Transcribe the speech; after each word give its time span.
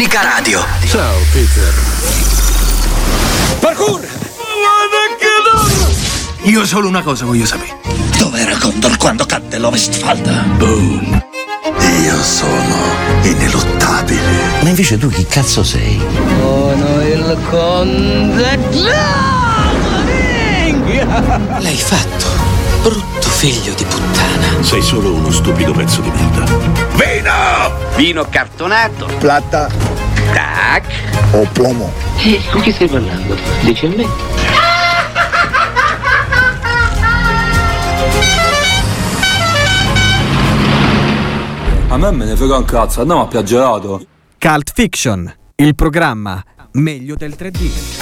Unica 0.00 0.22
Radio. 0.22 0.64
Ciao, 0.86 1.18
Peter. 1.30 1.74
Parkour! 3.60 4.08
Io 6.44 6.64
solo 6.64 6.88
una 6.88 7.02
cosa 7.02 7.26
voglio 7.26 7.44
sapere. 7.44 7.76
Dov'era 8.16 8.56
Condor 8.56 8.96
quando 8.96 9.26
cadde 9.26 9.58
l'Ovestfalda? 9.58 10.32
Boom. 10.56 11.22
Io 12.02 12.22
sono 12.22 12.76
ineluttabile. 13.24 14.22
Ma 14.62 14.70
invece 14.70 14.96
tu 14.96 15.10
chi 15.10 15.26
cazzo 15.26 15.62
sei? 15.62 16.00
Sono 16.38 17.02
il 17.02 17.38
conte 17.50 18.58
L'hai 21.58 21.76
fatto, 21.76 22.26
brutto 22.80 23.29
figlio 23.40 23.72
di 23.72 23.84
puttana. 23.84 24.62
Sei 24.62 24.82
solo 24.82 25.14
uno 25.14 25.30
stupido 25.30 25.72
pezzo 25.72 26.02
di 26.02 26.10
merda. 26.10 26.44
Vino! 26.92 27.96
Vino 27.96 28.26
cartonato. 28.28 29.06
Plata 29.18 29.66
Tac. 30.34 30.84
o 31.30 31.48
plomo? 31.50 31.90
E 32.18 32.38
con 32.50 32.60
chi 32.60 32.70
stai 32.70 32.88
parlando? 32.88 33.34
Dici 33.62 33.86
a 33.86 33.88
me? 33.88 34.06
A 41.88 41.96
me 41.96 42.10
me 42.10 42.24
ne 42.26 42.36
frega 42.36 42.58
un 42.58 42.64
cazzo, 42.66 43.00
andiamo 43.00 43.22
a 43.22 43.26
piaggerato. 43.26 44.04
Cult 44.38 44.70
Fiction, 44.74 45.34
il 45.56 45.74
programma 45.74 46.44
meglio 46.72 47.14
del 47.14 47.34
3D. 47.38 47.99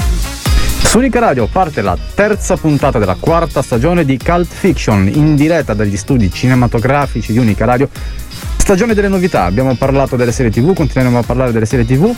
Su 0.89 0.97
Unica 0.97 1.21
Radio 1.21 1.47
parte 1.49 1.83
la 1.83 1.99
terza 2.15 2.57
puntata 2.57 2.99
della 2.99 3.19
quarta 3.21 3.61
stagione 3.61 4.07
di 4.07 4.17
Cult 4.17 4.51
Fiction 4.51 5.07
in 5.07 5.37
diretta 5.37 5.75
dagli 5.75 5.99
studi 5.99 6.33
cinematografici 6.33 7.33
di 7.33 7.39
Unica 7.39 7.67
Radio. 7.67 7.91
Stagione 8.57 8.95
delle 8.95 9.09
novità, 9.09 9.45
abbiamo 9.45 9.75
parlato 9.75 10.17
delle 10.17 10.33
serie 10.33 10.51
TV, 10.51 10.73
continueremo 10.73 11.19
a 11.19 11.23
parlare 11.23 11.53
delle 11.53 11.67
serie 11.67 11.85
TV 11.85 12.11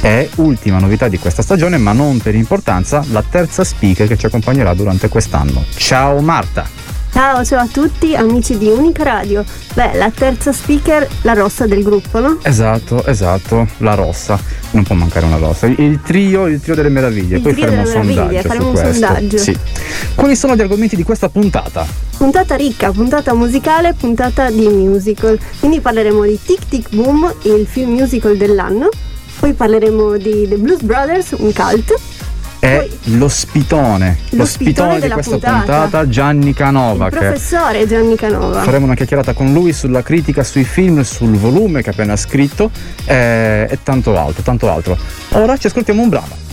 e 0.00 0.28
ultima 0.36 0.80
novità 0.80 1.06
di 1.06 1.20
questa 1.20 1.42
stagione, 1.42 1.78
ma 1.78 1.92
non 1.92 2.18
per 2.18 2.34
importanza, 2.34 3.04
la 3.12 3.22
terza 3.22 3.62
speaker 3.62 4.08
che 4.08 4.18
ci 4.18 4.26
accompagnerà 4.26 4.74
durante 4.74 5.08
quest'anno. 5.08 5.62
Ciao 5.76 6.18
Marta! 6.20 6.89
Ciao, 7.12 7.44
ciao 7.44 7.60
a 7.60 7.66
tutti 7.66 8.14
amici 8.14 8.56
di 8.56 8.68
Unica 8.68 9.02
Radio. 9.02 9.44
Beh, 9.74 9.94
la 9.94 10.10
terza 10.10 10.52
speaker, 10.52 11.06
la 11.22 11.32
rossa 11.34 11.66
del 11.66 11.82
gruppo, 11.82 12.20
no? 12.20 12.38
Esatto, 12.42 13.04
esatto, 13.04 13.66
la 13.78 13.94
rossa. 13.94 14.38
Non 14.70 14.84
può 14.84 14.94
mancare 14.94 15.26
una 15.26 15.36
rossa. 15.36 15.66
Il, 15.66 16.00
trio, 16.02 16.46
il 16.46 16.60
trio 16.60 16.74
delle 16.76 16.88
meraviglie. 16.88 17.36
Il 17.36 17.42
Poi 17.42 17.52
trio 17.52 17.64
faremo 17.64 17.82
un 17.82 17.86
sondaggio 17.88 18.48
faremo 18.48 18.66
un 18.66 18.72
questo. 18.72 18.92
sondaggio. 18.92 19.38
Sì. 19.38 19.58
Quali 20.14 20.36
sono 20.36 20.54
gli 20.54 20.60
argomenti 20.60 20.96
di 20.96 21.02
questa 21.02 21.28
puntata? 21.28 21.84
Puntata 22.16 22.54
ricca, 22.54 22.92
puntata 22.92 23.34
musicale, 23.34 23.92
puntata 23.94 24.48
di 24.50 24.68
musical. 24.68 25.38
Quindi 25.58 25.80
parleremo 25.80 26.22
di 26.24 26.38
Tic 26.42 26.68
Tic 26.68 26.94
Boom, 26.94 27.32
il 27.42 27.66
film 27.68 27.90
musical 27.90 28.36
dell'anno. 28.36 28.88
Poi 29.40 29.52
parleremo 29.52 30.16
di 30.16 30.46
The 30.48 30.56
Blues 30.56 30.82
Brothers, 30.82 31.34
un 31.38 31.52
cult. 31.52 31.94
È 32.60 32.86
l'ospitone, 33.04 34.18
Lo 34.32 34.44
spitone 34.44 35.00
di 35.00 35.08
questa 35.08 35.30
puntata. 35.30 35.56
puntata, 35.56 36.08
Gianni 36.08 36.52
Canova. 36.52 37.06
Il 37.06 37.12
professore 37.12 37.86
Gianni 37.86 38.16
Canova. 38.16 38.60
faremo 38.60 38.84
una 38.84 38.94
chiacchierata 38.94 39.32
con 39.32 39.54
lui 39.54 39.72
sulla 39.72 40.02
critica 40.02 40.44
sui 40.44 40.64
film, 40.64 41.00
sul 41.00 41.36
volume 41.36 41.80
che 41.80 41.88
ha 41.88 41.92
appena 41.92 42.16
scritto 42.16 42.70
eh, 43.06 43.66
e 43.68 43.78
tanto 43.82 44.14
altro, 44.14 44.42
tanto 44.42 44.70
altro. 44.70 44.96
Ora 45.30 45.56
ci 45.56 45.68
ascoltiamo 45.68 46.02
un 46.02 46.08
brano. 46.10 46.48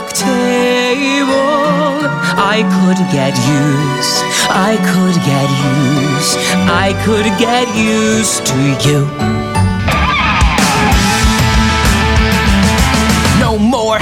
Butcher 0.00 0.14
table. 0.14 1.98
I 2.38 2.62
could 2.74 3.00
get 3.10 3.34
used, 3.34 4.22
I 4.50 4.76
could 4.90 5.16
get 5.26 5.48
used, 5.50 6.38
I 6.68 6.94
could 7.04 7.26
get 7.38 7.66
used 7.74 8.46
to 8.46 8.58
you. 8.86 9.00
No 13.40 13.58
more 13.58 13.98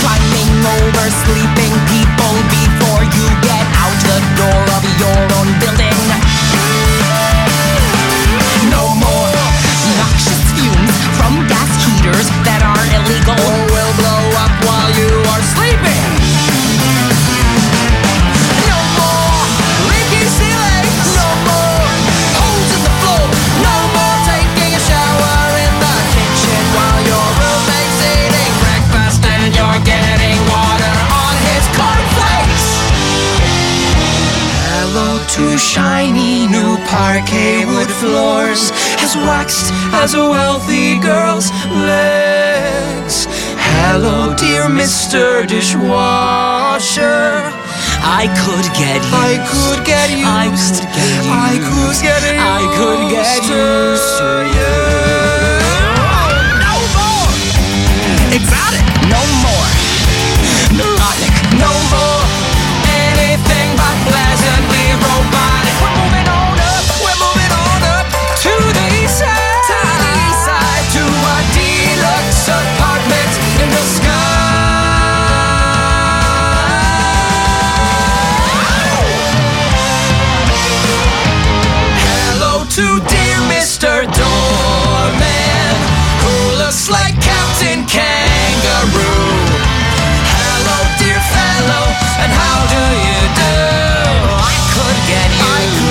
climbing 0.00 0.54
over 0.78 1.06
sleeping 1.24 1.74
people 1.90 2.34
before 2.54 3.02
you 3.02 3.26
get 3.42 3.64
out 3.82 3.98
the 4.10 4.20
door 4.38 4.62
of 4.78 4.84
your 5.02 5.20
own 5.38 5.48
building. 5.60 5.98
No 8.70 8.84
more 9.02 9.34
noxious 9.98 10.42
fumes 10.54 10.96
from 11.18 11.46
gas 11.50 11.70
heaters 11.84 12.28
that 12.46 12.60
are 12.62 12.84
illegal 12.98 13.73
parquet 36.94 37.66
wood 37.66 37.90
floors, 37.90 38.70
as 39.02 39.16
waxed 39.16 39.72
as 40.02 40.14
a 40.14 40.22
wealthy 40.34 40.96
girl's 41.00 41.50
legs. 41.90 43.26
Hello, 43.58 44.32
dear 44.36 44.68
Mr. 44.80 45.44
Dishwasher. 45.44 47.50
I 48.22 48.24
could 48.42 48.66
get 48.78 49.02
used. 49.02 49.26
I 49.28 49.30
could 49.50 49.80
get 49.84 50.08
used. 50.14 50.30
I 50.30 50.32
could 50.46 50.86
get 50.86 50.94
used. 51.26 51.26
I 51.34 51.58
could 51.66 51.96
get 52.06 52.22
used. 52.22 52.38
I 52.38 52.62
could 52.78 53.02
get 53.16 53.42
used 53.42 54.10
to 54.20 54.30
you. 54.56 54.74
No 56.62 56.74
more. 56.94 57.30
Exotic. 58.38 58.86
No 59.10 59.18
more. 59.42 59.43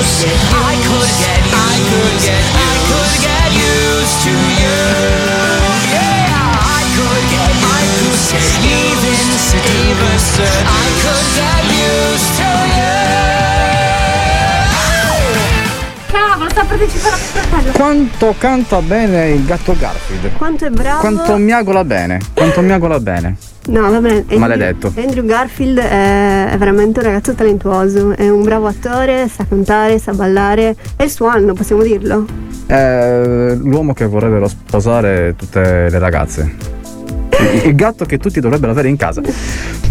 Used. 0.03 0.27
I 0.51 0.75
could 0.83 1.13
get 1.23 1.43
used. 1.47 1.63
I 1.63 1.79
could 1.87 2.19
get 2.19 2.27
used. 2.27 2.31
I 2.55 2.75
could 2.89 3.15
get 3.23 3.49
used 3.55 4.17
to 4.23 4.33
you. 4.61 4.83
Yeah, 5.93 6.35
I 6.63 6.83
could 6.95 7.25
get 7.31 7.53
used. 7.63 8.31
Even 8.63 9.23
even 9.63 10.17
I 10.65 10.87
could 11.03 11.27
get 11.39 11.63
used 11.71 12.31
to 12.37 12.49
you. 12.77 12.97
Cavolo, 16.11 16.49
sta 16.49 16.63
partecipare 16.65 17.15
a 17.15 17.17
questo 17.17 17.39
appello. 17.39 17.71
Quanto 17.71 18.35
canta 18.37 18.81
bene 18.81 19.29
il 19.29 19.45
gatto 19.45 19.75
Garfield. 19.77 20.33
Quanto 20.37 20.65
è 20.65 20.69
bravo. 20.69 20.99
Quanto 20.99 21.37
miagola 21.37 21.83
bene. 21.83 22.19
Quanto 22.33 22.61
miagola 22.61 22.99
bene. 22.99 23.37
No, 23.65 23.89
vabbè. 23.89 24.09
Andrew- 24.09 24.39
Maledetto. 24.39 24.93
Andrew 24.95 25.25
Garfield 25.25 25.79
è, 25.79 26.49
è 26.49 26.57
veramente 26.57 26.99
un 26.99 27.05
ragazzo 27.05 27.33
talentuoso. 27.33 28.15
È 28.15 28.27
un 28.29 28.43
bravo 28.43 28.67
attore, 28.67 29.27
sa 29.29 29.45
cantare, 29.47 29.99
sa 29.99 30.13
ballare. 30.13 30.75
È 30.95 31.03
il 31.03 31.09
suo 31.09 31.27
anno, 31.27 31.53
possiamo 31.53 31.81
dirlo. 31.81 32.25
È 32.65 33.55
l'uomo 33.57 33.93
che 33.93 34.05
vorrebbero 34.05 34.47
sposare 34.47 35.35
tutte 35.37 35.89
le 35.89 35.99
ragazze. 35.99 36.55
Il 37.63 37.75
gatto 37.75 38.05
che 38.05 38.17
tutti 38.17 38.39
dovrebbero 38.39 38.71
avere 38.71 38.89
in 38.89 38.97
casa. 38.97 39.21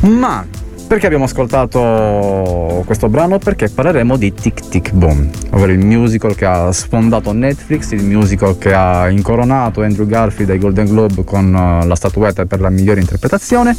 Ma 0.00 0.44
perché 0.92 1.06
abbiamo 1.06 1.24
ascoltato 1.24 2.82
questo 2.84 3.08
brano? 3.08 3.38
Perché 3.38 3.70
parleremo 3.70 4.18
di 4.18 4.34
Tic 4.34 4.68
Tic 4.68 4.92
Boom, 4.92 5.30
ovvero 5.52 5.72
il 5.72 5.78
musical 5.78 6.34
che 6.34 6.44
ha 6.44 6.70
sfondato 6.70 7.32
Netflix, 7.32 7.92
il 7.92 8.04
musical 8.04 8.58
che 8.58 8.74
ha 8.74 9.08
incoronato 9.08 9.80
Andrew 9.80 10.06
Garfield 10.06 10.50
ai 10.50 10.58
Golden 10.58 10.84
Globe 10.84 11.24
con 11.24 11.46
eh, 11.54 11.86
la 11.86 11.94
statuetta 11.94 12.44
per 12.44 12.60
la 12.60 12.68
migliore 12.68 13.00
interpretazione 13.00 13.74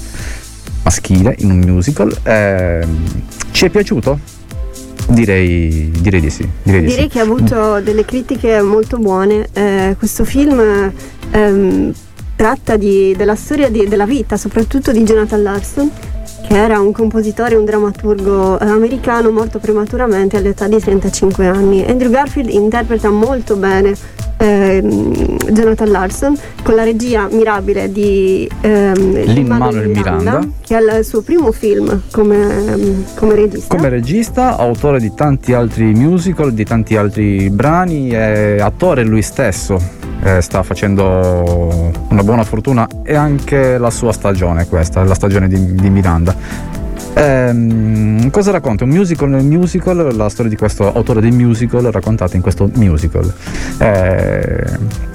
maschile 0.81 1.35
in 1.37 1.51
un 1.51 1.59
musical. 1.59 2.11
Ehm, 2.23 3.03
ci 3.51 3.65
è 3.65 3.69
piaciuto? 3.69 4.17
Direi, 5.09 5.91
direi 5.91 6.19
di 6.19 6.31
sì. 6.31 6.49
Direi, 6.63 6.81
di 6.81 6.87
Direi 6.87 7.03
sì. 7.03 7.09
che 7.09 7.19
ha 7.19 7.23
avuto 7.23 7.79
delle 7.81 8.05
critiche 8.05 8.59
molto 8.63 8.97
buone. 8.97 9.49
Eh, 9.53 9.95
questo 9.99 10.25
film 10.25 10.91
ehm, 11.29 11.93
tratta 12.35 12.75
di- 12.75 13.13
della 13.15 13.35
storia 13.35 13.69
di- 13.69 13.87
della 13.87 14.07
vita, 14.07 14.35
soprattutto 14.35 14.91
di 14.91 15.03
Jonathan 15.03 15.43
Larson, 15.43 15.91
che 16.47 16.55
era 16.55 16.79
un 16.79 16.91
compositore 16.91 17.55
e 17.55 17.57
un 17.57 17.65
drammaturgo 17.65 18.59
eh, 18.59 18.65
americano 18.65 19.31
morto 19.31 19.59
prematuramente 19.59 20.37
all'età 20.37 20.67
di 20.67 20.79
35 20.79 21.47
anni. 21.47 21.85
Andrew 21.85 22.11
Garfield 22.11 22.49
interpreta 22.49 23.09
molto 23.09 23.55
bene 23.55 23.95
ehm, 24.37 25.37
Jonathan 25.51 25.89
Larson 25.89 26.37
con 26.61 26.75
la 26.75 26.83
regia 26.83 27.27
mirabile 27.31 27.91
di 27.91 28.49
ehm, 28.61 29.23
Lin-Manuel 29.23 29.89
Miranda. 29.89 30.47
che 30.61 30.77
è 30.77 30.97
il 30.97 31.05
suo 31.05 31.21
primo 31.21 31.51
film 31.51 32.01
come, 32.11 32.67
ehm, 32.67 33.03
come 33.15 33.35
regista. 33.35 33.75
Come 33.75 33.89
regista, 33.89 34.57
autore 34.57 34.99
di 34.99 35.13
tanti 35.13 35.53
altri 35.53 35.93
musical, 35.93 36.53
di 36.53 36.65
tanti 36.65 36.95
altri 36.95 37.49
brani, 37.49 38.09
è 38.09 38.57
attore 38.59 39.03
lui 39.03 39.21
stesso. 39.21 40.02
Eh, 40.23 40.41
sta 40.41 40.63
facendo 40.63 41.91
una 42.09 42.23
buona 42.23 42.43
fortuna 42.43 42.87
e 43.03 43.15
anche 43.15 43.77
la 43.77 43.89
sua 43.89 44.11
stagione 44.13 44.67
questa, 44.67 45.03
la 45.03 45.15
stagione 45.15 45.47
di, 45.47 45.75
di 45.75 45.89
Miranda. 45.89 46.35
Ehm, 47.15 48.29
cosa 48.31 48.51
racconta? 48.51 48.85
Un 48.85 48.89
musical 48.89 49.29
nel 49.29 49.43
musical, 49.43 50.15
la 50.15 50.29
storia 50.29 50.49
di 50.49 50.57
questo 50.57 50.91
autore 50.91 51.21
di 51.21 51.31
musical 51.31 51.83
raccontata 51.83 52.35
in 52.35 52.41
questo 52.41 52.69
musical. 52.73 53.31
Eh, 53.77 55.11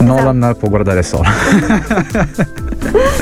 Nolan 0.00 0.54
può 0.58 0.68
guardare 0.68 1.02
solo. 1.02 1.24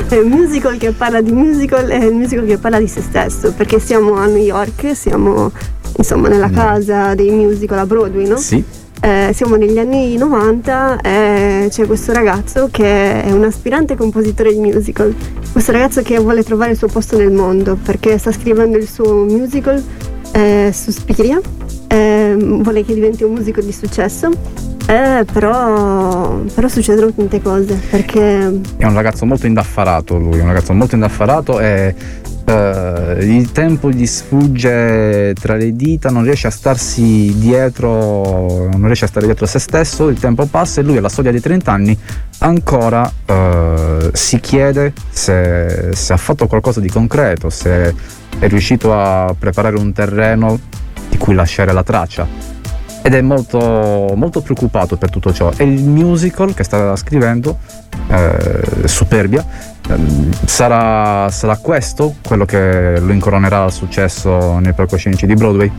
È 0.07 0.17
un 0.17 0.29
musical 0.29 0.77
che 0.77 0.91
parla 0.91 1.21
di 1.21 1.31
musical 1.31 1.87
è 1.87 2.03
il 2.03 2.13
musical 2.13 2.45
che 2.45 2.57
parla 2.57 2.77
di 2.77 2.87
se 2.87 3.01
stesso, 3.01 3.53
perché 3.53 3.79
siamo 3.79 4.15
a 4.15 4.25
New 4.27 4.43
York, 4.43 4.95
siamo 4.95 5.51
insomma 5.97 6.27
nella 6.27 6.49
casa 6.49 7.15
dei 7.15 7.31
musical 7.31 7.79
a 7.79 7.85
Broadway, 7.85 8.27
no? 8.27 8.37
sì. 8.37 8.63
Eh, 9.03 9.33
siamo 9.33 9.57
negli 9.57 9.77
anni 9.77 10.15
90 10.15 11.01
e 11.01 11.67
c'è 11.69 11.85
questo 11.85 12.13
ragazzo 12.13 12.69
che 12.71 13.21
è 13.21 13.31
un 13.33 13.43
aspirante 13.43 13.97
compositore 13.97 14.53
di 14.53 14.59
musical. 14.59 15.13
Questo 15.51 15.73
ragazzo 15.73 16.01
che 16.01 16.17
vuole 16.19 16.41
trovare 16.41 16.71
il 16.71 16.77
suo 16.77 16.87
posto 16.87 17.17
nel 17.17 17.29
mondo 17.29 17.75
perché 17.75 18.17
sta 18.17 18.31
scrivendo 18.31 18.77
il 18.77 18.87
suo 18.87 19.25
musical 19.25 19.83
eh, 20.31 20.71
su 20.73 20.91
Spiria, 20.91 21.37
eh, 21.87 22.33
vuole 22.37 22.85
che 22.85 22.93
diventi 22.93 23.23
un 23.25 23.33
musico 23.33 23.59
di 23.59 23.73
successo. 23.73 24.29
eh, 24.87 25.25
però, 25.29 26.39
però 26.53 26.67
succedono 26.69 27.11
tante 27.13 27.41
cose 27.41 27.77
perché 27.89 28.61
È 28.77 28.85
un 28.85 28.93
ragazzo 28.93 29.25
molto 29.25 29.47
indaffarato 29.47 30.17
lui, 30.17 30.39
un 30.39 30.47
ragazzo 30.47 30.71
molto 30.71 30.95
indaffarato 30.95 31.59
e 31.59 31.93
eh, 32.45 33.17
il 33.21 33.51
tempo 33.51 33.89
gli 33.89 34.05
sfugge 34.05 35.33
tra 35.39 35.55
le 35.55 35.75
dita, 35.75 36.09
non 36.09 36.23
riesce 36.23 36.47
a 36.47 36.51
starsi 36.51 37.33
dietro, 37.37 38.69
non 38.69 38.85
riesce 38.85 39.05
a 39.05 39.07
stare 39.07 39.25
dietro 39.25 39.45
a 39.45 39.47
se 39.47 39.59
stesso, 39.59 40.09
il 40.09 40.19
tempo 40.19 40.45
passa 40.45 40.81
e 40.81 40.83
lui 40.83 40.97
alla 40.97 41.09
soglia 41.09 41.31
dei 41.31 41.39
30 41.39 41.71
anni 41.71 41.97
ancora 42.39 43.09
eh, 43.25 44.09
si 44.13 44.39
chiede 44.39 44.93
se, 45.09 45.91
se 45.93 46.13
ha 46.13 46.17
fatto 46.17 46.47
qualcosa 46.47 46.79
di 46.79 46.89
concreto, 46.89 47.49
se 47.49 47.95
è 48.39 48.47
riuscito 48.47 48.93
a 48.93 49.33
preparare 49.37 49.77
un 49.77 49.93
terreno 49.93 50.59
di 51.09 51.17
cui 51.17 51.33
lasciare 51.33 51.71
la 51.71 51.83
traccia 51.83 52.51
ed 53.05 53.13
è 53.13 53.21
molto, 53.21 54.13
molto 54.15 54.41
preoccupato 54.41 54.95
per 54.95 55.09
tutto 55.09 55.33
ciò. 55.33 55.51
E 55.57 55.65
il 55.65 55.83
musical 55.83 56.53
che 56.53 56.63
sta 56.63 56.95
scrivendo, 56.95 57.59
eh, 58.07 58.87
Superbia, 58.87 59.45
sarà, 60.45 61.29
sarà 61.29 61.57
questo 61.57 62.15
quello 62.25 62.45
che 62.45 62.99
lo 62.99 63.11
incoronerà 63.11 63.63
al 63.63 63.71
successo 63.71 64.59
nei 64.59 64.73
palcoscenici 64.73 65.25
di 65.25 65.33
Broadway? 65.33 65.71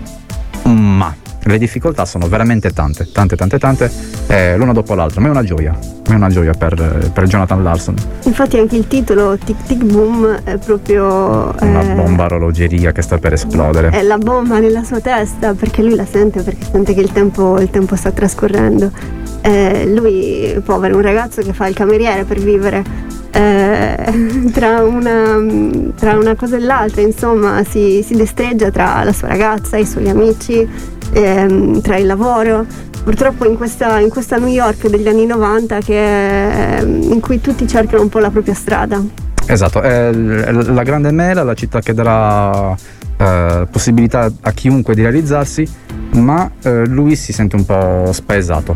Ma 0.64 1.14
le 1.46 1.58
difficoltà 1.58 2.04
sono 2.04 2.26
veramente 2.26 2.70
tante, 2.70 3.10
tante, 3.10 3.36
tante, 3.36 3.58
tante, 3.58 3.90
eh, 4.28 4.56
l'una 4.56 4.72
dopo 4.72 4.94
l'altra, 4.94 5.20
ma 5.20 5.26
è 5.26 5.30
una 5.30 5.42
gioia, 5.42 5.76
è 6.06 6.14
una 6.14 6.28
gioia 6.28 6.52
per, 6.52 7.10
per 7.12 7.24
Jonathan 7.24 7.62
Larson, 7.62 7.94
infatti 8.22 8.56
anche 8.56 8.76
il 8.76 8.86
titolo 8.88 9.36
Tic 9.36 9.62
Tic 9.66 9.84
Boom 9.84 10.40
è 10.44 10.56
proprio 10.56 11.54
una 11.60 11.82
eh, 11.82 11.94
bomba 11.94 12.24
orologeria 12.24 12.92
che 12.92 13.02
sta 13.02 13.18
per 13.18 13.34
esplodere. 13.34 13.90
è 13.90 14.02
la 14.02 14.16
bomba 14.16 14.58
nella 14.58 14.84
sua 14.84 15.00
testa 15.00 15.52
perché 15.52 15.82
lui 15.82 15.94
la 15.94 16.06
sente 16.06 16.42
perché 16.42 16.64
sente 16.70 16.94
che 16.94 17.00
il 17.00 17.12
tempo, 17.12 17.60
il 17.60 17.68
tempo 17.68 17.94
sta 17.94 18.10
trascorrendo. 18.10 19.22
Eh, 19.46 19.92
lui, 19.94 20.58
povero, 20.64 20.96
un 20.96 21.02
ragazzo 21.02 21.42
che 21.42 21.52
fa 21.52 21.66
il 21.66 21.74
cameriere 21.74 22.24
per 22.24 22.38
vivere. 22.38 22.82
eh, 23.30 24.48
tra, 24.52 24.82
una, 24.82 25.92
tra 25.94 26.16
una 26.16 26.34
cosa 26.34 26.56
e 26.56 26.60
l'altra, 26.60 27.02
insomma, 27.02 27.62
si, 27.62 28.02
si 28.02 28.14
destreggia 28.14 28.70
tra 28.70 29.04
la 29.04 29.12
sua 29.12 29.28
ragazza, 29.28 29.76
i 29.76 29.84
suoi 29.84 30.08
amici, 30.08 30.66
ehm, 31.12 31.82
tra 31.82 31.98
il 31.98 32.06
lavoro. 32.06 32.64
Purtroppo 33.04 33.46
in 33.46 33.58
questa, 33.58 34.00
in 34.00 34.08
questa 34.08 34.38
New 34.38 34.48
York 34.48 34.88
degli 34.88 35.08
anni 35.08 35.26
90 35.26 35.80
che, 35.80 36.78
in 36.82 37.20
cui 37.20 37.38
tutti 37.42 37.68
cercano 37.68 38.00
un 38.00 38.08
po' 38.08 38.20
la 38.20 38.30
propria 38.30 38.54
strada. 38.54 39.02
Esatto, 39.46 39.82
è 39.82 40.10
la 40.10 40.82
grande 40.84 41.10
mela, 41.10 41.42
la 41.42 41.52
città 41.52 41.80
che 41.80 41.92
darà 41.92 42.74
eh, 43.18 43.66
possibilità 43.70 44.32
a 44.40 44.52
chiunque 44.52 44.94
di 44.94 45.02
realizzarsi, 45.02 45.68
ma 46.12 46.50
eh, 46.62 46.86
lui 46.86 47.14
si 47.14 47.34
sente 47.34 47.56
un 47.56 47.66
po' 47.66 48.10
spaesato. 48.10 48.74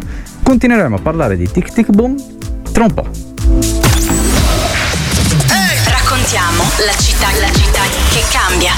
Continueremo 0.49 0.97
a 0.97 1.01
parlare 1.01 1.37
di 1.37 1.47
Tic 1.51 1.71
Tic 1.75 1.91
Boom 1.91 2.17
tra 2.73 2.85
un 2.85 2.95
po'. 2.95 3.07
Raccontiamo 5.91 6.63
la 6.87 6.97
città, 6.99 7.27
la 7.39 7.53
città 7.53 7.83
che 8.09 8.25
cambia. 8.31 8.73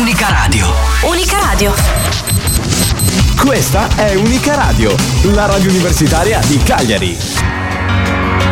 Unica 0.00 0.28
Radio. 0.28 0.66
Unica 1.02 1.38
radio. 1.40 1.74
Questa 3.44 3.88
è 3.96 4.14
Unica 4.14 4.54
Radio, 4.54 4.94
la 5.34 5.46
radio 5.46 5.68
universitaria 5.68 6.38
di 6.46 6.58
Cagliari. 6.58 7.18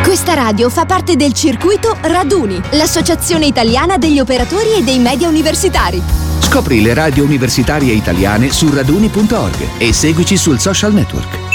Questa 0.02 0.34
radio 0.34 0.68
fa 0.68 0.84
parte 0.84 1.14
del 1.14 1.32
circuito 1.32 1.96
Raduni, 2.00 2.60
l'associazione 2.70 3.46
italiana 3.46 3.98
degli 3.98 4.18
operatori 4.18 4.72
e 4.78 4.82
dei 4.82 4.98
media 4.98 5.28
universitari. 5.28 6.02
Scopri 6.40 6.82
le 6.82 6.92
radio 6.92 7.22
universitarie 7.22 7.92
italiane 7.92 8.50
su 8.50 8.68
raduni.org 8.68 9.78
e 9.78 9.92
seguici 9.92 10.36
sul 10.36 10.58
social 10.58 10.92
network. 10.92 11.45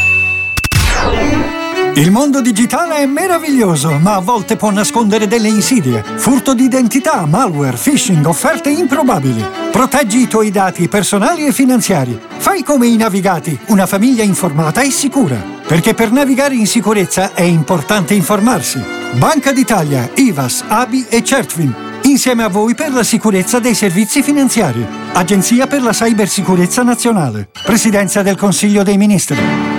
Il 1.93 2.10
mondo 2.10 2.39
digitale 2.41 2.95
è 2.98 3.05
meraviglioso, 3.05 4.00
ma 4.00 4.15
a 4.15 4.21
volte 4.21 4.55
può 4.55 4.71
nascondere 4.71 5.27
delle 5.27 5.50
insidie. 5.50 6.01
Furto 6.03 6.53
di 6.53 6.63
identità, 6.63 7.25
malware, 7.25 7.77
phishing, 7.77 8.25
offerte 8.25 8.69
improbabili. 8.69 9.45
Proteggi 9.71 10.21
i 10.21 10.27
tuoi 10.27 10.51
dati 10.51 10.88
personali 10.88 11.45
e 11.45 11.51
finanziari. 11.51 12.17
Fai 12.38 12.63
come 12.63 12.88
i 12.88 12.95
navigati, 12.95 13.60
una 13.67 13.86
famiglia 13.86 14.24
informata 14.24 14.81
e 14.81 14.89
sicura. 14.89 15.36
Perché 15.67 15.93
per 15.93 16.12
navigare 16.12 16.55
in 16.55 16.65
sicurezza 16.65 17.33
è 17.33 17.43
importante 17.43 18.13
informarsi. 18.13 18.81
Banca 19.17 19.51
d'Italia, 19.51 20.10
IVAS, 20.15 20.63
ABI 20.67 21.07
e 21.10 21.24
Certfin. 21.24 21.74
Insieme 22.03 22.43
a 22.43 22.48
voi 22.48 22.74
per 22.74 22.93
la 22.93 23.03
sicurezza 23.03 23.60
dei 23.60 23.75
servizi 23.75 24.24
finanziari. 24.24 24.83
Agenzia 25.13 25.67
per 25.67 25.83
la 25.83 25.91
Cybersicurezza 25.91 26.83
Nazionale. 26.83 27.50
Presidenza 27.65 28.21
del 28.21 28.38
Consiglio 28.38 28.81
dei 28.81 28.98
Ministri. 28.98 29.71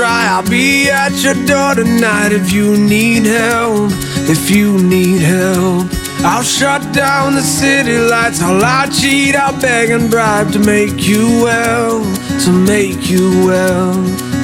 Dry, 0.00 0.28
I'll 0.28 0.48
be 0.48 0.88
at 0.88 1.12
your 1.22 1.34
door 1.44 1.74
tonight 1.74 2.32
if 2.32 2.50
you 2.50 2.74
need 2.78 3.26
help. 3.26 3.90
If 4.34 4.48
you 4.48 4.82
need 4.82 5.20
help, 5.20 5.88
I'll 6.24 6.42
shut 6.42 6.80
down 6.94 7.34
the 7.34 7.42
city 7.42 7.98
lights. 7.98 8.40
I'll 8.40 8.58
lie, 8.58 8.88
cheat, 8.88 9.36
I'll 9.36 9.60
beg 9.60 9.90
and 9.90 10.10
bribe 10.10 10.52
to 10.52 10.58
make 10.58 11.06
you 11.06 11.26
well, 11.44 12.00
to 12.44 12.50
make 12.50 13.10
you 13.10 13.44
well. 13.44 13.92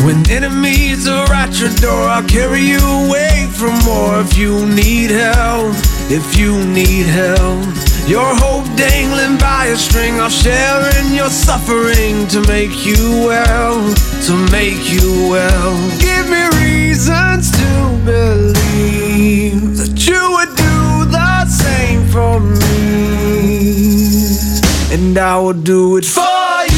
When 0.05 0.29
enemies 0.31 1.09
are 1.09 1.33
at 1.33 1.59
your 1.59 1.75
door, 1.77 2.03
I'll 2.15 2.29
carry 2.29 2.61
you 2.61 2.85
away 3.07 3.49
from 3.51 3.79
more. 3.87 4.21
If 4.21 4.37
you 4.37 4.53
need 4.67 5.11
help, 5.11 5.73
if 6.11 6.37
you 6.37 6.53
need 6.67 7.07
help, 7.07 7.65
Your 8.07 8.37
hope 8.37 8.65
dangling 8.77 9.37
by 9.37 9.67
a 9.67 9.77
string, 9.77 10.21
I'll 10.21 10.31
share 10.31 10.81
in 11.01 11.13
your 11.13 11.29
suffering 11.29 12.29
to 12.29 12.41
make 12.47 12.87
you 12.87 13.27
well, 13.27 13.95
to 14.27 14.33
make 14.53 14.89
you 14.89 15.29
well. 15.29 15.75
Give 15.99 16.31
me 16.31 16.47
reasons 16.63 17.51
to 17.51 18.01
believe 18.05 19.77
that 19.79 20.07
you 20.07 20.23
would 20.37 20.55
do 20.55 21.11
the 21.11 21.47
same 21.47 22.07
for 22.07 22.39
me, 22.39 23.75
and 24.95 25.19
I 25.19 25.41
will 25.41 25.53
do 25.53 25.97
it 25.97 26.05
for 26.05 26.23
you. 26.23 26.77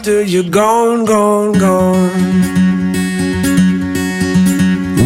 After 0.00 0.22
you're 0.22 0.48
gone, 0.48 1.04
gone, 1.04 1.52
gone. 1.52 2.10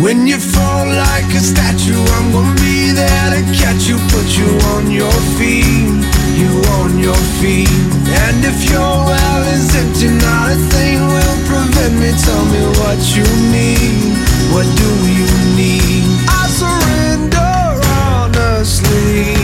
When 0.05 0.25
you 0.25 0.39
fall 0.39 0.87
like 0.87 1.27
a 1.35 1.41
statue, 1.41 1.99
I'm 1.99 2.31
gonna 2.31 2.55
be 2.63 2.93
there 2.93 3.31
to 3.35 3.43
catch 3.59 3.89
you, 3.89 3.97
put 4.15 4.29
you 4.39 4.47
on 4.75 4.93
your 4.93 5.19
feet, 5.37 5.99
you 6.39 6.51
on 6.79 6.97
your 7.01 7.23
feet. 7.43 7.75
And 8.23 8.45
if 8.45 8.71
your 8.71 8.95
well 9.11 9.43
is 9.57 9.75
empty, 9.75 10.11
not 10.27 10.53
a 10.53 10.59
thing 10.71 11.01
will 11.15 11.39
prevent 11.51 11.95
me. 11.99 12.11
Tell 12.27 12.45
me 12.55 12.63
what 12.79 13.01
you 13.17 13.27
need, 13.51 14.15
what 14.55 14.69
do 14.79 14.91
you 15.19 15.31
need? 15.59 16.07
I 16.31 16.47
surrender 16.61 17.55
honestly. 17.99 19.44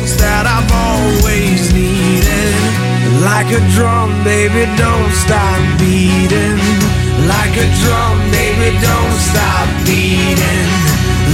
the 0.00 0.22
that 0.22 0.44
I've 0.48 0.70
always 0.72 1.72
needed. 1.72 2.54
Like 3.20 3.50
a 3.52 3.60
drum, 3.74 4.10
baby, 4.24 4.64
don't 4.76 5.12
stop 5.12 5.60
beating. 5.78 6.58
Like 7.28 7.54
a 7.56 7.68
drum, 7.82 8.16
baby, 8.30 8.72
don't 8.80 9.18
stop 9.20 9.68
beating. 9.84 10.68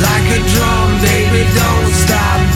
Like 0.03 0.29
a 0.35 0.41
drum, 0.53 0.89
baby, 1.03 1.43
don't 1.55 1.93
stop 1.95 2.48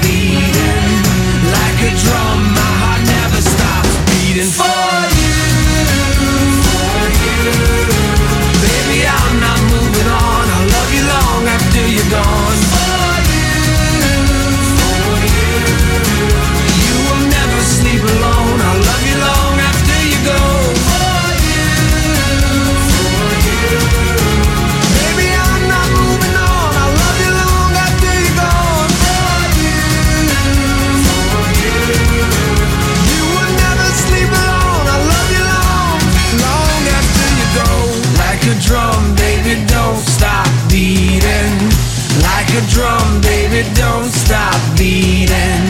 drum, 42.72 43.20
baby, 43.20 43.62
don't 43.74 44.10
stop 44.10 44.58
beating. 44.76 45.64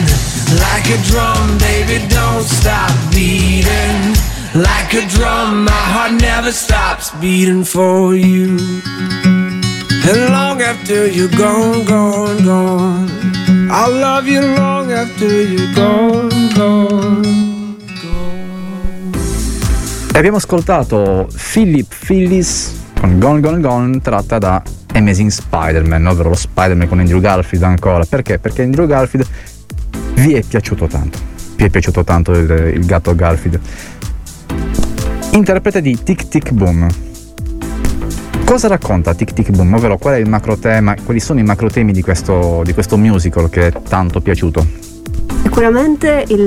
Like 0.65 0.87
a 0.89 0.99
drum, 1.11 1.59
baby, 1.59 2.07
don't 2.09 2.45
stop 2.45 2.93
beating. 3.11 4.15
Like 4.55 4.95
a 4.95 5.05
drum, 5.09 5.65
my 5.65 5.83
heart 5.95 6.13
never 6.21 6.53
stops 6.53 7.11
beating 7.21 7.65
for 7.65 8.15
you. 8.15 8.59
And 10.05 10.31
long 10.31 10.61
after 10.63 11.07
you're 11.07 11.35
gone, 11.37 11.85
gone, 11.85 12.45
gone. 12.45 13.11
I'll 13.71 13.93
love 13.93 14.27
you 14.29 14.43
long 14.57 14.93
after 14.93 15.43
you're 15.43 15.73
gone, 15.73 16.51
gone. 16.55 17.43
E 20.15 20.19
abbiamo 20.19 20.37
ascoltato 20.37 21.27
Philip 21.35 21.87
Phillips 21.89 22.81
con 23.01 23.19
Gone 23.19 23.41
Gone 23.41 23.61
Gone 23.61 24.01
tratta 24.03 24.39
da 24.39 24.63
Amazing 24.95 25.31
Spider-Man, 25.31 26.07
ovvero 26.07 26.31
lo 26.31 26.35
Spider-Man 26.35 26.89
con 26.89 26.99
Andrew 26.99 27.21
Garfield 27.21 27.65
ancora. 27.65 28.05
Perché? 28.05 28.39
Perché 28.39 28.63
Andrew 28.63 28.87
Garfield 28.87 29.27
vi 30.15 30.35
è 30.35 30.43
piaciuto 30.43 30.87
tanto. 30.87 31.19
Vi 31.57 31.65
è 31.65 31.71
piaciuto 31.71 32.05
tanto 32.05 32.33
il, 32.33 32.51
il 32.75 32.85
gatto 32.85 33.15
Garfield. 33.15 33.61
Interprete 35.33 35.81
di 35.81 36.03
Tic 36.03 36.29
Tic 36.29 36.53
Boom. 36.53 36.87
Cosa 38.45 38.69
racconta 38.69 39.15
Tic 39.15 39.33
Tic 39.33 39.51
Boom? 39.51 39.73
Ovvero 39.73 39.97
qual 39.97 40.15
è 40.15 40.19
il 40.19 40.29
macro 40.29 40.59
tema, 40.59 40.95
quali 41.03 41.21
sono 41.21 41.41
i 41.41 41.43
macro 41.43 41.71
temi 41.71 41.93
di 41.93 42.03
questo, 42.03 42.63
di 42.65 42.75
questo 42.75 42.99
musical 42.99 43.49
che 43.49 43.69
è 43.69 43.73
tanto 43.89 44.21
piaciuto? 44.21 44.67
Sicuramente 45.43 46.25
il, 46.29 46.41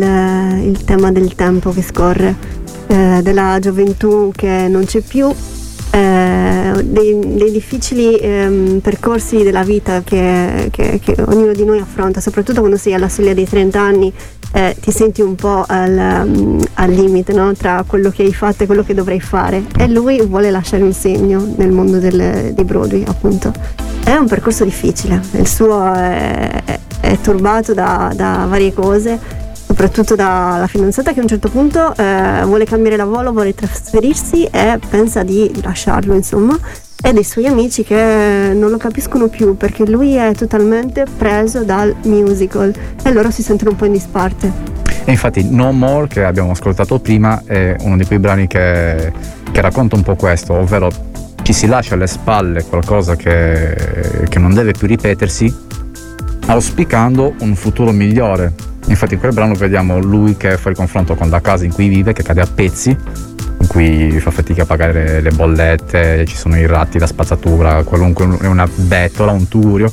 il 0.64 0.84
tema 0.84 1.12
del 1.12 1.34
tempo 1.34 1.72
che 1.72 1.82
scorre, 1.82 2.36
eh, 2.88 3.22
della 3.24 3.58
gioventù 3.60 4.32
che 4.36 4.68
non 4.70 4.86
c'è 4.86 5.02
più, 5.02 5.34
eh, 5.96 6.84
dei, 6.84 7.18
dei 7.38 7.52
difficili 7.52 8.18
ehm, 8.18 8.80
percorsi 8.80 9.44
della 9.44 9.64
vita 9.64 10.02
che, 10.04 10.68
che- 10.72 11.00
che 11.02 11.16
ognuno 11.26 11.54
di 11.54 11.64
noi 11.64 11.80
affronta, 11.80 12.20
soprattutto 12.20 12.60
quando 12.60 12.76
sei 12.78 12.94
alla 12.94 13.08
soglia 13.08 13.34
dei 13.34 13.48
30 13.48 13.80
anni, 13.80 14.12
eh, 14.52 14.76
ti 14.80 14.92
senti 14.92 15.22
un 15.22 15.36
po' 15.36 15.64
al, 15.66 16.24
mm, 16.28 16.60
al 16.76 16.92
limite 16.92 17.32
no? 17.34 17.54
tra 17.54 17.84
quello 17.88 18.10
che 18.10 18.24
hai 18.24 18.34
fatto 18.34 18.64
e 18.64 18.66
quello 18.66 18.84
che 18.84 18.94
dovrai 18.94 19.22
fare. 19.22 19.64
E 19.78 19.88
lui 19.88 20.22
vuole 20.26 20.52
lasciare 20.52 20.84
un 20.84 20.94
segno 20.94 21.54
nel 21.56 21.72
mondo 21.72 21.98
del, 22.00 22.54
di 22.54 22.64
Broadway, 22.66 23.04
appunto. 23.08 23.54
È 24.04 24.14
un 24.16 24.28
percorso 24.28 24.64
difficile, 24.66 25.22
il 25.32 25.48
suo 25.48 25.94
è, 25.94 26.62
è- 27.00 27.18
turbato 27.22 27.74
da, 27.74 28.12
da 28.16 28.46
varie 28.48 28.74
cose, 28.74 29.18
soprattutto 29.76 30.16
dalla 30.16 30.68
fidanzata 30.68 31.12
che 31.12 31.20
a 31.20 31.22
un 31.24 31.28
certo 31.28 31.50
punto 31.50 31.94
eh, 31.98 32.44
vuole 32.46 32.64
cambiare 32.64 32.96
lavoro, 32.96 33.34
vuole 33.34 33.54
trasferirsi 33.54 34.46
e 34.46 34.80
pensa 34.90 35.22
di 35.24 35.52
lasciarlo, 35.62 36.14
insomma, 36.14 36.58
e 37.04 37.12
dei 37.12 37.26
suoi 37.26 37.46
amici 37.46 37.84
che 37.84 38.54
non 38.56 38.70
lo 38.70 38.78
capiscono 38.78 39.28
più 39.28 39.58
perché 39.58 39.86
lui 39.86 40.16
è 40.16 40.34
totalmente 40.34 41.04
preso 41.18 41.66
dal 41.66 41.94
musical 42.04 42.74
e 43.04 43.12
loro 43.12 43.30
si 43.32 43.44
sentono 43.44 43.72
un 43.72 43.76
po' 43.76 43.84
in 43.84 43.92
disparte. 43.92 44.50
E 45.04 45.12
infatti 45.12 45.46
No 45.50 45.74
More 45.74 46.08
che 46.08 46.24
abbiamo 46.24 46.52
ascoltato 46.52 46.98
prima 47.00 47.44
è 47.46 47.76
uno 47.82 47.98
di 47.98 48.06
quei 48.06 48.20
brani 48.20 48.48
che, 48.48 49.12
che 49.52 49.60
racconta 49.62 49.98
un 49.98 50.04
po' 50.04 50.16
questo, 50.16 50.54
ovvero 50.54 50.90
ci 51.42 51.52
si 51.52 51.68
lascia 51.68 51.96
alle 51.96 52.08
spalle 52.08 52.64
qualcosa 52.64 53.18
che, 53.18 54.26
che 54.30 54.40
non 54.40 54.54
deve 54.54 54.72
più 54.72 54.88
ripetersi, 54.88 55.54
auspicando 56.48 57.34
un 57.40 57.56
futuro 57.56 57.92
migliore. 57.92 58.54
Infatti 58.88 59.16
in 59.16 59.20
quel 59.20 59.34
brano 59.34 59.56
vediamo 59.56 60.00
lui 60.00 60.38
che 60.38 60.58
fa 60.58 60.70
il 60.70 60.76
confronto 60.76 61.16
con 61.16 61.30
la 61.30 61.42
casa 61.42 61.66
in 61.66 61.74
cui 61.74 61.88
vive, 61.88 62.14
che 62.14 62.24
cade 62.24 62.42
a 62.42 62.48
pezzi, 62.48 62.90
in 62.90 63.68
cui 63.68 64.20
fa 64.20 64.32
fatica 64.32 64.64
a 64.64 64.66
pagare 64.66 65.22
le 65.22 65.32
bollette, 65.32 66.26
ci 66.26 66.36
sono 66.36 66.58
i 66.58 66.68
ratti, 66.68 67.00
la 67.00 67.08
spazzatura, 67.08 67.84
qualunque 67.84 68.26
una 68.26 68.68
bettola, 68.74 69.32
un 69.32 69.48
turio 69.48 69.92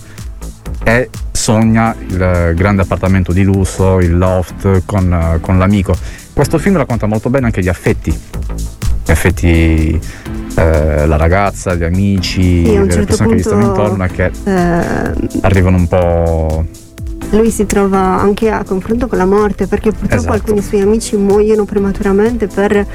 e 0.85 1.09
sogna 1.31 1.95
il 2.09 2.53
grande 2.55 2.83
appartamento 2.83 3.33
di 3.33 3.43
lusso, 3.43 3.99
il 4.01 4.17
loft 4.17 4.83
con, 4.85 5.39
con 5.41 5.59
l'amico. 5.59 5.95
Questo 6.33 6.59
film 6.59 6.77
racconta 6.77 7.07
molto 7.07 7.31
bene 7.31 7.47
anche 7.47 7.63
gli 7.63 7.69
affetti, 7.69 8.17
gli 9.13 9.17
affetti, 9.17 10.01
eh, 10.57 11.07
la 11.07 11.17
ragazza, 11.17 11.75
gli 11.75 11.85
amici, 11.85 12.65
Sì, 12.65 12.77
un 12.77 12.85
le 12.85 12.91
certo 12.91 13.07
persone 13.07 13.29
che 13.31 13.37
gli 13.37 13.43
stanno 13.43 13.67
intorno 13.67 14.05
e 14.05 14.09
che 14.09 14.31
Eh, 14.45 15.29
arrivano 15.43 15.77
un 15.77 15.87
po'... 15.87 16.65
lui 17.31 17.51
si 17.51 17.67
trova 17.67 17.99
anche 17.99 18.51
a 18.51 18.65
confronto 18.65 19.07
con 19.09 19.19
la 19.19 19.27
morte 19.27 19.67
perché 19.67 19.91
purtroppo 19.91 20.15
Esatto. 20.15 20.33
alcuni 20.33 20.63
suoi 20.63 20.81
amici 20.81 21.17
muoiono 21.17 21.65
prematuramente 21.65 22.47
per 22.47 22.73
eh, 22.77 22.87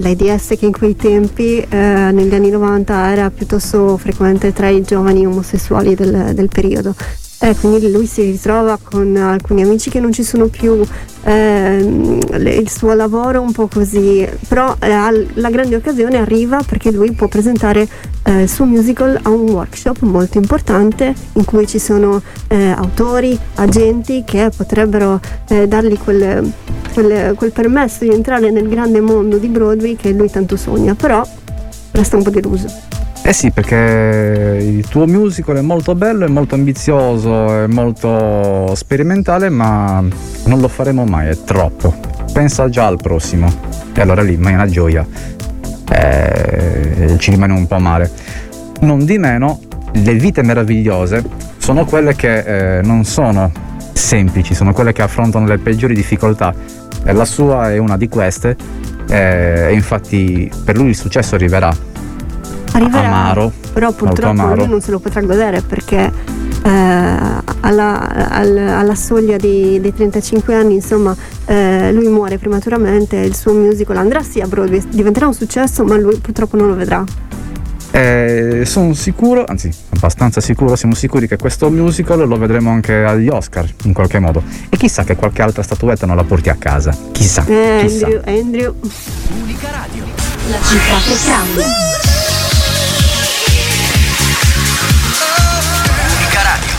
l'AIDS 0.00 0.54
che 0.58 0.66
in 0.66 0.72
quei 0.72 0.94
tempi, 0.96 1.58
eh, 1.58 1.66
negli 2.12 2.34
anni 2.34 2.50
90, 2.50 3.10
era 3.12 3.30
piuttosto 3.30 3.96
frequente 3.96 4.52
tra 4.52 4.68
i 4.68 4.82
giovani 4.82 5.24
omosessuali 5.26 5.94
del, 5.94 6.32
del 6.34 6.48
periodo. 6.48 6.94
Eh, 7.44 7.56
quindi 7.56 7.90
lui 7.90 8.06
si 8.06 8.22
ritrova 8.22 8.78
con 8.80 9.16
alcuni 9.16 9.62
amici 9.62 9.90
che 9.90 9.98
non 9.98 10.12
ci 10.12 10.22
sono 10.22 10.46
più, 10.46 10.80
ehm, 11.24 12.20
il 12.38 12.70
suo 12.70 12.94
lavoro 12.94 13.40
un 13.40 13.50
po' 13.50 13.66
così, 13.66 14.24
però 14.46 14.76
eh, 14.78 15.26
la 15.34 15.50
grande 15.50 15.74
occasione 15.74 16.18
arriva 16.18 16.62
perché 16.64 16.92
lui 16.92 17.10
può 17.10 17.26
presentare 17.26 17.88
eh, 18.22 18.42
il 18.42 18.48
suo 18.48 18.64
musical 18.64 19.18
a 19.20 19.28
un 19.30 19.50
workshop 19.50 20.02
molto 20.02 20.38
importante 20.38 21.12
in 21.32 21.44
cui 21.44 21.66
ci 21.66 21.80
sono 21.80 22.22
eh, 22.46 22.70
autori, 22.70 23.36
agenti 23.56 24.22
che 24.24 24.52
potrebbero 24.56 25.18
eh, 25.48 25.66
dargli 25.66 25.98
quel, 25.98 26.48
quel- 26.94 27.34
quel 27.34 27.50
permesso 27.50 28.04
di 28.04 28.10
entrare 28.10 28.52
nel 28.52 28.68
grande 28.68 29.00
mondo 29.00 29.38
di 29.38 29.48
Broadway 29.48 29.96
che 29.96 30.12
lui 30.12 30.30
tanto 30.30 30.56
sogna, 30.56 30.94
però 30.94 31.20
resta 31.90 32.16
un 32.16 32.22
po' 32.22 32.30
deluso. 32.30 32.68
Eh 33.24 33.32
sì, 33.32 33.52
perché 33.52 34.58
il 34.60 34.86
tuo 34.88 35.06
musical 35.06 35.56
è 35.56 35.60
molto 35.60 35.94
bello, 35.94 36.26
è 36.26 36.28
molto 36.28 36.56
ambizioso, 36.56 37.62
è 37.62 37.66
molto 37.68 38.74
sperimentale, 38.74 39.48
ma 39.48 40.04
non 40.46 40.60
lo 40.60 40.66
faremo 40.66 41.04
mai, 41.04 41.28
è 41.28 41.44
troppo. 41.44 41.94
Pensa 42.32 42.68
già 42.68 42.86
al 42.86 42.98
prossimo. 43.00 43.50
E 43.94 44.00
allora 44.00 44.22
lì, 44.22 44.36
ma 44.36 44.50
è 44.50 44.54
una 44.54 44.66
gioia. 44.66 45.06
Eh, 45.90 47.16
ci 47.18 47.30
rimane 47.30 47.52
un 47.52 47.66
po' 47.68 47.78
male. 47.78 48.10
Non 48.80 49.04
di 49.04 49.18
meno, 49.18 49.60
le 49.92 50.14
vite 50.14 50.42
meravigliose 50.42 51.22
sono 51.58 51.84
quelle 51.84 52.16
che 52.16 52.78
eh, 52.78 52.82
non 52.82 53.04
sono 53.04 53.52
semplici, 53.92 54.52
sono 54.52 54.72
quelle 54.72 54.92
che 54.92 55.02
affrontano 55.02 55.46
le 55.46 55.58
peggiori 55.58 55.94
difficoltà. 55.94 56.52
E 57.04 57.12
la 57.12 57.24
sua 57.24 57.70
è 57.70 57.78
una 57.78 57.96
di 57.96 58.08
queste. 58.08 58.56
eh, 59.08 59.68
E 59.70 59.72
infatti 59.74 60.50
per 60.64 60.76
lui 60.76 60.88
il 60.88 60.96
successo 60.96 61.36
arriverà 61.36 61.72
Arriverà, 62.72 63.06
amaro, 63.08 63.52
però 63.72 63.92
purtroppo 63.92 64.30
amaro. 64.40 64.54
lui 64.56 64.68
non 64.68 64.80
se 64.80 64.90
lo 64.90 64.98
potrà 64.98 65.20
godere 65.20 65.60
perché 65.62 66.10
eh, 66.64 66.70
alla, 67.60 68.30
al- 68.30 68.56
alla 68.56 68.94
soglia 68.94 69.36
dei, 69.36 69.80
dei 69.80 69.92
35 69.94 70.54
anni 70.54 70.74
insomma 70.74 71.14
eh, 71.46 71.92
lui 71.92 72.08
muore 72.08 72.38
prematuramente 72.38 73.16
il 73.16 73.34
suo 73.36 73.52
musical 73.52 73.96
andrà 73.98 74.22
sì 74.22 74.40
a 74.40 74.46
Broadway 74.46 74.82
diventerà 74.88 75.26
un 75.26 75.34
successo 75.34 75.84
ma 75.84 75.96
lui 75.96 76.16
purtroppo 76.18 76.56
non 76.56 76.68
lo 76.68 76.74
vedrà 76.74 77.04
Eh, 77.94 78.62
sono 78.64 78.94
sicuro, 78.94 79.44
anzi 79.46 79.70
abbastanza 79.90 80.40
sicuro, 80.40 80.74
siamo 80.76 80.94
sicuri 80.94 81.28
che 81.28 81.36
questo 81.36 81.68
musical 81.68 82.26
lo 82.26 82.38
vedremo 82.38 82.70
anche 82.70 83.04
agli 83.04 83.28
Oscar 83.28 83.66
in 83.84 83.92
qualche 83.92 84.18
modo. 84.18 84.42
E 84.70 84.78
chissà 84.78 85.04
che 85.04 85.14
qualche 85.14 85.42
altra 85.42 85.62
statuetta 85.62 86.06
non 86.06 86.16
la 86.16 86.24
porti 86.24 86.48
a 86.48 86.54
casa. 86.54 86.96
Chissà. 87.12 87.44
eh, 87.46 87.82
chissà. 87.84 88.06
Andrew, 88.06 88.22
Andrew 88.24 88.74
La 90.48 90.56
città 90.62 90.96
che 91.04 91.16
cambia. 91.26 91.91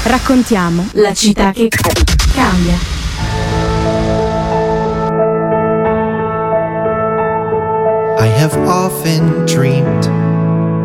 Raccontiamo 0.06 0.90
La 0.96 1.14
città 1.14 1.52
che 1.52 1.70
cambia. 1.70 2.74
I 8.20 8.28
have 8.38 8.54
often 8.68 9.46
dreamed 9.46 10.06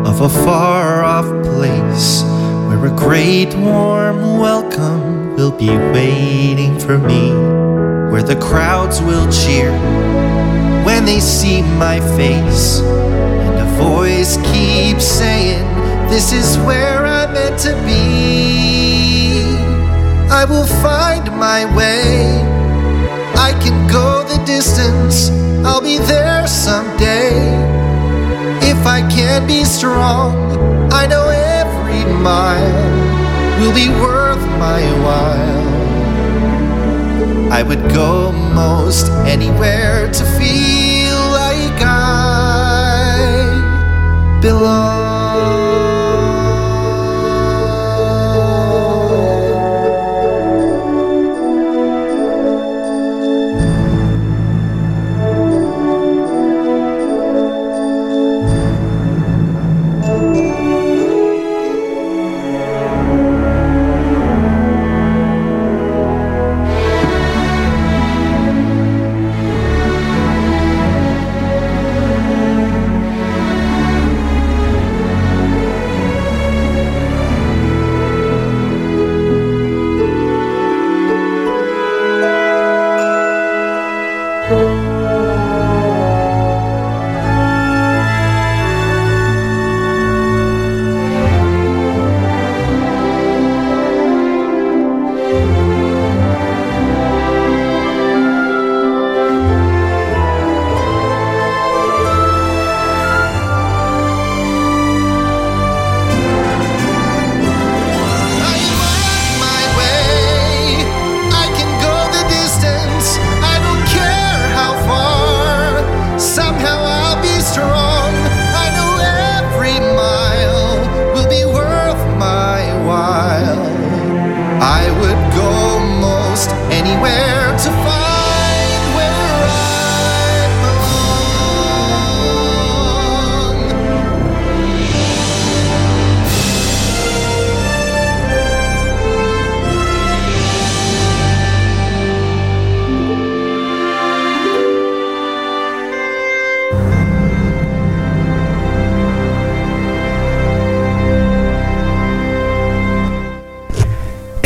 of 0.05 0.21
a 0.21 0.29
far 0.29 1.03
off 1.03 1.27
place 1.43 2.23
where 2.69 2.85
a 2.85 2.95
great 2.95 3.53
warm 3.55 4.39
welcome 4.39 5.35
will 5.35 5.51
be 5.51 5.67
waiting 5.91 6.79
for 6.79 6.97
me, 6.97 7.33
where 8.09 8.23
the 8.23 8.37
crowds 8.37 9.01
will 9.01 9.29
cheer 9.29 9.69
when 10.85 11.03
they 11.03 11.19
see 11.19 11.61
my 11.77 11.99
face, 12.15 12.79
and 12.79 13.59
a 13.59 13.65
voice 13.83 14.37
keeps 14.53 15.03
saying, 15.03 15.67
This 16.09 16.31
is 16.31 16.57
where 16.59 17.05
I'm 17.05 17.33
meant 17.33 17.59
to 17.59 17.73
be. 17.85 18.78
I 20.31 20.45
will 20.45 20.67
find 20.81 21.25
my 21.37 21.65
way. 21.75 22.43
I 23.35 23.51
can 23.63 23.87
go 23.89 24.23
the 24.23 24.37
distance, 24.45 25.29
I'll 25.65 25.81
be 25.81 25.97
there 25.97 26.45
someday. 26.47 27.33
If 28.61 28.85
I 28.85 29.01
can 29.09 29.47
be 29.47 29.63
strong, 29.63 30.35
I 30.93 31.07
know 31.07 31.29
every 31.29 32.05
mile 32.21 33.59
will 33.59 33.73
be 33.73 33.89
worth 33.89 34.43
my 34.59 34.81
while. 35.03 35.59
I 37.51 37.63
would 37.63 37.91
go 37.91 38.31
most 38.31 39.09
anywhere 39.25 40.11
to 40.11 40.23
feel 40.37 41.19
like 41.41 41.81
I 41.81 43.19
belong. 44.41 44.88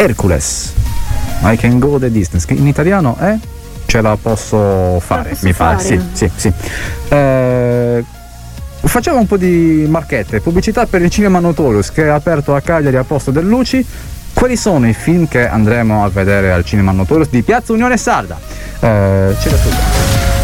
Hercules. 0.03 0.73
I 1.43 1.57
can 1.57 1.79
go 1.79 1.97
the 1.97 2.11
distance. 2.11 2.45
Che 2.45 2.53
in 2.53 2.67
italiano 2.67 3.15
è 3.17 3.37
ce 3.85 4.01
la 4.01 4.17
posso 4.19 4.99
fare, 4.99 5.29
posso 5.29 5.45
mi 5.45 5.53
pare. 5.53 5.79
Sì, 5.79 5.99
sì, 6.11 6.29
sì. 6.35 6.51
Eh, 7.09 8.03
facciamo 8.81 9.19
un 9.19 9.27
po' 9.27 9.37
di 9.37 9.85
marchette, 9.87 10.41
pubblicità 10.41 10.85
per 10.85 11.01
il 11.01 11.09
Cinema 11.09 11.39
Notorious 11.39 11.91
che 11.91 12.05
è 12.05 12.09
aperto 12.09 12.55
a 12.55 12.61
Cagliari 12.61 12.97
a 12.97 13.03
posto 13.03 13.31
del 13.31 13.45
Luci. 13.45 13.85
Quali 14.33 14.57
sono 14.57 14.87
i 14.89 14.93
film 14.93 15.27
che 15.27 15.47
andremo 15.47 16.03
a 16.03 16.09
vedere 16.09 16.51
al 16.51 16.65
Cinema 16.65 16.91
Notorious 16.91 17.29
di 17.29 17.43
Piazza 17.43 17.71
Unione 17.71 17.97
Sarda? 17.97 18.37
Eh, 18.79 19.35
ce 19.39 19.49
la 19.49 19.57
tu. 19.57 19.69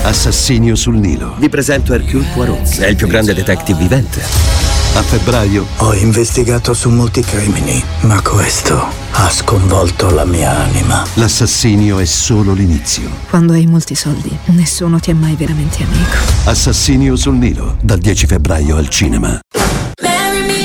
Assassinio 0.04 0.76
sul 0.76 0.95
Nilo. 0.95 1.36
Vi 1.38 1.50
presento 1.50 1.93
Hercule 1.93 2.26
Poirot. 2.34 2.80
È 2.80 2.88
il 2.88 2.95
più 2.95 3.08
grande 3.08 3.34
detective 3.34 3.78
vivente. 3.78 4.68
A 4.95 5.02
febbraio 5.04 5.65
Ho 5.78 5.93
investigato 5.93 6.73
su 6.73 6.89
molti 6.89 7.21
crimini, 7.21 7.82
ma 8.02 8.21
questo 8.21 8.88
ha 9.12 9.30
sconvolto 9.30 10.10
la 10.10 10.25
mia 10.25 10.52
anima. 10.58 11.06
l'assassinio 11.15 11.99
è 11.99 12.06
solo 12.06 12.54
l'inizio. 12.54 13.10
Quando 13.30 13.54
hai 13.54 13.65
molti 13.65 13.95
soldi, 13.95 14.36
nessuno 14.45 14.99
ti 14.99 15.12
è 15.12 15.13
mai 15.13 15.36
veramente 15.36 15.84
amico. 15.84 16.17
Assassinio 16.45 17.15
sul 17.15 17.36
Nilo, 17.36 17.78
dal 17.82 17.99
10 17.99 18.25
febbraio 18.28 18.75
al 18.75 18.89
cinema. 18.89 19.39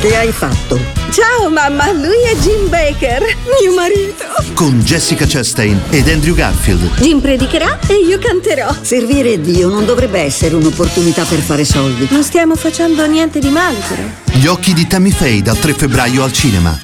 che 0.00 0.16
hai 0.16 0.32
fatto? 0.32 0.78
Ciao 1.10 1.48
mamma, 1.48 1.92
lui 1.92 2.22
è 2.26 2.36
Jim 2.36 2.68
Baker, 2.68 3.22
mio 3.60 3.74
marito. 3.74 4.24
Con 4.54 4.80
Jessica 4.80 5.24
Chastain 5.26 5.80
ed 5.90 6.08
Andrew 6.08 6.34
Garfield. 6.34 7.00
Jim 7.00 7.20
predicherà 7.20 7.78
e 7.86 7.94
io 8.06 8.18
canterò. 8.18 8.74
Servire 8.80 9.40
Dio 9.40 9.68
non 9.68 9.84
dovrebbe 9.84 10.20
essere 10.20 10.54
un'opportunità 10.54 11.24
per 11.24 11.38
fare 11.38 11.64
soldi. 11.64 12.08
Non 12.10 12.22
stiamo 12.22 12.56
facendo 12.56 13.06
niente 13.06 13.38
di 13.38 13.50
male 13.50 13.78
però. 13.88 14.02
Gli 14.32 14.46
occhi 14.46 14.72
di 14.72 14.86
Tammy 14.86 15.10
Faye 15.10 15.42
dal 15.42 15.58
3 15.58 15.74
febbraio 15.74 16.22
al 16.22 16.32
cinema. 16.32 16.78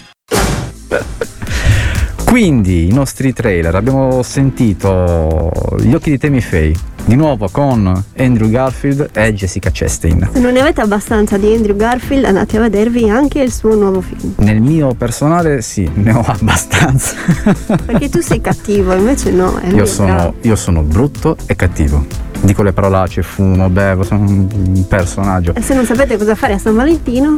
Quindi 2.24 2.86
i 2.86 2.92
nostri 2.92 3.32
trailer 3.32 3.74
abbiamo 3.74 4.22
sentito 4.22 5.50
Gli 5.80 5.92
occhi 5.92 6.10
di 6.10 6.18
Temi 6.18 6.40
Faye 6.40 6.72
di 7.04 7.14
nuovo 7.16 7.48
con 7.50 8.04
Andrew 8.16 8.48
Garfield 8.48 9.10
e 9.12 9.34
Jessica 9.34 9.70
Chastain. 9.72 10.30
Se 10.32 10.40
non 10.40 10.52
ne 10.52 10.60
avete 10.60 10.80
abbastanza 10.80 11.36
di 11.36 11.52
Andrew 11.52 11.76
Garfield, 11.76 12.24
andate 12.24 12.56
a 12.56 12.60
vedervi 12.60 13.08
anche 13.08 13.40
il 13.40 13.52
suo 13.52 13.74
nuovo 13.74 14.00
film. 14.00 14.34
Nel 14.36 14.60
mio 14.60 14.94
personale 14.94 15.62
sì, 15.62 15.90
ne 15.92 16.12
ho 16.12 16.24
abbastanza. 16.26 17.14
Perché 17.84 18.08
tu 18.08 18.20
sei 18.20 18.40
cattivo, 18.40 18.92
invece 18.94 19.30
no. 19.30 19.60
Io 19.72 19.86
sono, 19.86 20.34
io 20.42 20.56
sono 20.56 20.82
brutto 20.82 21.36
e 21.46 21.56
cattivo. 21.56 22.06
Dico 22.40 22.62
le 22.62 22.72
parolacce, 22.72 23.22
fumo, 23.22 23.68
bevo, 23.68 24.02
sono 24.02 24.20
un 24.20 24.86
personaggio. 24.88 25.54
E 25.54 25.60
se 25.60 25.74
non 25.74 25.84
sapete 25.84 26.16
cosa 26.16 26.34
fare 26.34 26.54
a 26.54 26.58
San 26.58 26.74
Valentino, 26.74 27.36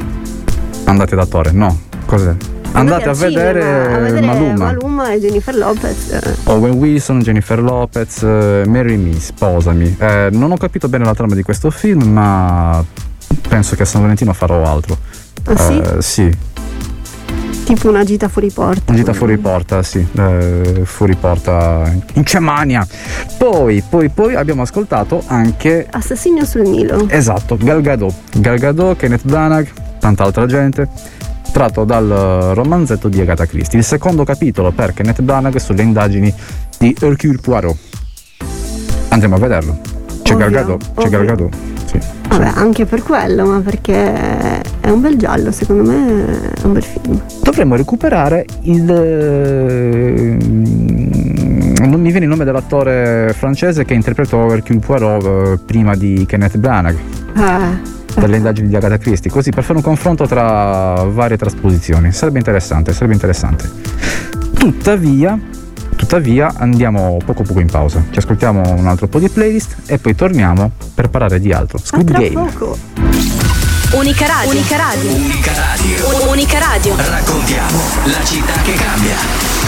Andate 0.85 1.17
da 1.17 1.27
Torre, 1.27 1.53
no. 1.53 1.79
Cos'è? 2.07 2.35
Andate, 2.73 3.05
a, 3.05 3.11
al 3.11 3.17
cinema, 3.17 3.43
vedere 3.43 3.95
a 3.95 3.99
vedere 3.99 4.27
Maluma. 4.27 4.65
Maluma 4.65 5.13
e 5.13 5.21
Jennifer 5.21 5.55
Lopez. 5.55 6.19
Owen 6.45 6.73
Wilson, 6.75 7.21
Jennifer 7.21 7.61
Lopez, 7.61 8.23
eh, 8.23 8.63
Marry 8.67 8.97
Me, 8.97 9.19
sposami. 9.19 9.97
Eh, 9.99 10.29
non 10.33 10.51
ho 10.53 10.57
capito 10.57 10.89
bene 10.89 11.05
la 11.05 11.15
trama 11.15 11.35
di 11.35 11.43
questo 11.43 11.71
film, 11.71 12.03
ma 12.03 12.85
penso 13.49 13.77
che 13.77 13.83
a 13.83 13.87
San 13.87 14.01
Valentino 14.03 14.33
farò 14.33 14.65
altro. 14.65 14.97
Ah, 15.45 15.57
sì? 15.57 15.79
Eh, 15.79 16.03
sì, 16.03 16.37
Tipo 17.65 17.89
una 17.89 18.03
gita 18.03 18.29
fuori 18.29 18.51
porta. 18.51 18.93
gita 18.93 19.13
fuori 19.13 19.39
porta, 19.39 19.83
sì, 19.85 20.05
eh, 20.17 20.83
fuori 20.85 21.15
porta 21.15 21.91
in 22.15 22.23
Germania. 22.23 22.87
Poi, 23.39 23.83
poi, 23.89 24.09
poi 24.09 24.35
abbiamo 24.35 24.63
ascoltato 24.63 25.23
anche 25.27 25.87
Assassino 25.89 26.45
sul 26.45 26.63
Nilo. 26.63 27.09
Esatto, 27.09 27.57
Gal 27.57 27.81
Gadot. 27.81 28.13
Gal 28.39 28.59
Gadot, 28.59 28.97
Kenneth 28.97 29.25
Branagh, 29.25 29.69
tanta 30.01 30.25
altra 30.25 30.45
gente, 30.47 30.89
tratto 31.53 31.85
dal 31.85 32.11
eh, 32.11 32.55
romanzetto 32.55 33.09
di 33.09 33.21
Agatha 33.21 33.47
Christie. 33.47 33.79
Il 33.79 33.85
secondo 33.85 34.25
capitolo 34.25 34.73
per 34.73 34.93
Kenneth 34.95 35.23
Branagh 35.23 35.57
sulle 35.57 35.83
indagini 35.83 36.33
di 36.79 36.97
Hercule 37.01 37.39
Poirot. 37.41 37.77
Andremo 39.09 39.37
a 39.37 39.39
vederlo. 39.39 39.79
C'è 40.23 40.35
Gadot, 40.35 40.95
c'è 40.97 41.09
Gadot. 41.09 41.55
Sì. 41.85 41.99
Vabbè, 42.29 42.53
anche 42.55 42.87
per 42.87 43.03
quello, 43.03 43.45
ma 43.45 43.61
perché 43.61 44.61
è 44.81 44.89
un 44.89 45.01
bel 45.03 45.17
giallo, 45.17 45.53
secondo 45.53 45.83
me 45.83 46.53
è 46.55 46.65
un 46.65 46.73
bel 46.73 46.83
film. 46.83 47.21
Dovremmo 47.43 47.77
recuperare 47.77 48.47
il. 48.63 48.91
eh, 48.91 50.37
Non 51.83 52.01
mi 52.01 52.11
viene 52.11 52.25
il 52.25 52.31
nome 52.31 52.45
dell'attore 52.45 53.35
francese 53.37 53.85
che 53.85 53.93
interpretò 53.93 54.51
Hercule 54.51 54.79
Poirot 54.79 55.25
eh, 55.25 55.59
prima 55.67 55.95
di 55.95 56.25
Kenneth 56.27 56.57
Branagh. 56.57 56.97
Eh, 57.37 58.01
per 58.15 58.29
le 58.29 58.37
indagini 58.37 58.69
di 58.69 58.77
Agatha 58.77 58.99
Christie, 58.99 59.31
così 59.31 59.51
per 59.51 59.65
fare 59.65 59.79
un 59.79 59.85
confronto 59.85 60.27
tra 60.27 61.05
varie 61.05 61.37
trasposizioni. 61.37 62.13
Sarebbe 62.13 62.39
interessante, 62.39 62.93
sarebbe 62.93 63.15
interessante. 63.15 63.71
Tuttavia, 64.55 65.39
tuttavia 65.97 66.53
andiamo 66.57 67.19
poco 67.25 67.43
poco 67.43 67.61
in 67.61 67.71
pausa. 67.71 68.05
Ci 68.11 68.19
ascoltiamo 68.19 68.75
un 68.75 68.87
altro 68.87 69.09
po' 69.09 69.19
di 69.19 69.29
playlist 69.29 69.77
e 69.87 69.99
poi 69.99 70.15
torniamo 70.15 70.71
per 70.95 71.09
parlare 71.11 71.41
di 71.41 71.53
altro. 71.53 71.79
Squid 71.79 72.07
tra 72.09 72.19
Game. 72.19 72.51
poco. 72.51 72.79
Unica 73.93 74.27
radio. 74.27 74.51
Unica 74.53 74.77
radio. 74.77 75.11
Unica 75.11 75.53
radio. 75.53 76.31
Unica 76.31 76.59
radio. 76.59 76.97
Raccontiamo 76.97 77.79
la 78.05 78.25
città 78.25 78.55
che 78.63 78.73
cambia. 78.75 79.17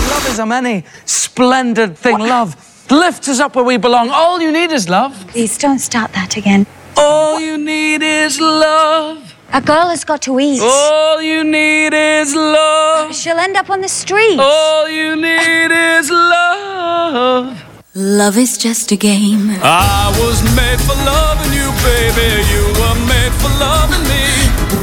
Love 0.09 0.31
is 0.31 0.39
a 0.39 0.45
many 0.45 0.85
splendid 1.05 1.97
thing. 1.99 2.19
Love 2.19 2.55
lifts 2.89 3.29
us 3.29 3.39
up 3.39 3.55
where 3.55 3.67
we 3.67 3.79
belong. 3.79 4.09
All 4.11 4.41
you 4.41 4.51
need 4.51 4.71
is 4.71 4.87
love. 4.89 5.15
Please 5.33 5.59
don't 5.59 5.81
start 5.81 6.13
that 6.13 6.37
again. 6.37 6.65
All 6.97 7.41
you 7.41 7.59
need 7.59 8.03
is 8.03 8.41
love. 8.41 9.35
A 9.53 9.61
girl 9.61 9.89
has 9.89 10.05
got 10.05 10.23
to 10.23 10.39
eat. 10.41 10.61
All 10.61 11.21
you 11.23 11.45
need 11.45 11.95
is 11.95 12.35
love. 12.35 13.15
She'll 13.15 13.39
end 13.39 13.57
up 13.57 13.71
on 13.71 13.81
the 13.81 13.89
street. 13.89 14.39
All 14.39 14.89
you 14.89 15.17
need 15.17 15.71
is 15.71 16.11
love. 16.11 17.63
Love 17.95 18.37
is 18.37 18.59
just 18.59 18.91
a 18.93 18.97
game. 18.97 19.51
I 19.63 20.13
was 20.19 20.43
made 20.57 20.81
for 20.81 20.97
loving 21.05 21.53
you, 21.53 21.71
baby. 21.87 22.43
You 22.53 22.65
were 22.81 22.99
made 23.07 23.33
for 23.41 23.53
loving 23.59 24.05
me. 24.11 24.25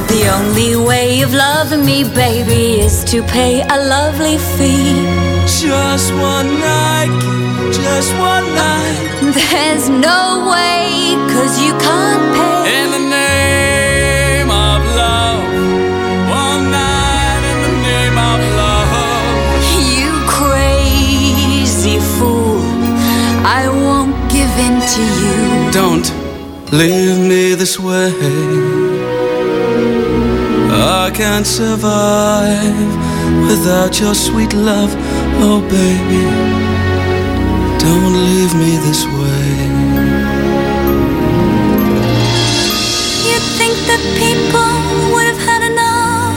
The 0.08 0.30
only 0.32 0.76
way 0.76 1.20
of 1.22 1.34
loving 1.34 1.84
me, 1.84 2.04
baby, 2.04 2.80
is 2.80 3.04
to 3.04 3.22
pay 3.24 3.62
a 3.62 3.88
lovely 3.88 4.38
fee. 4.56 5.31
Just 5.60 6.12
one 6.14 6.58
night, 6.58 7.12
just 7.72 8.10
one 8.18 8.46
night. 8.54 8.96
There's 9.50 9.88
no 9.88 10.48
way, 10.50 11.14
cause 11.32 11.60
you 11.62 11.72
can't 11.78 12.24
pay. 12.34 12.82
In 12.82 12.90
the 12.90 12.98
name 12.98 14.50
of 14.50 14.80
love. 14.96 15.42
One 16.44 16.64
night 16.70 17.42
in 17.52 17.58
the 17.66 17.74
name 17.90 18.16
of 18.30 18.40
love. 18.60 18.90
You 19.98 20.10
crazy 20.26 21.98
fool. 22.16 22.60
I 23.44 23.68
won't 23.68 24.16
give 24.32 24.52
in 24.66 24.80
to 24.94 25.02
you. 25.22 25.70
Don't 25.70 26.08
leave 26.72 27.18
me 27.30 27.54
this 27.54 27.78
way. 27.78 28.10
I 30.74 31.10
can't 31.14 31.46
survive 31.46 32.90
without 33.46 34.00
your 34.00 34.14
sweet 34.14 34.52
love. 34.54 34.92
Oh, 35.44 35.60
baby, 35.70 36.24
don't 37.78 38.14
leave 38.28 38.54
me 38.54 38.76
this 38.86 39.04
way. 39.06 39.48
You'd 43.26 43.46
think 43.58 43.74
that 43.90 44.02
people 44.22 44.72
would 45.12 45.26
have 45.32 45.42
had 45.50 45.62
enough 45.72 46.36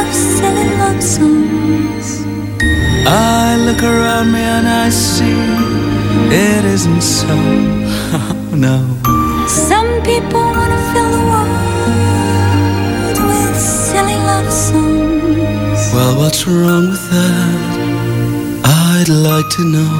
of 0.00 0.06
silly 0.14 0.68
love 0.82 1.02
songs. 1.02 2.06
I 3.06 3.56
look 3.66 3.82
around 3.82 4.32
me 4.32 4.40
and 4.40 4.66
I 4.66 4.88
see 4.90 5.38
it 6.30 6.64
isn't 6.64 7.02
so. 7.02 7.28
Oh, 7.30 8.54
no. 8.66 8.78
Some 9.48 10.02
people 10.02 10.40
want 10.40 10.72
to 10.72 10.80
fill 10.92 11.10
the 11.16 11.24
world 11.30 11.58
with 13.28 13.56
silly 13.56 14.18
love 14.30 14.50
songs. 14.52 15.80
Well, 15.94 16.18
what's 16.18 16.46
wrong 16.46 16.90
with 16.90 17.10
that? 17.10 17.77
I'd 19.00 19.08
like 19.08 19.48
to 19.50 19.64
know. 19.64 19.94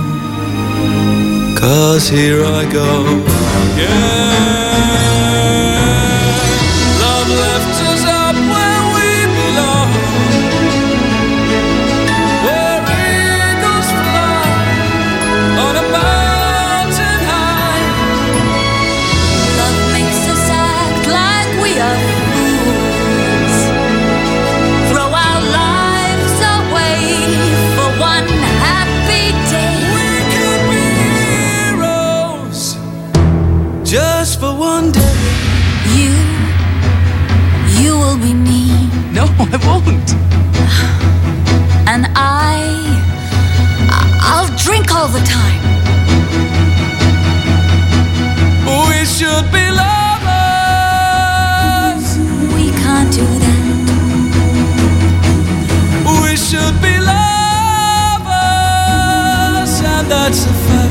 Cause 1.56 2.08
here 2.08 2.44
I 2.44 2.64
go. 2.68 3.04
Yeah. 3.80 4.57
not 60.28 60.34
suffice. 60.34 60.87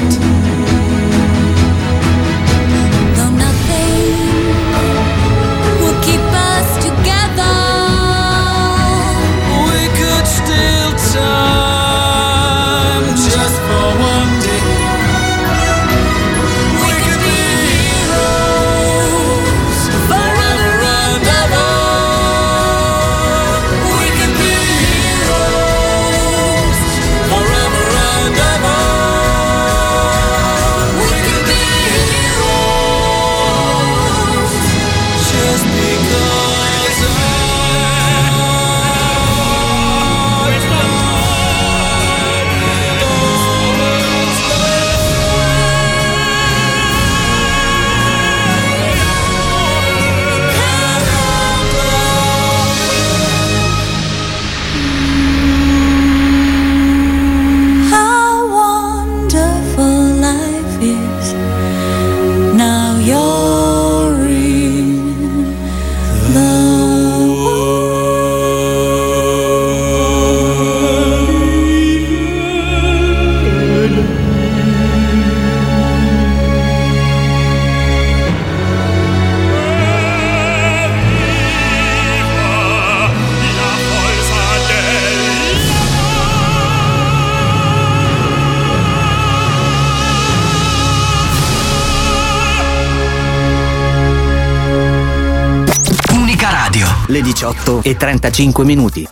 E 97.87 97.95
35 97.95 98.65
minuti. 98.65 99.07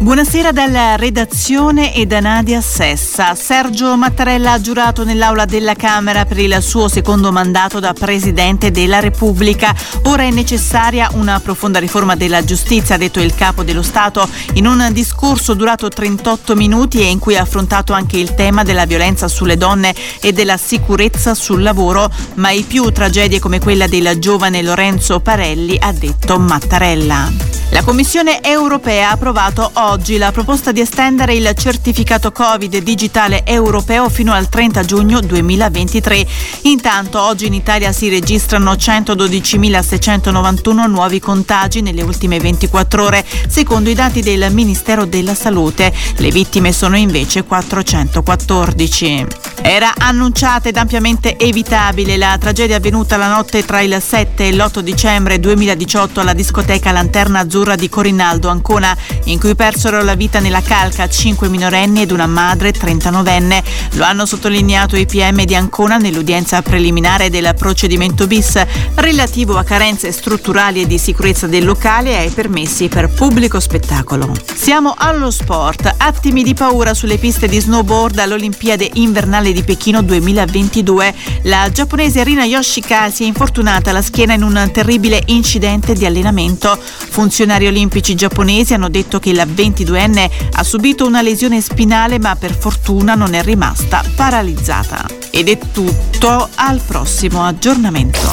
Buonasera 0.00 0.52
dalla 0.52 0.96
redazione 0.96 1.92
e 1.92 2.06
da 2.06 2.20
Nadia 2.20 2.60
Sessa. 2.60 3.34
Sergio 3.34 3.96
Mattarella 3.96 4.52
ha 4.52 4.60
giurato 4.60 5.04
nell'aula 5.04 5.44
della 5.44 5.74
Camera 5.74 6.24
per 6.24 6.38
il 6.38 6.56
suo 6.62 6.88
secondo 6.88 7.32
mandato 7.32 7.80
da 7.80 7.92
Presidente 7.92 8.70
della 8.70 9.00
Repubblica. 9.00 9.74
Ora 10.04 10.22
è 10.22 10.30
necessaria 10.30 11.10
una 11.14 11.40
profonda 11.40 11.80
riforma 11.80 12.14
della 12.14 12.44
giustizia, 12.44 12.94
ha 12.94 12.98
detto 12.98 13.20
il 13.20 13.34
capo 13.34 13.64
dello 13.64 13.82
Stato 13.82 14.26
in 14.54 14.66
un 14.66 14.88
discorso 14.92 15.54
durato 15.54 15.88
38 15.88 16.54
minuti 16.54 17.00
e 17.00 17.10
in 17.10 17.18
cui 17.18 17.36
ha 17.36 17.42
affrontato 17.42 17.92
anche 17.92 18.18
il 18.18 18.34
tema 18.34 18.62
della 18.62 18.86
violenza 18.86 19.26
sulle 19.26 19.56
donne 19.56 19.94
e 20.20 20.32
della 20.32 20.56
sicurezza 20.56 21.34
sul 21.34 21.60
lavoro. 21.62 22.08
Mai 22.34 22.62
più 22.62 22.90
tragedie 22.92 23.40
come 23.40 23.58
quella 23.58 23.88
del 23.88 24.18
giovane 24.18 24.62
Lorenzo 24.62 25.18
Parelli, 25.20 25.76
ha 25.78 25.92
detto 25.92 26.38
Mattarella. 26.38 27.47
La 27.78 27.84
Commissione 27.84 28.42
europea 28.42 29.10
ha 29.10 29.12
approvato 29.12 29.70
oggi 29.74 30.18
la 30.18 30.32
proposta 30.32 30.72
di 30.72 30.80
estendere 30.80 31.34
il 31.34 31.48
certificato 31.56 32.32
Covid 32.32 32.76
digitale 32.78 33.46
europeo 33.46 34.08
fino 34.08 34.32
al 34.32 34.48
30 34.48 34.82
giugno 34.82 35.20
2023. 35.20 36.26
Intanto 36.62 37.22
oggi 37.22 37.46
in 37.46 37.54
Italia 37.54 37.92
si 37.92 38.08
registrano 38.08 38.72
112.691 38.72 40.88
nuovi 40.88 41.20
contagi 41.20 41.80
nelle 41.80 42.02
ultime 42.02 42.40
24 42.40 43.04
ore, 43.04 43.24
secondo 43.46 43.90
i 43.90 43.94
dati 43.94 44.22
del 44.22 44.52
Ministero 44.52 45.04
della 45.04 45.36
Salute. 45.36 45.94
Le 46.16 46.30
vittime 46.30 46.72
sono 46.72 46.96
invece 46.96 47.44
414. 47.44 49.47
Era 49.68 49.92
annunciata 49.98 50.70
ed 50.70 50.78
ampiamente 50.78 51.36
evitabile 51.36 52.16
la 52.16 52.38
tragedia 52.40 52.76
avvenuta 52.76 53.18
la 53.18 53.28
notte 53.28 53.66
tra 53.66 53.82
il 53.82 53.98
7 54.00 54.46
e 54.46 54.54
l'8 54.54 54.78
dicembre 54.78 55.38
2018 55.38 56.20
alla 56.20 56.32
discoteca 56.32 56.90
Lanterna 56.90 57.40
Azzurra 57.40 57.74
di 57.74 57.90
Corinaldo, 57.90 58.48
Ancona, 58.48 58.96
in 59.24 59.38
cui 59.38 59.54
persero 59.54 60.02
la 60.02 60.14
vita 60.14 60.40
nella 60.40 60.62
calca 60.62 61.06
cinque 61.10 61.50
minorenni 61.50 62.00
ed 62.00 62.12
una 62.12 62.26
madre 62.26 62.70
39enne. 62.70 63.62
Lo 63.92 64.04
hanno 64.04 64.24
sottolineato 64.24 64.96
i 64.96 65.04
PM 65.04 65.44
di 65.44 65.54
Ancona 65.54 65.98
nell'udienza 65.98 66.62
preliminare 66.62 67.28
del 67.28 67.54
procedimento 67.54 68.26
bis 68.26 68.58
relativo 68.94 69.58
a 69.58 69.64
carenze 69.64 70.12
strutturali 70.12 70.80
e 70.80 70.86
di 70.86 70.96
sicurezza 70.96 71.46
del 71.46 71.66
locale 71.66 72.12
e 72.12 72.16
ai 72.16 72.30
permessi 72.30 72.88
per 72.88 73.10
pubblico 73.10 73.60
spettacolo. 73.60 74.32
Siamo 74.54 74.94
allo 74.96 75.30
sport, 75.30 75.92
attimi 75.98 76.42
di 76.42 76.54
paura 76.54 76.94
sulle 76.94 77.18
piste 77.18 77.48
di 77.48 77.60
snowboard 77.60 78.18
all'Olimpiade 78.18 78.88
invernale 78.94 79.52
di 79.52 79.56
Pechino 79.62 80.02
2022. 80.02 81.14
La 81.42 81.70
giapponese 81.72 82.24
Rina 82.24 82.44
Yoshika 82.44 83.10
si 83.10 83.24
è 83.24 83.26
infortunata 83.26 83.90
alla 83.90 84.02
schiena 84.02 84.34
in 84.34 84.42
un 84.42 84.70
terribile 84.72 85.22
incidente 85.26 85.94
di 85.94 86.06
allenamento. 86.06 86.78
Funzionari 86.80 87.66
olimpici 87.66 88.14
giapponesi 88.14 88.74
hanno 88.74 88.88
detto 88.88 89.18
che 89.18 89.32
la 89.32 89.44
22enne 89.44 90.30
ha 90.52 90.62
subito 90.62 91.06
una 91.06 91.22
lesione 91.22 91.60
spinale 91.60 92.18
ma 92.18 92.36
per 92.36 92.56
fortuna 92.56 93.14
non 93.14 93.34
è 93.34 93.42
rimasta 93.42 94.02
paralizzata. 94.14 95.06
Ed 95.30 95.48
è 95.48 95.58
tutto, 95.72 96.48
al 96.54 96.80
prossimo 96.80 97.44
aggiornamento. 97.44 98.32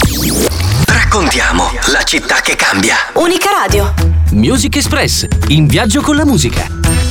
Raccontiamo 0.86 1.72
la 1.92 2.04
città 2.04 2.42
che 2.42 2.56
cambia. 2.56 2.96
Unica 3.14 3.50
Radio. 3.52 3.94
Music 4.32 4.76
Express, 4.76 5.28
in 5.48 5.68
viaggio 5.68 6.02
con 6.02 6.16
la 6.16 6.26
musica. 6.26 7.05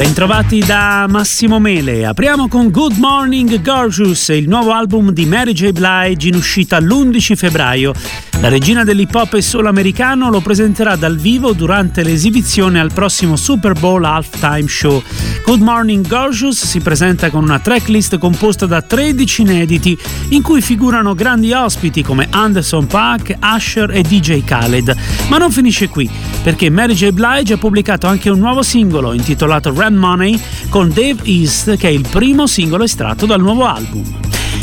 Bentrovati 0.00 0.60
da 0.60 1.04
Massimo 1.10 1.58
Mele. 1.58 2.06
Apriamo 2.06 2.48
con 2.48 2.70
Good 2.70 2.96
Morning 2.96 3.60
Gorgeous, 3.60 4.28
il 4.28 4.48
nuovo 4.48 4.72
album 4.72 5.10
di 5.10 5.26
Mary 5.26 5.52
J. 5.52 5.72
Blige 5.72 6.28
in 6.28 6.36
uscita 6.36 6.80
l'11 6.80 7.36
febbraio. 7.36 7.92
La 8.40 8.48
regina 8.48 8.82
dell'hip 8.84 9.14
hop 9.14 9.34
e 9.34 9.42
solo 9.42 9.68
americano 9.68 10.30
lo 10.30 10.40
presenterà 10.40 10.96
dal 10.96 11.18
vivo 11.18 11.52
durante 11.52 12.02
l'esibizione 12.02 12.80
al 12.80 12.90
prossimo 12.90 13.36
Super 13.36 13.74
Bowl 13.74 14.02
Halftime 14.02 14.66
Show. 14.66 15.02
Good 15.44 15.60
Morning 15.60 16.06
Gorgeous 16.06 16.64
si 16.64 16.80
presenta 16.80 17.28
con 17.28 17.42
una 17.42 17.58
tracklist 17.58 18.16
composta 18.16 18.64
da 18.64 18.80
13 18.80 19.42
inediti 19.42 19.98
in 20.30 20.40
cui 20.40 20.62
figurano 20.62 21.14
grandi 21.14 21.52
ospiti 21.52 22.02
come 22.02 22.28
Anderson 22.30 22.86
Paak, 22.86 23.36
Usher 23.42 23.90
e 23.90 24.00
DJ 24.00 24.42
Khaled. 24.42 24.96
Ma 25.28 25.36
non 25.36 25.50
finisce 25.50 25.88
qui, 25.88 26.08
perché 26.42 26.70
Mary 26.70 26.94
J. 26.94 27.10
Blige 27.10 27.54
ha 27.54 27.58
pubblicato 27.58 28.06
anche 28.06 28.30
un 28.30 28.38
nuovo 28.38 28.62
singolo 28.62 29.12
intitolato 29.12 29.70
Rand 29.90 29.96
Money 29.96 30.40
con 30.68 30.88
Dave 30.88 31.18
East, 31.24 31.76
che 31.76 31.88
è 31.88 31.90
il 31.90 32.06
primo 32.08 32.46
singolo 32.46 32.84
estratto 32.84 33.26
dal 33.26 33.40
nuovo 33.40 33.66
album. 33.66 34.04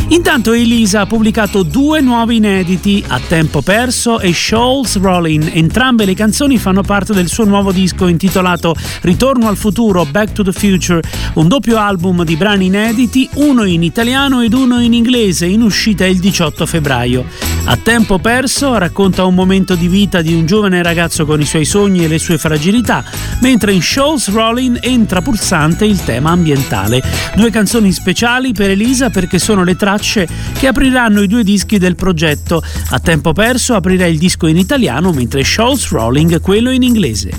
Intanto 0.09 0.53
Elisa 0.53 1.01
ha 1.01 1.05
pubblicato 1.05 1.63
due 1.63 1.99
nuovi 1.99 2.37
inediti, 2.37 3.03
A 3.07 3.19
Tempo 3.19 3.61
Perso 3.61 4.19
e 4.21 4.33
Shoals 4.33 4.97
Rolling. 4.99 5.51
Entrambe 5.53 6.05
le 6.05 6.13
canzoni 6.13 6.57
fanno 6.57 6.81
parte 6.81 7.13
del 7.13 7.27
suo 7.27 7.43
nuovo 7.43 7.73
disco 7.73 8.07
intitolato 8.07 8.73
Ritorno 9.01 9.49
al 9.49 9.57
futuro, 9.57 10.05
Back 10.05 10.31
to 10.31 10.43
the 10.43 10.53
Future, 10.53 11.01
un 11.33 11.49
doppio 11.49 11.77
album 11.77 12.23
di 12.23 12.37
brani 12.37 12.67
inediti, 12.67 13.29
uno 13.35 13.65
in 13.65 13.83
italiano 13.83 14.41
ed 14.41 14.53
uno 14.53 14.79
in 14.79 14.93
inglese, 14.93 15.45
in 15.45 15.61
uscita 15.61 16.05
il 16.05 16.19
18 16.19 16.65
febbraio. 16.65 17.25
A 17.69 17.75
Tempo 17.75 18.17
Perso 18.17 18.77
racconta 18.77 19.25
un 19.25 19.33
momento 19.33 19.75
di 19.75 19.89
vita 19.89 20.21
di 20.21 20.33
un 20.33 20.45
giovane 20.45 20.81
ragazzo 20.81 21.25
con 21.25 21.41
i 21.41 21.45
suoi 21.45 21.65
sogni 21.65 22.05
e 22.05 22.07
le 22.07 22.17
sue 22.17 22.37
fragilità, 22.37 23.03
mentre 23.41 23.73
in 23.73 23.81
Shoals 23.81 24.31
Rolling 24.31 24.79
entra 24.81 25.21
pulsante 25.21 25.83
il 25.83 26.01
tema 26.01 26.31
ambientale. 26.31 27.03
Due 27.35 27.49
canzoni 27.49 27.91
speciali 27.91 28.53
per 28.53 28.69
Elisa 28.69 29.09
perché 29.09 29.37
sono 29.37 29.65
le 29.65 29.75
tracce 29.75 30.25
che 30.57 30.67
apriranno 30.67 31.21
i 31.21 31.27
due 31.27 31.43
dischi 31.43 31.77
del 31.77 31.97
progetto. 31.97 32.63
A 32.91 32.99
tempo 32.99 33.33
perso 33.33 33.75
aprirà 33.75 34.05
il 34.05 34.17
disco 34.17 34.47
in 34.47 34.55
italiano, 34.55 35.11
mentre 35.11 35.43
Shoals 35.43 35.89
Rolling 35.89 36.39
quello 36.39 36.71
in 36.71 36.83
inglese. 36.83 37.31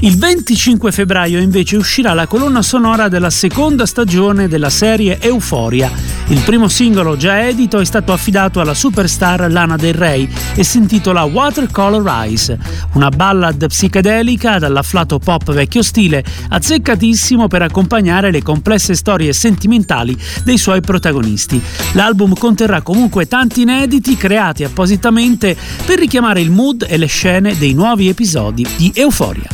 Il 0.00 0.16
25 0.16 0.90
febbraio 0.90 1.38
invece 1.38 1.76
uscirà 1.76 2.14
la 2.14 2.26
colonna 2.26 2.62
sonora 2.62 3.08
della 3.08 3.30
seconda 3.30 3.84
stagione 3.84 4.48
della 4.48 4.70
serie 4.70 5.20
Euphoria. 5.20 6.15
Il 6.28 6.40
primo 6.40 6.66
singolo 6.66 7.16
già 7.16 7.46
edito 7.46 7.78
è 7.78 7.84
stato 7.84 8.12
affidato 8.12 8.60
alla 8.60 8.74
superstar 8.74 9.48
Lana 9.48 9.76
Del 9.76 9.94
Rey 9.94 10.28
e 10.56 10.64
si 10.64 10.78
intitola 10.78 11.22
Watercolor 11.22 12.04
Eyes, 12.04 12.56
una 12.94 13.10
ballad 13.10 13.64
psichedelica 13.64 14.58
dall'afflato 14.58 15.20
pop 15.20 15.52
vecchio 15.52 15.84
stile, 15.84 16.24
azzeccatissimo 16.48 17.46
per 17.46 17.62
accompagnare 17.62 18.32
le 18.32 18.42
complesse 18.42 18.96
storie 18.96 19.32
sentimentali 19.32 20.16
dei 20.42 20.58
suoi 20.58 20.80
protagonisti. 20.80 21.62
L'album 21.92 22.34
conterrà 22.34 22.82
comunque 22.82 23.28
tanti 23.28 23.60
inediti 23.60 24.16
creati 24.16 24.64
appositamente 24.64 25.56
per 25.84 26.00
richiamare 26.00 26.40
il 26.40 26.50
mood 26.50 26.84
e 26.88 26.96
le 26.96 27.06
scene 27.06 27.56
dei 27.56 27.72
nuovi 27.72 28.08
episodi 28.08 28.66
di 28.76 28.90
Euphoria. 28.96 29.48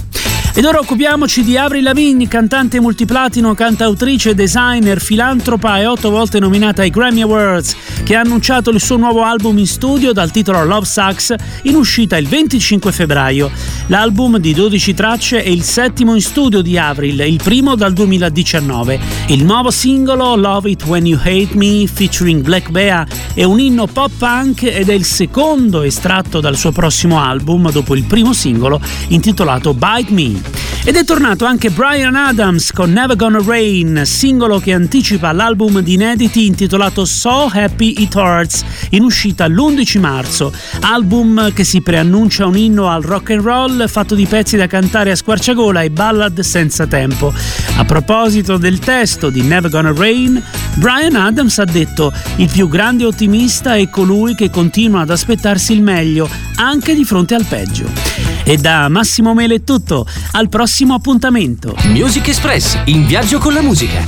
Ed 0.55 0.67
ora 0.67 0.81
occupiamoci 0.81 1.45
di 1.45 1.57
Avril 1.57 1.83
Lavigne, 1.83 2.29
cantante 2.29 2.79
multiplatino, 2.79 3.55
cantautrice, 3.55 4.35
designer, 4.35 5.01
filantropa 5.01 5.79
e 5.79 5.87
otto 5.87 6.11
volte 6.11 6.39
nominata 6.41 6.83
ai 6.83 6.91
Grammy 6.91 7.23
Awards, 7.23 7.75
che 8.03 8.17
ha 8.17 8.21
annunciato 8.21 8.69
il 8.69 8.79
suo 8.79 8.99
nuovo 8.99 9.23
album 9.23 9.57
in 9.57 9.67
studio 9.67 10.13
dal 10.13 10.31
titolo 10.31 10.63
Love 10.63 10.85
Sucks, 10.85 11.35
in 11.63 11.75
uscita 11.75 12.19
il 12.19 12.29
25 12.29 12.93
febbraio. 12.93 13.51
L'album 13.87 14.37
di 14.37 14.53
12 14.53 14.93
tracce 14.93 15.43
è 15.43 15.49
il 15.49 15.63
settimo 15.63 16.15
in 16.15 16.21
studio 16.21 16.61
di 16.61 16.77
Avril, 16.77 17.21
il 17.21 17.41
primo 17.43 17.75
dal 17.75 17.95
2019. 17.95 19.01
Il 19.29 19.45
nuovo 19.45 19.71
singolo 19.71 20.37
Love 20.37 20.69
It 20.69 20.85
When 20.85 21.07
You 21.07 21.19
Hate 21.19 21.55
Me, 21.55 21.87
featuring 21.87 22.43
Black 22.43 22.69
Bea, 22.69 23.07
è 23.33 23.45
un 23.45 23.59
inno 23.59 23.87
pop 23.87 24.11
punk 24.19 24.65
ed 24.65 24.91
è 24.91 24.95
il 24.95 25.07
secondo 25.07 25.81
estratto 25.81 26.41
dal 26.41 26.59
suo 26.59 26.73
prossimo 26.73 27.23
album 27.23 27.71
dopo 27.71 27.95
il 27.95 28.05
primo 28.05 28.35
singolo 28.35 28.79
intitolato 29.09 29.73
Bite 29.73 30.13
Me. 30.13 30.42
Ed 30.85 30.97
è 30.97 31.05
tornato 31.05 31.45
anche 31.45 31.71
Brian 31.71 32.17
Adams 32.17 32.73
con 32.73 32.93
Never 32.93 33.15
Gonna 33.15 33.41
Rain, 33.45 34.03
singolo 34.05 34.59
che 34.59 34.73
anticipa 34.73 35.31
l'album 35.31 35.79
di 35.79 35.93
inediti 35.93 36.47
intitolato 36.47 37.05
So 37.05 37.49
Happy 37.53 37.95
It 37.99 38.13
Hurts, 38.17 38.65
in 38.91 39.05
uscita 39.05 39.47
l'11 39.47 40.01
marzo. 40.01 40.53
Album 40.81 41.53
che 41.53 41.63
si 41.63 41.83
preannuncia 41.83 42.47
un 42.47 42.57
inno 42.57 42.89
al 42.89 43.03
rock 43.03 43.31
and 43.31 43.43
roll 43.43 43.87
fatto 43.87 44.17
di 44.17 44.27
pezzi 44.27 44.57
da 44.57 44.67
cantare 44.67 45.13
a 45.13 45.17
squarciagola 45.17 45.83
e 45.83 45.91
ballad 45.91 46.41
senza 46.41 46.85
tempo. 46.89 47.33
A 47.77 47.85
proposito 47.85 48.57
del 48.57 48.81
testo 48.81 49.31
di 49.31 49.43
Never 49.43 49.71
Gonna 49.71 49.95
Rain, 49.95 50.43
Brian 50.75 51.15
Adams 51.15 51.61
ha 51.61 51.65
detto: 51.65 52.13
Il 52.37 52.51
più 52.51 52.69
grande 52.69 53.05
ottimista 53.05 53.77
è 53.77 53.89
colui 53.89 54.35
che 54.35 54.51
continua 54.51 55.03
ad 55.03 55.11
aspettarsi 55.11 55.75
il 55.75 55.83
meglio, 55.83 56.29
anche 56.57 56.97
di 56.97 57.05
fronte 57.05 57.37
al 57.37 57.45
peggio. 57.45 58.42
E 58.45 58.57
da 58.57 58.89
Massimo 58.89 59.35
Mele 59.35 59.57
è 59.57 59.63
tutto, 59.63 60.07
al 60.33 60.49
prossimo 60.49 60.95
appuntamento. 60.95 61.77
Music 61.85 62.29
Express, 62.29 62.81
in 62.87 63.07
viaggio 63.07 63.39
con 63.39 63.53
la 63.53 63.63
musica. 63.63 64.05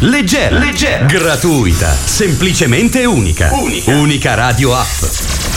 Leggera, 0.00 0.58
leggera, 0.58 1.04
gratuita, 1.04 1.92
semplicemente 1.92 3.04
unica. 3.04 3.50
Unica, 3.52 3.96
unica 3.96 4.34
radio 4.34 4.74
app. 4.74 5.04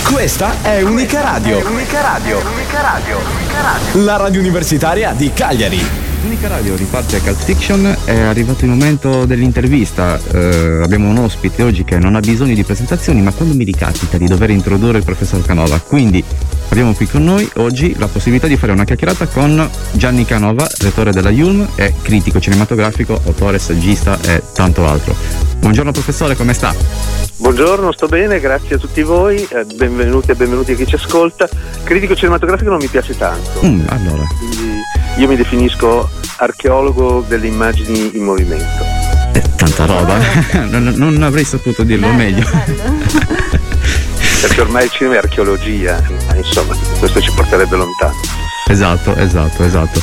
Questa 0.03 0.61
è 0.61 0.81
Unica 0.81 1.21
Radio. 1.21 1.65
Unica 1.69 2.01
radio, 2.01 2.37
unica 2.39 2.81
radio, 2.81 3.17
unica 3.17 3.61
radio. 3.61 4.03
La 4.03 4.17
radio 4.17 4.39
universitaria 4.39 5.13
di 5.13 5.31
Cagliari. 5.33 6.10
Unica 6.23 6.47
Radio 6.47 6.75
riparte 6.75 7.15
a 7.15 7.19
Cult 7.19 7.43
Fiction, 7.43 7.97
è 8.05 8.19
arrivato 8.19 8.63
il 8.63 8.69
momento 8.69 9.25
dell'intervista. 9.25 10.19
Eh, 10.31 10.81
abbiamo 10.83 11.09
un 11.09 11.17
ospite 11.17 11.63
oggi 11.63 11.83
che 11.83 11.97
non 11.97 12.15
ha 12.15 12.19
bisogno 12.19 12.53
di 12.53 12.63
presentazioni, 12.63 13.21
ma 13.21 13.31
quando 13.31 13.55
mi 13.55 13.63
ricapita 13.63 14.17
di 14.17 14.27
dover 14.27 14.51
introdurre 14.51 14.99
il 14.99 15.03
professor 15.03 15.43
Canova. 15.43 15.79
Quindi 15.79 16.23
abbiamo 16.69 16.93
qui 16.93 17.07
con 17.07 17.23
noi 17.23 17.49
oggi 17.55 17.95
la 17.97 18.07
possibilità 18.07 18.45
di 18.45 18.55
fare 18.55 18.71
una 18.71 18.85
chiacchierata 18.85 19.25
con 19.25 19.67
Gianni 19.93 20.23
Canova, 20.23 20.69
rettore 20.79 21.11
della 21.11 21.31
Yulm, 21.31 21.67
e 21.75 21.95
critico 22.03 22.39
cinematografico, 22.39 23.19
autore, 23.25 23.57
saggista 23.57 24.19
e 24.21 24.43
tanto 24.53 24.87
altro. 24.87 25.50
Buongiorno 25.61 25.91
professore, 25.91 26.35
come 26.35 26.53
sta? 26.53 26.73
Buongiorno, 27.37 27.91
sto 27.91 28.07
bene, 28.07 28.39
grazie 28.39 28.75
a 28.75 28.77
tutti 28.79 29.03
voi, 29.03 29.47
eh, 29.47 29.63
benvenuti 29.75 30.31
e 30.31 30.35
benvenuti 30.35 30.71
a 30.71 30.75
chi 30.75 30.87
ci 30.87 30.95
ascolta. 30.95 31.47
Critico 31.83 32.15
cinematografico 32.15 32.71
non 32.71 32.79
mi 32.79 32.87
piace 32.87 33.15
tanto. 33.15 33.63
Mm, 33.63 33.81
allora. 33.89 34.23
Quindi 34.39 34.81
io 35.17 35.27
mi 35.27 35.35
definisco 35.35 36.09
archeologo 36.37 37.23
delle 37.27 37.45
immagini 37.45 38.17
in 38.17 38.23
movimento. 38.23 38.83
Eh, 39.33 39.43
tanta 39.55 39.85
roba, 39.85 40.17
non, 40.67 40.93
non, 40.97 41.21
avrei 41.21 41.43
saputo 41.43 41.83
dirlo 41.83 42.07
bello, 42.07 42.17
meglio. 42.17 42.49
Bello. 42.65 42.93
Perché 44.41 44.61
ormai 44.61 44.85
il 44.85 44.89
cinema 44.89 45.15
è 45.15 45.17
archeologia, 45.19 46.01
insomma, 46.35 46.75
questo 46.97 47.21
ci 47.21 47.31
porterebbe 47.35 47.75
lontano. 47.75 48.15
Esatto, 48.67 49.15
esatto, 49.15 49.63
esatto. 49.63 50.01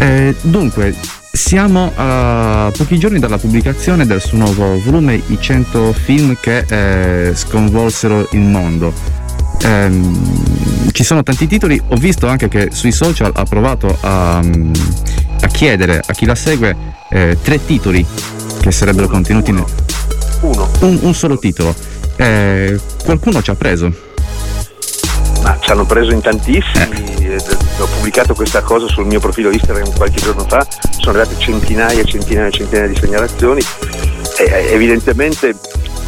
Eh, 0.00 0.34
dunque, 0.40 0.92
siamo 1.38 1.92
a 1.94 2.70
pochi 2.76 2.98
giorni 2.98 3.20
dalla 3.20 3.38
pubblicazione 3.38 4.04
del 4.04 4.20
suo 4.20 4.38
nuovo 4.38 4.78
volume 4.82 5.14
I 5.14 5.38
100 5.40 5.92
film 5.92 6.36
che 6.38 6.64
eh, 6.68 7.34
sconvolsero 7.34 8.26
il 8.32 8.40
mondo. 8.40 8.92
Eh, 9.62 10.00
ci 10.90 11.04
sono 11.04 11.22
tanti 11.22 11.46
titoli, 11.46 11.80
ho 11.88 11.94
visto 11.94 12.26
anche 12.26 12.48
che 12.48 12.70
sui 12.72 12.90
social 12.90 13.30
ha 13.34 13.44
provato 13.44 13.96
a, 14.00 14.38
a 14.38 15.46
chiedere 15.46 16.02
a 16.04 16.12
chi 16.12 16.26
la 16.26 16.34
segue 16.34 16.76
eh, 17.08 17.38
tre 17.40 17.64
titoli 17.64 18.04
che 18.60 18.72
sarebbero 18.72 19.06
uno, 19.06 19.14
contenuti 19.14 19.50
uno. 19.52 19.64
nel... 19.64 20.50
Uno. 20.52 20.68
Un, 20.80 20.98
un 21.02 21.14
solo 21.14 21.38
titolo. 21.38 21.72
Eh, 22.16 22.78
qualcuno 23.04 23.40
ci 23.42 23.50
ha 23.50 23.54
preso. 23.54 23.90
Ma 25.42 25.56
ci 25.60 25.70
hanno 25.70 25.86
preso 25.86 26.10
in 26.10 26.20
tantissimi. 26.20 27.17
Ho 27.80 27.86
pubblicato 27.86 28.34
questa 28.34 28.60
cosa 28.62 28.86
sul 28.88 29.06
mio 29.06 29.20
profilo 29.20 29.50
Instagram 29.50 29.94
qualche 29.96 30.20
giorno 30.20 30.42
fa, 30.42 30.66
sono 31.00 31.16
arrivate 31.16 31.38
centinaia 31.38 32.00
e 32.00 32.04
centinaia 32.04 32.48
e 32.48 32.50
centinaia 32.50 32.88
di 32.88 32.96
segnalazioni. 32.96 33.60
E, 34.38 34.72
evidentemente 34.72 35.54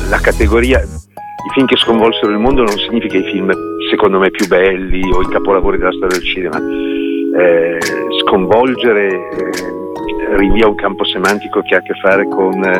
la 0.09 0.19
categoria 0.19 0.81
i 0.81 1.53
film 1.55 1.67
che 1.67 1.77
sconvolsero 1.77 2.31
il 2.31 2.39
mondo 2.39 2.63
non 2.63 2.77
significa 2.77 3.17
i 3.17 3.25
film 3.25 3.51
secondo 3.89 4.19
me 4.19 4.31
più 4.31 4.47
belli 4.47 5.01
o 5.13 5.23
i 5.23 5.29
capolavori 5.29 5.79
della 5.79 5.93
storia 5.93 6.19
del 6.19 6.27
cinema. 6.27 6.59
Eh, 6.59 7.79
sconvolgere 8.25 9.07
eh, 9.09 10.37
rinvia 10.37 10.69
un 10.69 10.75
campo 10.75 11.05
semantico 11.05 11.63
che 11.63 11.77
ha 11.77 11.79
a 11.79 11.83
che 11.83 11.95
fare 12.03 12.27
con 12.29 12.63
eh, 12.65 12.79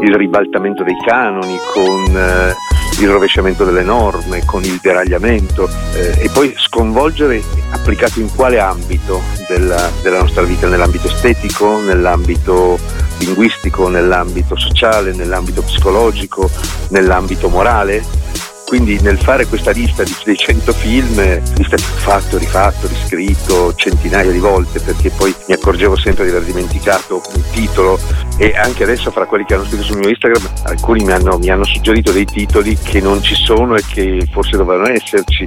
il 0.00 0.14
ribaltamento 0.14 0.82
dei 0.82 0.96
canoni, 1.06 1.56
con 1.72 2.16
eh, 2.16 2.54
il 2.98 3.08
rovesciamento 3.08 3.64
delle 3.64 3.82
norme, 3.82 4.44
con 4.44 4.62
il 4.62 4.78
deragliamento 4.80 5.68
eh, 5.94 6.14
e 6.18 6.30
poi 6.30 6.54
sconvolgere 6.56 7.42
applicato 7.70 8.20
in 8.20 8.32
quale 8.34 8.58
ambito 8.58 9.20
della, 9.48 9.90
della 10.02 10.20
nostra 10.20 10.42
vita, 10.42 10.68
nell'ambito 10.68 11.08
estetico, 11.08 11.80
nell'ambito 11.80 12.78
linguistico, 13.18 13.88
nell'ambito 13.88 14.56
sociale, 14.56 15.12
nell'ambito 15.12 15.62
psicologico, 15.62 16.50
nell'ambito 16.88 17.48
morale. 17.48 18.22
Quindi 18.66 18.98
nel 19.00 19.18
fare 19.18 19.46
questa 19.46 19.70
lista 19.70 20.02
dei 20.24 20.36
100 20.36 20.72
film, 20.72 21.42
lista 21.56 21.76
fatto, 21.76 22.38
rifatto, 22.38 22.88
riscritto 22.88 23.74
centinaia 23.74 24.30
di 24.30 24.38
volte 24.38 24.80
perché 24.80 25.10
poi 25.10 25.34
mi 25.46 25.54
accorgevo 25.54 25.96
sempre 25.96 26.24
di 26.24 26.30
aver 26.30 26.44
dimenticato 26.44 27.22
un 27.34 27.42
titolo. 27.52 27.98
E 28.36 28.52
anche 28.56 28.82
adesso 28.82 29.10
fra 29.10 29.26
quelli 29.26 29.44
che 29.44 29.54
hanno 29.54 29.64
scritto 29.64 29.84
sul 29.84 29.98
mio 29.98 30.08
Instagram 30.08 30.50
alcuni 30.64 31.04
mi 31.04 31.12
hanno, 31.12 31.38
mi 31.38 31.50
hanno 31.50 31.64
suggerito 31.64 32.10
dei 32.10 32.24
titoli 32.24 32.76
che 32.76 33.00
non 33.00 33.22
ci 33.22 33.34
sono 33.34 33.76
e 33.76 33.82
che 33.86 34.26
forse 34.30 34.56
dovevano 34.56 34.88
esserci, 34.88 35.46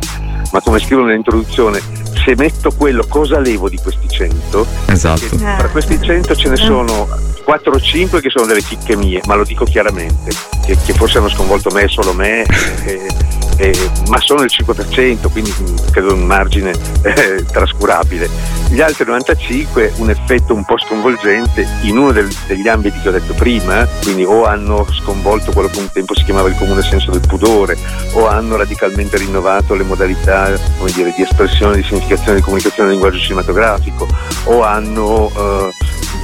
ma 0.52 0.62
come 0.62 0.80
scrivo 0.80 1.04
nell'introduzione 1.04 1.82
se 2.18 2.36
metto 2.36 2.72
quello 2.72 3.06
cosa 3.08 3.40
levo 3.40 3.70
di 3.70 3.78
questi 3.78 4.08
100? 4.08 4.66
Esatto. 4.88 5.36
Tra 5.36 5.70
questi 5.70 6.02
100 6.02 6.36
ce 6.36 6.50
ne 6.50 6.56
sono 6.56 7.08
4 7.44 7.72
o 7.72 7.80
5 7.80 8.20
che 8.20 8.30
sono 8.30 8.46
delle 8.46 8.62
chicche 8.62 8.96
mie, 8.96 9.22
ma 9.26 9.36
lo 9.36 9.44
dico 9.44 9.64
chiaramente, 9.64 10.32
che, 10.66 10.78
che 10.86 10.94
forse 10.94 11.20
hanno 11.20 11.30
sconvolto 11.30 11.70
me, 11.72 11.88
solo 11.88 12.14
me, 12.14 12.44
eh, 12.84 13.08
eh, 13.58 13.92
ma 14.10 14.20
sono 14.20 14.44
il 14.44 14.52
5%, 14.52 15.32
quindi 15.32 15.54
credo 15.92 16.14
un 16.14 16.26
margine 16.26 16.74
eh, 17.02 17.44
trascurabile. 17.52 18.30
Gli 18.70 18.82
altri 18.82 19.06
95 19.06 19.94
un 19.98 20.10
effetto 20.10 20.54
un 20.54 20.66
po' 20.66 20.78
sconvolgente 20.78 21.66
in 21.84 21.98
uno 21.98 22.12
del, 22.12 22.30
degli 22.48 22.68
ambiti 22.68 23.00
che 23.00 23.10
ho 23.10 23.12
detto 23.12 23.34
prima, 23.34 23.88
quindi 24.04 24.24
o 24.26 24.46
hanno 24.46 24.86
sconvolto 24.92 25.52
quello 25.52 25.70
che 25.70 25.80
un 25.80 25.90
tempo 25.92 26.16
si 26.16 26.24
chiamava 26.24 26.50
il 26.50 26.58
comune 26.58 26.82
senso 26.82 27.12
del 27.12 27.22
pudore, 27.26 27.78
o 28.14 28.28
hanno 28.28 28.58
radicalmente 28.58 29.18
rinnovato 29.18 29.74
le 29.74 29.84
modalità 29.84 30.50
dire, 30.94 31.14
di 31.16 31.24
espressione, 31.24 31.78
di 31.78 31.84
significazione, 31.84 32.36
di 32.36 32.42
comunicazione 32.42 32.90
del 32.90 32.98
linguaggio 32.98 33.24
cinematografico, 33.24 34.08
o 34.46 34.64
hanno 34.64 35.32
eh, 35.36 35.70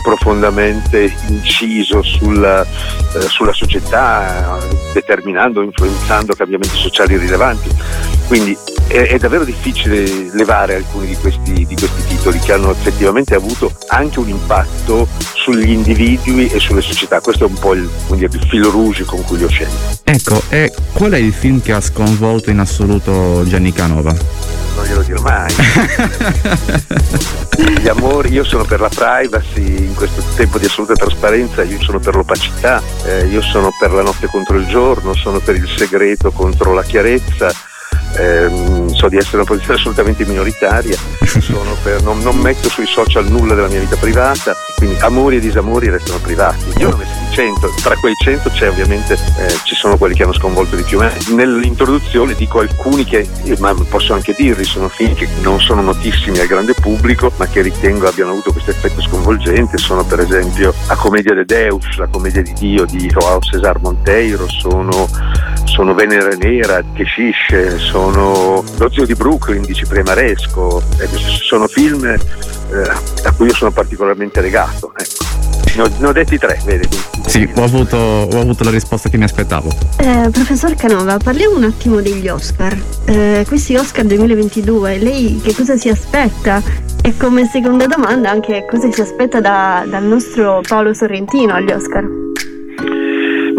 profondamente 0.04 1.12
inciso 1.30 2.04
sulla, 2.04 2.62
eh, 2.62 3.22
sulla 3.22 3.54
società, 3.54 4.58
determinando, 4.94 5.62
influenzando 5.62 6.36
cambiamenti 6.36 6.78
sociali 6.78 7.18
rilevanti. 7.18 7.70
Quindi 8.34 8.58
è, 8.88 9.10
è, 9.10 9.20
davvero 9.20 9.44
difficile 9.44 10.32
levare 10.34 10.74
alcuni 10.74 11.06
di 11.06 11.16
questi, 11.18 11.68
di 11.68 11.76
questi 11.76 12.04
titoli 12.08 12.40
che 12.40 12.54
hanno 12.54 12.72
effettivamente 12.72 13.36
avuto 13.36 13.72
anche 13.90 14.18
un 14.18 14.28
impatto 14.28 15.08
sugli 15.36 15.70
individui 15.70 16.48
e 16.48 16.60
sulle 16.60 16.82
società. 16.82 17.22
Questo 17.22 17.46
è 17.46 17.48
un 17.48 17.60
po' 17.60 17.76
il, 17.76 17.88
dire, 18.14 18.30
il 18.32 18.48
filo 18.50 18.72
rouge 18.72 19.04
con 19.04 19.24
cui 19.24 19.38
li 19.38 19.44
ho 19.44 19.50
scelti. 19.50 20.00
Ecco, 20.06 20.42
e 20.50 20.74
qual 20.94 21.12
è 21.12 21.18
il 21.18 21.32
film 21.32 21.62
che 21.62 21.74
ha 21.74 21.80
sconvolto 21.80 22.50
in 22.50 22.58
assoluto 22.58 23.44
Gianni 23.46 23.72
Canova? 23.72 24.12
Non 24.12 24.84
glielo 24.84 25.04
dirò 25.04 25.22
mai. 25.22 25.54
Gli 27.84 27.88
amori, 27.88 28.32
io 28.32 28.44
sono 28.44 28.64
per 28.64 28.80
la 28.80 28.90
privacy 28.90 29.86
in 29.86 29.94
questo 29.94 30.24
tempo 30.36 30.58
di 30.58 30.66
assoluta 30.66 30.96
trasparenza, 30.96 31.62
io 31.62 31.80
sono 31.80 32.00
per 32.00 32.16
l'opacità, 32.16 32.82
eh, 33.06 33.28
io 33.28 33.44
sono 33.44 33.70
per 33.80 33.92
la 33.92 34.02
notte 34.02 34.26
contro 34.26 34.58
il 34.58 34.66
giorno, 34.66 35.14
sono 35.14 35.38
per 35.38 35.54
il 35.54 35.70
segreto 35.70 36.32
contro 36.32 36.74
la 36.74 36.82
chiarezza. 36.82 37.72
Eh, 38.18 38.92
so 38.94 39.10
di 39.10 39.18
essere 39.18 39.38
una 39.38 39.46
posizione 39.46 39.80
assolutamente 39.80 40.26
minoritaria, 40.26 40.96
per, 41.84 42.02
non, 42.04 42.20
non, 42.20 42.38
metto 42.38 42.70
sui 42.70 42.86
social 42.86 43.28
nulla 43.28 43.56
della 43.56 43.68
mia 43.68 43.80
vita 43.80 43.96
privata, 43.96 44.56
quindi 44.76 44.98
amori 45.02 45.38
e 45.38 45.40
disamori 45.40 45.90
restano 45.90 46.20
privati. 46.20 46.66
Io 46.78 46.88
ne 46.88 46.94
ho 46.94 46.98
messi 46.98 47.24
100, 47.34 47.74
tra 47.82 47.96
quei 47.96 48.14
100 48.16 48.50
c'è 48.52 48.70
ovviamente, 48.70 49.14
eh, 49.14 49.58
ci 49.64 49.74
sono 49.74 49.98
quelli 49.98 50.14
che 50.14 50.24
hanno 50.24 50.34
sconvolto 50.34 50.76
di 50.76 50.84
più 50.84 51.00
me. 51.00 51.12
Nell'introduzione 51.30 52.36
dico 52.36 52.60
alcuni 52.60 53.04
che, 53.06 53.28
ma 53.58 53.74
posso 53.90 54.14
anche 54.14 54.36
dirli, 54.38 54.64
sono 54.64 54.88
film 54.88 55.16
che 55.16 55.28
non 55.42 55.60
sono 55.60 55.82
notissimi 55.82 56.40
al 56.40 56.48
grande 56.48 56.74
pubblico, 56.76 57.32
ma 57.38 57.48
che 57.48 57.62
ritengo 57.62 58.08
abbiano 58.08 58.32
avuto 58.32 58.52
questo 58.52 58.70
effetto 58.70 59.02
sconvolgente, 59.02 59.78
sono 59.78 60.04
per 60.04 60.20
esempio 60.20 60.74
La 60.88 60.96
commedia 60.96 61.34
de 61.34 61.46
Deus, 61.46 61.98
La 61.98 62.08
commedia 62.08 62.44
di 62.44 62.54
Dio 62.54 62.86
di 62.86 63.08
Joao 63.08 63.40
Cesar 63.40 63.80
Monteiro, 63.82 64.48
sono, 64.48 65.10
sono 65.74 65.96
Venere 65.96 66.38
Nera, 66.38 66.84
Keshish, 66.94 67.78
sono 67.78 68.64
Lo 68.78 68.92
zio 68.92 69.08
di 69.08 69.16
Brooklyn 69.16 69.64
di 69.64 69.74
Cipriano 69.74 70.10
Maresco, 70.10 70.84
ecco, 71.00 71.18
sono 71.18 71.66
film 71.68 72.06
eh, 72.06 72.18
a 73.24 73.32
cui 73.36 73.48
io 73.48 73.54
sono 73.56 73.72
particolarmente 73.72 74.40
legato. 74.40 74.94
Ecco. 74.96 75.32
Ne 75.76 75.82
ho, 75.82 75.90
ne 75.98 76.08
ho, 76.08 76.12
detti 76.12 76.38
tre, 76.38 76.62
vedi. 76.64 76.88
Sì, 77.26 77.50
ho 77.56 77.64
avuto, 77.64 77.98
ho 77.98 78.40
avuto, 78.40 78.64
la 78.64 78.70
risposta 78.70 79.10
che 79.10 79.18
mi 79.18 79.24
aspettavo. 79.24 79.70
Eh, 79.98 80.30
professor 80.30 80.76
Canova, 80.76 81.18
parliamo 81.18 81.58
un 81.58 81.64
attimo 81.64 82.02
degli 82.02 82.28
Oscar. 82.28 82.78
Eh, 83.06 83.44
questi 83.48 83.76
Oscar 83.76 84.06
2022, 84.06 85.00
lei 85.00 85.42
che 85.44 85.56
cosa 85.56 85.76
si 85.76 85.90
aspetta? 85.90 86.62
E 87.02 87.18
come 87.18 87.46
seconda 87.48 87.88
domanda 87.88 88.30
anche 88.30 88.68
cosa 88.70 88.92
si 88.92 89.02
aspetta 89.02 89.42
da, 89.42 89.84
dal 89.90 90.04
nostro 90.04 90.62
Paolo 90.68 90.94
Sorrentino 90.94 91.56
agli 91.56 91.72
Oscar? 91.72 92.33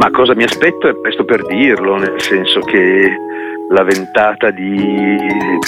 Ma 0.04 0.10
cosa 0.10 0.34
mi 0.34 0.44
aspetto 0.44 0.86
è 0.86 0.94
presto 0.96 1.24
per 1.24 1.46
dirlo, 1.46 1.96
nel 1.96 2.20
senso 2.20 2.60
che 2.60 3.10
la 3.70 3.82
ventata 3.82 4.50
di 4.50 5.16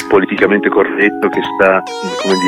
politicamente 0.09 0.68
corretto 0.68 1.28
che 1.28 1.40
sta 1.57 1.82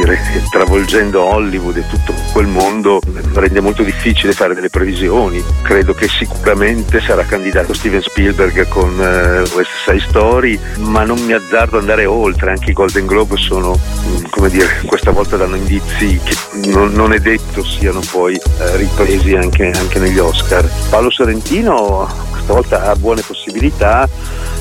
dire, 0.01 0.19
travolgendo 0.51 1.23
Hollywood 1.23 1.77
e 1.77 1.87
tutto 1.89 2.13
quel 2.33 2.47
mondo 2.47 3.01
rende 3.35 3.61
molto 3.61 3.83
difficile 3.83 4.33
fare 4.33 4.55
delle 4.55 4.69
previsioni. 4.69 5.43
Credo 5.63 5.95
che 5.95 6.09
sicuramente 6.09 7.01
sarà 7.01 7.25
candidato 7.25 7.73
Steven 7.73 8.03
Spielberg 8.03 8.69
con 8.69 8.91
uh, 8.91 9.57
West 9.57 9.71
Side 9.85 10.01
Story, 10.01 10.59
ma 10.81 11.05
non 11.05 11.19
mi 11.21 11.33
azzardo 11.33 11.77
ad 11.77 11.83
andare 11.83 12.05
oltre. 12.05 12.51
Anche 12.51 12.71
i 12.71 12.75
Golden 12.75 13.07
Globe 13.07 13.37
sono, 13.37 13.73
mm, 13.73 14.25
come 14.31 14.51
dire, 14.51 14.67
questa 14.87 15.11
volta 15.11 15.37
danno 15.37 15.57
indizi 15.57 16.21
che 16.23 16.37
non, 16.71 16.93
non 16.93 17.13
è 17.13 17.19
detto 17.19 17.65
siano 17.65 18.01
poi 18.11 18.35
uh, 18.35 18.77
ripresi 18.77 19.35
anche, 19.35 19.71
anche 19.71 19.99
negli 19.99 20.19
Oscar. 20.19 20.69
Paolo 20.91 21.11
Sorrentino 21.11 22.27
questa 22.31 22.53
volta 22.53 22.91
ha 22.91 22.97
buone 22.97 23.23
possibilità 23.23 24.09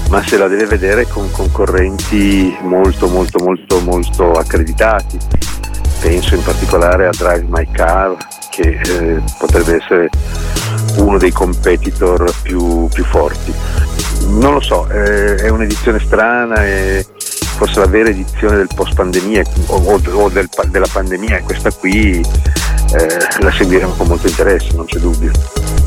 ma 0.09 0.23
se 0.25 0.37
la 0.37 0.47
deve 0.47 0.65
vedere 0.65 1.07
con 1.07 1.29
concorrenti 1.31 2.55
molto 2.61 3.07
molto 3.07 3.39
molto 3.43 3.79
molto 3.81 4.31
accreditati. 4.33 5.17
penso 5.99 6.35
in 6.35 6.43
particolare 6.43 7.07
a 7.07 7.09
Drive 7.11 7.45
My 7.49 7.67
Car 7.71 8.15
che 8.49 8.79
eh, 8.81 9.21
potrebbe 9.37 9.75
essere 9.75 10.09
uno 10.97 11.17
dei 11.17 11.31
competitor 11.31 12.31
più, 12.41 12.87
più 12.87 13.03
forti. 13.05 13.53
Non 14.29 14.53
lo 14.53 14.61
so, 14.61 14.87
eh, 14.89 15.35
è 15.35 15.49
un'edizione 15.49 15.99
strana 15.99 16.65
e 16.65 17.05
forse 17.57 17.79
la 17.79 17.85
vera 17.87 18.09
edizione 18.09 18.55
del 18.57 18.67
post 18.73 18.93
pandemia 18.95 19.43
o, 19.67 19.99
o- 20.11 20.29
del- 20.29 20.49
della 20.69 20.87
pandemia 20.91 21.37
e 21.37 21.41
questa 21.41 21.71
qui 21.71 22.19
eh, 22.19 23.17
la 23.39 23.51
seguiremo 23.51 23.93
con 23.93 24.07
molto 24.07 24.27
interesse, 24.27 24.69
non 24.75 24.85
c'è 24.85 24.97
dubbio. 24.99 25.31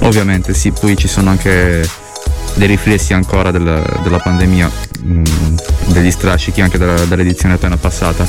Ovviamente 0.02 0.54
sì, 0.54 0.70
poi 0.72 0.96
ci 0.96 1.08
sono 1.08 1.30
anche 1.30 1.88
dei 2.54 2.66
riflessi 2.66 3.12
ancora 3.12 3.50
della, 3.50 3.82
della 4.02 4.18
pandemia, 4.18 4.70
mh, 5.02 5.22
degli 5.86 6.10
strascichi 6.10 6.60
anche 6.60 6.78
della- 6.78 7.04
dall'edizione 7.04 7.54
appena 7.54 7.76
passata. 7.76 8.26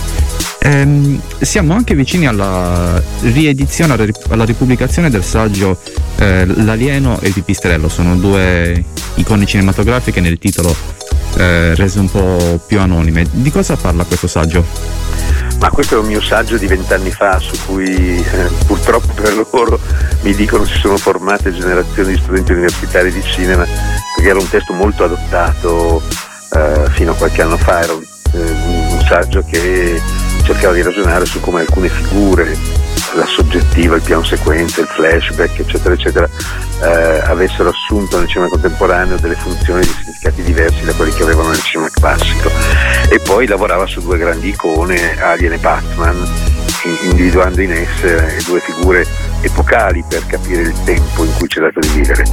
Ehm, 0.64 1.20
siamo 1.40 1.74
anche 1.74 1.96
vicini 1.96 2.28
alla 2.28 3.02
riedizione, 3.22 3.94
alla, 3.94 4.06
alla 4.30 4.46
ripubblicazione 4.46 5.10
del 5.10 5.24
saggio 5.24 5.80
eh, 6.18 6.46
L'alieno 6.46 7.20
e 7.20 7.28
il 7.28 7.34
pipistrello, 7.34 7.90
sono 7.90 8.16
due 8.16 8.84
icone 9.16 9.46
cinematografiche 9.46 10.22
nel 10.22 10.38
titolo 10.38 10.76
eh, 11.38 11.74
rese 11.76 12.00
un 12.00 12.10
po' 12.10 12.62
più 12.66 12.80
anonime. 12.80 13.26
Di 13.32 13.52
cosa 13.52 13.76
parla 13.76 14.04
questo 14.04 14.28
saggio? 14.28 14.64
Ma 15.60 15.70
questo 15.70 15.96
è 15.96 16.00
un 16.00 16.08
mio 16.08 16.22
saggio 16.22 16.58
di 16.58 16.66
vent'anni 16.66 17.12
fa 17.12 17.40
su 17.40 17.56
cui 17.66 18.18
eh, 18.18 18.50
purtroppo 18.66 19.14
per 19.14 19.48
loro 19.52 19.80
mi 20.22 20.34
dicono 20.34 20.66
si 20.66 20.78
sono 20.80 20.98
formate 20.98 21.54
generazioni 21.54 22.14
di 22.14 22.20
studenti 22.20 22.52
universitari 22.52 23.12
di 23.12 23.22
cinema 23.22 23.66
perché 24.22 24.30
era 24.30 24.40
un 24.40 24.50
testo 24.50 24.74
molto 24.74 25.04
adottato 25.06 26.02
eh, 26.52 26.90
fino 26.92 27.12
a 27.12 27.16
qualche 27.16 27.42
anno 27.42 27.58
fa, 27.58 27.82
era 27.82 27.94
un, 27.94 28.04
eh, 28.34 28.38
un 28.38 29.04
saggio 29.08 29.44
che 29.44 30.00
cercava 30.44 30.76
di 30.76 30.84
ragionare 30.84 31.26
su 31.26 31.40
come 31.40 31.62
alcune 31.62 31.90
figure, 31.90 32.56
la 33.16 33.26
soggettiva, 33.26 33.96
il 33.96 34.04
piano 34.04 34.24
sequenza, 34.24 34.82
il 34.82 34.88
flashback, 34.88 35.60
eccetera, 35.60 35.96
eccetera, 35.96 36.30
eh, 36.84 37.22
avessero 37.26 37.70
assunto 37.70 38.20
nel 38.20 38.28
cinema 38.28 38.48
contemporaneo 38.48 39.18
delle 39.18 39.36
funzioni 39.36 39.82
dei 39.82 39.96
significati 40.00 40.44
diversi 40.44 40.86
da 40.86 40.94
quelli 40.94 41.14
che 41.14 41.24
avevano 41.24 41.50
nel 41.50 41.62
cinema 41.62 41.90
classico. 41.90 42.52
E 43.10 43.20
poi 43.20 43.48
lavorava 43.48 43.88
su 43.88 44.02
due 44.02 44.20
grandi 44.20 44.50
icone, 44.50 45.20
Alien 45.20 45.54
e 45.54 45.58
Batman, 45.58 46.28
individuando 46.84 47.62
in 47.62 47.72
esse 47.72 48.38
due 48.46 48.60
figure 48.60 49.06
epocali 49.42 50.04
per 50.08 50.26
capire 50.28 50.62
il 50.62 50.84
tempo 50.84 51.24
in 51.24 51.34
cui 51.38 51.48
c'è 51.48 51.62
dato 51.62 51.80
di 51.80 51.90
vivere. 51.90 52.24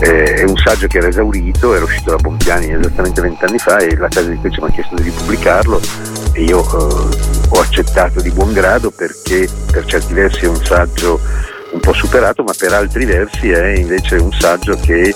Eh, 0.00 0.34
è 0.34 0.42
un 0.44 0.56
saggio 0.56 0.86
che 0.86 0.98
era 0.98 1.08
esaurito, 1.08 1.74
era 1.74 1.84
uscito 1.84 2.10
da 2.10 2.16
Bompiani 2.16 2.72
esattamente 2.72 3.20
vent'anni 3.20 3.58
fa 3.58 3.78
e 3.78 3.96
la 3.96 4.08
casa 4.08 4.28
editrice 4.28 4.60
mi 4.60 4.68
ha 4.68 4.70
chiesto 4.70 4.94
di 4.96 5.02
ripubblicarlo 5.02 5.80
e 6.32 6.42
io 6.42 6.60
eh, 6.60 7.16
ho 7.48 7.60
accettato 7.60 8.20
di 8.20 8.30
buon 8.30 8.52
grado 8.52 8.90
perché 8.90 9.48
per 9.70 9.84
certi 9.84 10.12
versi 10.12 10.44
è 10.44 10.48
un 10.48 10.62
saggio 10.62 11.20
un 11.72 11.80
po' 11.80 11.92
superato, 11.92 12.42
ma 12.42 12.52
per 12.56 12.72
altri 12.72 13.04
versi 13.04 13.50
è 13.50 13.74
invece 13.76 14.16
un 14.16 14.32
saggio 14.32 14.78
che 14.80 15.14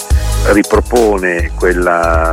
ripropone 0.53 1.53
quella, 1.55 2.33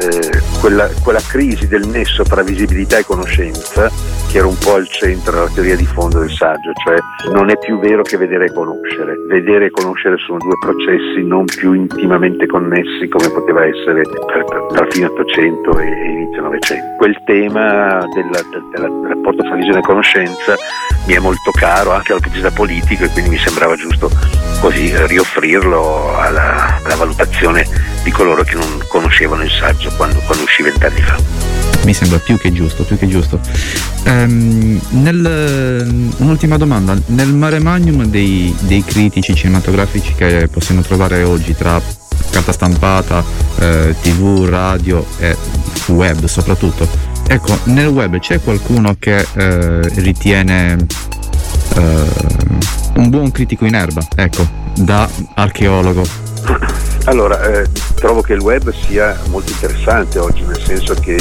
eh, 0.00 0.40
quella, 0.60 0.88
quella 1.02 1.20
crisi 1.20 1.68
del 1.68 1.86
nesso 1.86 2.22
tra 2.22 2.42
visibilità 2.42 2.98
e 2.98 3.04
conoscenza 3.04 3.90
che 4.30 4.38
era 4.38 4.46
un 4.46 4.56
po' 4.58 4.74
al 4.74 4.88
centro 4.88 5.32
della 5.32 5.50
teoria 5.52 5.76
di 5.76 5.86
fondo 5.86 6.20
del 6.20 6.30
saggio, 6.30 6.70
cioè 6.84 6.96
non 7.32 7.50
è 7.50 7.58
più 7.58 7.80
vero 7.80 8.02
che 8.02 8.16
vedere 8.16 8.46
e 8.46 8.52
conoscere. 8.52 9.16
Vedere 9.26 9.66
e 9.66 9.70
conoscere 9.70 10.16
sono 10.18 10.38
due 10.38 10.56
processi 10.60 11.24
non 11.24 11.46
più 11.46 11.72
intimamente 11.72 12.46
connessi 12.46 13.08
come 13.08 13.28
poteva 13.30 13.64
essere 13.64 14.02
tra, 14.02 14.44
tra- 14.44 14.66
tra 14.72 14.86
fine 14.90 15.06
800 15.06 15.78
e 15.80 15.86
inizio 15.86 16.42
900. 16.42 16.96
Quel 16.96 17.16
tema 17.24 18.06
del, 18.14 19.08
rapporto 19.08 19.42
tra 19.42 19.56
visione 19.56 19.78
e 19.80 19.82
conoscenza 19.82 20.54
mi 21.06 21.14
è 21.14 21.18
molto 21.18 21.50
caro 21.58 21.92
anche 21.92 22.12
dal 22.12 22.20
punto 22.20 22.36
di 22.36 22.40
vista 22.40 22.54
politico 22.54 23.04
e 23.04 23.08
quindi 23.08 23.30
mi 23.30 23.38
sembrava 23.38 23.74
giusto 23.74 24.10
così 24.60 24.92
rioffrirlo 25.06 26.16
alla, 26.16 26.78
alla 26.84 26.94
valutazione 26.94 27.64
di 28.02 28.10
coloro 28.10 28.42
che 28.42 28.54
non 28.54 28.82
conoscevano 28.88 29.42
il 29.42 29.50
saggio 29.50 29.90
quando, 29.96 30.18
quando 30.20 30.44
uscì 30.44 30.62
vent'anni 30.62 31.00
fa. 31.00 31.18
Mi 31.84 31.94
sembra 31.94 32.18
più 32.18 32.36
che 32.38 32.52
giusto, 32.52 32.84
più 32.84 32.98
che 32.98 33.08
giusto. 33.08 33.40
Ehm, 34.04 34.80
nel- 34.90 36.12
un'ultima 36.18 36.56
domanda, 36.56 36.98
nel 37.06 37.32
mare 37.32 37.58
magnum 37.58 38.04
dei, 38.04 38.54
dei 38.60 38.84
critici 38.84 39.34
cinematografici 39.34 40.14
che 40.14 40.48
possiamo 40.50 40.82
trovare 40.82 41.22
oggi 41.22 41.54
tra 41.54 41.80
carta 42.30 42.52
stampata, 42.52 43.24
eh, 43.58 43.94
tv, 44.00 44.46
radio 44.48 45.04
e 45.18 45.36
web 45.86 46.24
soprattutto, 46.26 46.88
ecco, 47.26 47.58
nel 47.64 47.88
web 47.88 48.18
c'è 48.18 48.40
qualcuno 48.40 48.94
che 48.98 49.26
eh, 49.34 49.80
ritiene 50.00 50.76
eh, 51.76 52.04
un 52.96 53.08
buon 53.08 53.30
critico 53.30 53.64
in 53.64 53.74
erba, 53.74 54.06
ecco, 54.14 54.46
da 54.76 55.08
archeologo. 55.34 56.29
Allora, 57.04 57.42
eh, 57.42 57.66
trovo 57.94 58.20
che 58.20 58.34
il 58.34 58.40
web 58.40 58.72
sia 58.86 59.18
molto 59.28 59.50
interessante 59.50 60.18
oggi, 60.18 60.42
nel 60.42 60.60
senso 60.62 60.94
che 60.94 61.16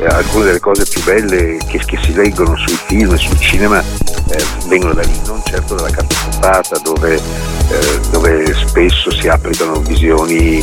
eh, 0.00 0.06
alcune 0.06 0.44
delle 0.44 0.60
cose 0.60 0.84
più 0.84 1.02
belle 1.04 1.58
che, 1.68 1.78
che 1.78 1.98
si 2.02 2.12
leggono 2.14 2.56
sui 2.56 2.76
film 2.86 3.12
e 3.12 3.16
sul 3.16 3.38
cinema 3.38 3.80
eh, 3.80 4.44
vengono 4.66 4.94
da 4.94 5.02
lì, 5.02 5.18
non 5.26 5.40
certo 5.44 5.74
dalla 5.74 5.90
carta 5.90 6.14
stampata, 6.14 6.78
dove, 6.78 7.14
eh, 7.14 8.00
dove 8.10 8.54
spesso 8.66 9.10
si 9.10 9.28
applicano 9.28 9.80
visioni 9.80 10.62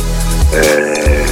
eh, 0.50 1.24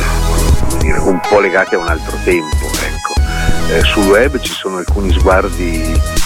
dire, 0.78 0.98
un 0.98 1.20
po' 1.28 1.38
legate 1.38 1.76
a 1.76 1.78
un 1.78 1.88
altro 1.88 2.16
tempo. 2.24 2.66
Ecco. 2.66 3.74
Eh, 3.74 3.82
sul 3.82 4.06
web 4.06 4.38
ci 4.40 4.52
sono 4.52 4.78
alcuni 4.78 5.12
sguardi 5.12 6.20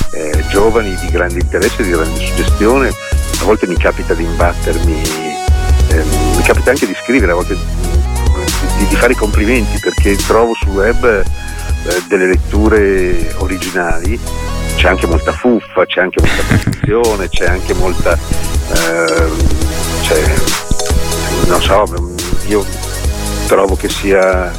giovani 0.48 0.96
di 1.02 1.10
grande 1.10 1.40
interesse, 1.40 1.82
di 1.82 1.90
grande 1.90 2.18
suggestione, 2.18 2.88
a 2.88 3.44
volte 3.44 3.66
mi 3.66 3.76
capita 3.76 4.14
di 4.14 4.24
imbattermi 4.24 4.92
mi 4.94 5.35
capita 6.46 6.70
anche 6.70 6.86
di 6.86 6.94
scrivere, 7.02 7.32
a 7.32 7.34
volte 7.34 7.56
di, 7.56 8.86
di 8.86 8.94
fare 8.94 9.14
i 9.14 9.16
complimenti 9.16 9.80
perché 9.80 10.14
trovo 10.14 10.54
sul 10.54 10.68
web 10.68 11.04
eh, 11.04 12.02
delle 12.06 12.26
letture 12.26 13.34
originali, 13.38 14.16
c'è 14.76 14.88
anche 14.88 15.08
molta 15.08 15.32
fuffa, 15.32 15.84
c'è 15.86 16.02
anche 16.02 16.22
molta 16.22 16.42
produzione, 16.54 17.28
c'è 17.28 17.46
anche 17.46 17.74
molta... 17.74 18.16
ehm, 18.16 19.36
c'è- 20.02 20.34
non 21.48 21.60
so, 21.60 22.14
io 22.46 22.64
trovo 23.48 23.74
che 23.74 23.88
sia 23.88 24.50
eh, 24.52 24.54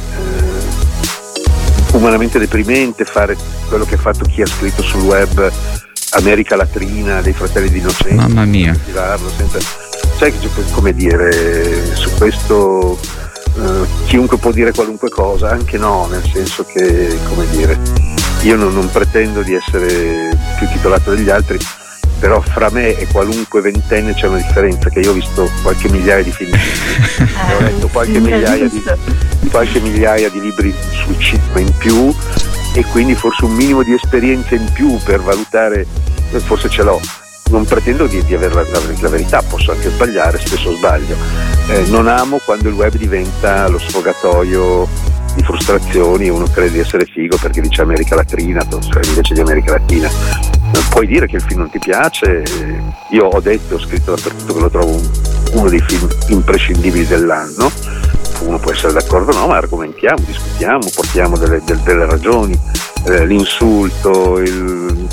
umanamente 1.92 2.38
deprimente 2.38 3.06
fare 3.06 3.34
quello 3.66 3.86
che 3.86 3.94
ha 3.94 3.98
fatto 3.98 4.26
chi 4.26 4.42
ha 4.42 4.46
scritto 4.46 4.82
sul 4.82 5.02
web 5.04 5.50
America 6.12 6.54
Latrina 6.54 7.22
dei 7.22 7.32
fratelli 7.32 7.70
di 7.70 7.78
Innocenza 7.78 8.26
Mamma 8.26 8.44
mia. 8.44 8.76
senza... 9.36 9.86
Sai 10.18 10.34
come 10.72 10.92
dire, 10.94 11.94
su 11.94 12.10
questo 12.16 12.98
eh, 13.56 13.86
chiunque 14.06 14.36
può 14.36 14.50
dire 14.50 14.72
qualunque 14.72 15.10
cosa, 15.10 15.50
anche 15.50 15.78
no, 15.78 16.08
nel 16.08 16.28
senso 16.32 16.64
che, 16.64 17.16
come 17.28 17.48
dire, 17.50 17.78
io 18.42 18.56
non, 18.56 18.74
non 18.74 18.90
pretendo 18.90 19.42
di 19.42 19.54
essere 19.54 20.36
più 20.58 20.66
titolato 20.72 21.14
degli 21.14 21.30
altri, 21.30 21.56
però 22.18 22.40
fra 22.40 22.68
me 22.70 22.96
e 22.96 23.06
qualunque 23.06 23.60
ventenne 23.60 24.12
c'è 24.12 24.26
una 24.26 24.38
differenza, 24.38 24.90
che 24.90 24.98
io 24.98 25.10
ho 25.10 25.14
visto 25.14 25.48
qualche 25.62 25.88
migliaia 25.88 26.24
di 26.24 26.32
film, 26.32 26.52
e 26.52 27.54
ho 27.54 27.60
letto 27.60 27.86
qualche 27.86 28.18
migliaia 28.18 28.68
di, 28.68 28.82
qualche 29.50 29.78
migliaia 29.78 30.28
di 30.30 30.40
libri 30.40 30.74
sul 30.90 31.16
cinema 31.20 31.60
in 31.60 31.72
più 31.78 32.12
e 32.74 32.84
quindi 32.86 33.14
forse 33.14 33.44
un 33.44 33.54
minimo 33.54 33.84
di 33.84 33.94
esperienza 33.94 34.56
in 34.56 34.68
più 34.72 34.98
per 35.04 35.20
valutare, 35.20 35.86
eh, 36.32 36.40
forse 36.40 36.68
ce 36.68 36.82
l'ho. 36.82 37.00
Non 37.50 37.64
pretendo 37.64 38.06
di, 38.06 38.22
di 38.24 38.34
avere 38.34 38.54
la, 38.54 38.62
la- 38.62 38.80
la 39.00 39.08
verità, 39.08 39.42
posso 39.42 39.72
anche 39.72 39.88
sbagliare, 39.90 40.38
spesso 40.38 40.74
sbaglio. 40.76 41.16
Eh, 41.68 41.84
non 41.88 42.06
amo 42.06 42.40
quando 42.44 42.68
il 42.68 42.74
web 42.74 42.94
diventa 42.96 43.68
lo 43.68 43.78
sfogatoio 43.78 45.16
di 45.34 45.42
frustrazioni 45.44 46.28
uno 46.30 46.46
crede 46.46 46.70
di 46.72 46.78
essere 46.80 47.04
figo 47.04 47.36
perché 47.36 47.60
dice 47.60 47.82
America 47.82 48.14
Latina 48.16 48.66
cioè 48.66 49.04
invece 49.06 49.34
di 49.34 49.40
America 49.40 49.72
Latina. 49.72 50.10
Puoi 50.90 51.06
dire 51.06 51.26
che 51.26 51.36
il 51.36 51.42
film 51.42 51.60
non 51.60 51.70
ti 51.70 51.78
piace, 51.78 52.42
eh, 52.42 52.82
io 53.12 53.26
ho 53.26 53.40
detto, 53.40 53.76
ho 53.76 53.78
scritto 53.78 54.14
dappertutto 54.14 54.54
che 54.54 54.60
lo 54.60 54.70
trovo 54.70 54.92
un- 54.94 55.10
uno 55.52 55.68
dei 55.68 55.80
film 55.80 56.08
imprescindibili 56.28 57.06
dell'anno, 57.06 57.70
uno 58.40 58.58
può 58.58 58.72
essere 58.72 58.92
d'accordo 58.92 59.30
o 59.30 59.34
no, 59.38 59.46
ma 59.46 59.56
argomentiamo, 59.56 60.18
discutiamo, 60.26 60.86
portiamo 60.94 61.36
delle, 61.38 61.62
del- 61.64 61.78
delle 61.80 62.04
ragioni, 62.06 62.58
eh, 63.06 63.24
l'insulto, 63.26 64.38
il, 64.40 65.06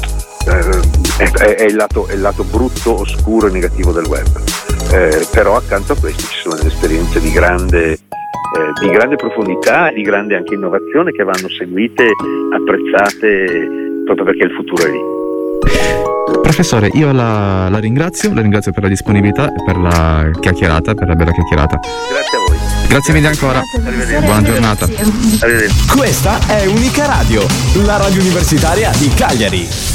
è, 0.45 1.23
è- 1.23 1.55
è 1.55 1.63
il 1.65 1.75
lato, 1.75 2.07
è 2.07 2.13
il 2.13 2.21
lato 2.21 2.43
brutto, 2.43 2.99
oscuro 3.01 3.47
e 3.47 3.51
negativo 3.51 3.91
del 3.91 4.05
web. 4.05 4.27
Eh, 4.91 5.25
però 5.31 5.55
accanto 5.57 5.93
a 5.93 5.95
questo 5.99 6.23
ci 6.27 6.39
sono 6.43 6.55
delle 6.55 6.69
esperienze 6.69 7.19
di 7.19 7.31
grande, 7.31 7.91
eh, 7.93 7.99
di 8.79 8.89
grande 8.89 9.15
profondità 9.15 9.89
e 9.89 9.93
di 9.95 10.01
grande 10.03 10.35
anche 10.35 10.53
innovazione 10.53 11.11
che 11.11 11.23
vanno 11.23 11.49
seguite, 11.57 12.05
apprezzate 12.53 13.67
proprio 14.05 14.25
perché 14.25 14.43
il 14.43 14.51
futuro 14.51 14.83
è 14.85 14.91
lì. 14.91 14.99
Professore, 16.41 16.89
io 16.93 17.11
la, 17.11 17.67
la 17.69 17.79
ringrazio, 17.79 18.33
la 18.33 18.41
ringrazio 18.41 18.71
per 18.71 18.83
la 18.83 18.89
disponibilità 18.89 19.47
e 19.47 19.63
per 19.65 19.77
la 19.77 20.29
chiacchierata, 20.39 20.93
per 20.93 21.07
la 21.07 21.15
bella 21.15 21.31
chiacchierata. 21.31 21.79
Grazie 21.79 22.37
a 22.37 22.41
voi. 22.47 22.57
Grazie 22.87 23.13
mille 23.13 23.27
ancora. 23.27 23.61
Buona 24.23 24.41
giornata. 24.43 24.85
Arrivederci. 24.85 25.87
Questa 25.97 26.37
è 26.47 26.65
Unica 26.67 27.05
Radio, 27.07 27.41
la 27.83 27.97
radio 27.97 28.21
universitaria 28.21 28.91
di 28.97 29.09
Cagliari. 29.09 29.94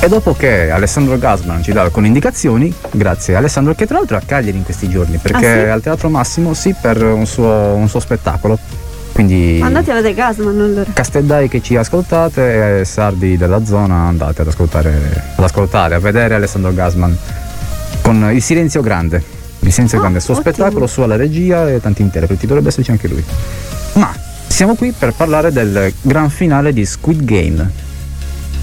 E 0.00 0.06
dopo 0.08 0.32
che 0.32 0.70
Alessandro 0.70 1.18
Gasman 1.18 1.62
ci 1.62 1.72
dà 1.72 1.82
alcune 1.82 2.06
indicazioni, 2.06 2.72
grazie 2.92 3.34
a 3.34 3.38
Alessandro 3.38 3.74
che 3.74 3.84
tra 3.84 3.96
l'altro 3.98 4.16
è 4.16 4.20
a 4.20 4.22
Cagliari 4.24 4.56
in 4.56 4.62
questi 4.62 4.88
giorni, 4.88 5.16
perché 5.18 5.46
Ah, 5.48 5.64
sì? 5.64 5.68
al 5.70 5.82
Teatro 5.82 6.08
Massimo 6.08 6.54
sì 6.54 6.72
per 6.80 7.02
un 7.02 7.26
suo, 7.26 7.44
un 7.74 7.88
suo 7.88 7.98
spettacolo. 7.98 8.58
Quindi 9.12 9.58
Andate 9.60 9.90
a 9.90 9.94
vedere 9.94 10.14
Gasman 10.14 10.60
allora. 10.60 10.84
Casteldai 10.92 11.48
che 11.48 11.60
ci 11.60 11.74
ascoltate 11.74 12.80
e 12.80 12.84
sardi 12.84 13.36
della 13.36 13.64
zona 13.64 14.06
andate 14.06 14.42
ad 14.42 14.46
ascoltare, 14.48 15.22
ad 15.34 15.42
ascoltare, 15.44 15.96
a 15.96 15.98
vedere 15.98 16.34
Alessandro 16.34 16.72
Gasman 16.72 17.16
con 18.00 18.30
Il 18.32 18.40
Silenzio 18.42 18.80
Grande. 18.80 19.20
Il 19.60 19.72
Silenzio 19.72 19.98
Grande, 19.98 20.18
il 20.18 20.24
suo 20.24 20.34
ottimo. 20.34 20.52
spettacolo, 20.54 20.86
sua 20.86 21.06
la 21.08 21.16
regia 21.16 21.68
e 21.68 21.80
tanti 21.80 22.02
interpreti, 22.02 22.46
dovrebbe 22.46 22.68
esserci 22.68 22.92
anche 22.92 23.08
lui. 23.08 23.24
Ma 23.94 24.14
siamo 24.46 24.76
qui 24.76 24.94
per 24.96 25.12
parlare 25.14 25.50
del 25.50 25.92
gran 26.02 26.30
finale 26.30 26.72
di 26.72 26.86
Squid 26.86 27.24
Game. 27.24 27.86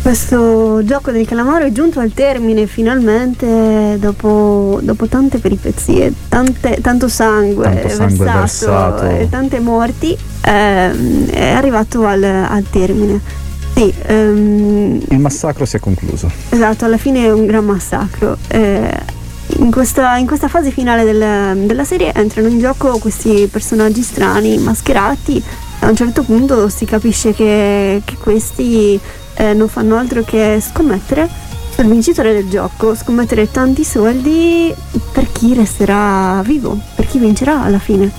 Questo 0.10 0.84
gioco 0.84 1.10
del 1.10 1.26
calamaro 1.26 1.66
è 1.66 1.72
giunto 1.72 1.99
al 1.99 2.14
termine 2.14 2.68
finalmente 2.68 3.97
dopo, 3.99 4.78
dopo 4.84 5.08
tante 5.08 5.39
peripezie, 5.39 6.14
tante- 6.30 6.78
tanto 6.80 7.08
sangue, 7.08 7.64
Tanto 7.64 7.89
sangue 7.89 8.26
versato, 8.26 9.01
versato. 9.01 9.06
e 9.08 9.28
tante 9.32 9.60
morti, 9.60 10.16
ehm, 10.41 11.28
è 11.32 11.49
arrivato 11.53 12.06
al, 12.06 12.22
al 12.24 12.64
termine. 12.70 13.20
Sì, 13.74 13.91
ehm, 14.06 15.01
Il 15.10 15.18
massacro 15.18 15.66
si 15.66 15.78
è 15.78 15.80
concluso. 15.80 16.30
Esatto, 16.49 16.86
alla 16.86 16.97
fine 16.97 17.24
è 17.26 17.32
un 17.32 17.47
gran 17.47 17.66
massacro. 17.66 18.38
Eh, 18.49 18.95
in, 19.58 19.72
questa, 19.72 20.18
in 20.18 20.28
questa 20.28 20.47
fase 20.47 20.70
finale 20.70 21.03
del- 21.03 21.66
della 21.66 21.84
serie 21.84 22.14
entrano 22.14 22.47
in 22.47 22.60
gioco 22.60 22.99
questi 22.99 23.49
personaggi 23.51 24.03
strani, 24.03 24.56
mascherati. 24.60 25.43
A 25.86 25.89
un 25.89 25.95
certo 25.95 26.23
punto 26.23 26.67
si 26.67 26.83
capisce 26.86 27.31
che, 27.31 28.01
che 28.03 28.17
questi 28.17 28.99
eh, 29.36 29.53
non 29.53 29.67
fanno 29.67 29.97
altro 29.97 30.23
che 30.23 30.59
scommettere 30.59 31.29
sul 31.75 31.86
vincitore 31.86 32.33
del 32.33 32.49
gioco, 32.49 32.95
scommettere 32.95 33.51
tanti 33.51 33.83
soldi 33.83 34.73
per 35.11 35.31
chi 35.31 35.53
resterà 35.53 36.41
vivo, 36.43 36.75
per 36.95 37.05
chi 37.05 37.19
vincerà 37.19 37.61
alla 37.61 37.77
fine. 37.77 38.11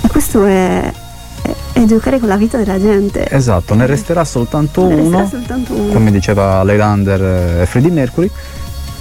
E 0.00 0.08
questo 0.08 0.44
è, 0.44 0.92
è 1.72 1.84
giocare 1.84 2.18
con 2.18 2.28
la 2.28 2.36
vita 2.36 2.58
della 2.58 2.80
gente. 2.80 3.30
Esatto, 3.30 3.74
ne 3.74 3.86
resterà 3.86 4.24
soltanto 4.24 4.88
Ne 4.88 4.96
resterà 4.96 5.18
uno, 5.18 5.28
soltanto 5.28 5.72
uno. 5.72 5.92
come 5.92 6.10
diceva 6.10 6.64
Leylander 6.64 7.60
e 7.60 7.66
Freddie 7.66 7.92
Mercury, 7.92 8.28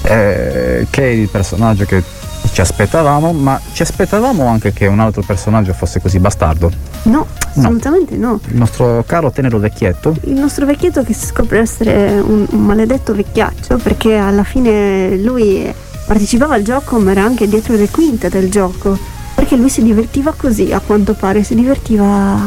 eh, 0.03 0.85
che 0.87 1.01
è 1.01 1.07
il 1.07 1.29
personaggio 1.29 1.85
che 1.85 2.03
ci 2.51 2.61
aspettavamo, 2.61 3.31
ma 3.33 3.59
ci 3.73 3.81
aspettavamo 3.81 4.45
anche 4.45 4.73
che 4.73 4.87
un 4.87 4.99
altro 4.99 5.23
personaggio 5.25 5.73
fosse 5.73 5.99
così 5.99 6.19
bastardo. 6.19 6.71
No, 7.03 7.25
assolutamente 7.55 8.15
no. 8.15 8.39
Il 8.49 8.57
nostro 8.57 9.03
caro 9.05 9.31
tenero 9.31 9.57
vecchietto, 9.59 10.15
Il 10.23 10.33
nostro 10.33 10.65
vecchietto 10.65 11.03
che 11.03 11.13
si 11.13 11.25
scopre 11.25 11.59
essere 11.59 12.19
un, 12.19 12.45
un 12.49 12.61
maledetto 12.63 13.13
vecchiaccio 13.13 13.77
perché 13.77 14.15
alla 14.15 14.43
fine 14.43 15.17
lui 15.17 15.73
partecipava 16.05 16.55
al 16.55 16.63
gioco 16.63 16.99
ma 16.99 17.11
era 17.11 17.23
anche 17.23 17.47
dietro 17.47 17.75
le 17.75 17.89
quinte 17.89 18.27
del 18.29 18.51
gioco 18.51 18.97
perché 19.35 19.55
lui 19.55 19.69
si 19.69 19.81
divertiva 19.83 20.33
così 20.35 20.71
a 20.71 20.79
quanto 20.79 21.13
pare, 21.13 21.43
si 21.43 21.55
divertiva 21.55 22.37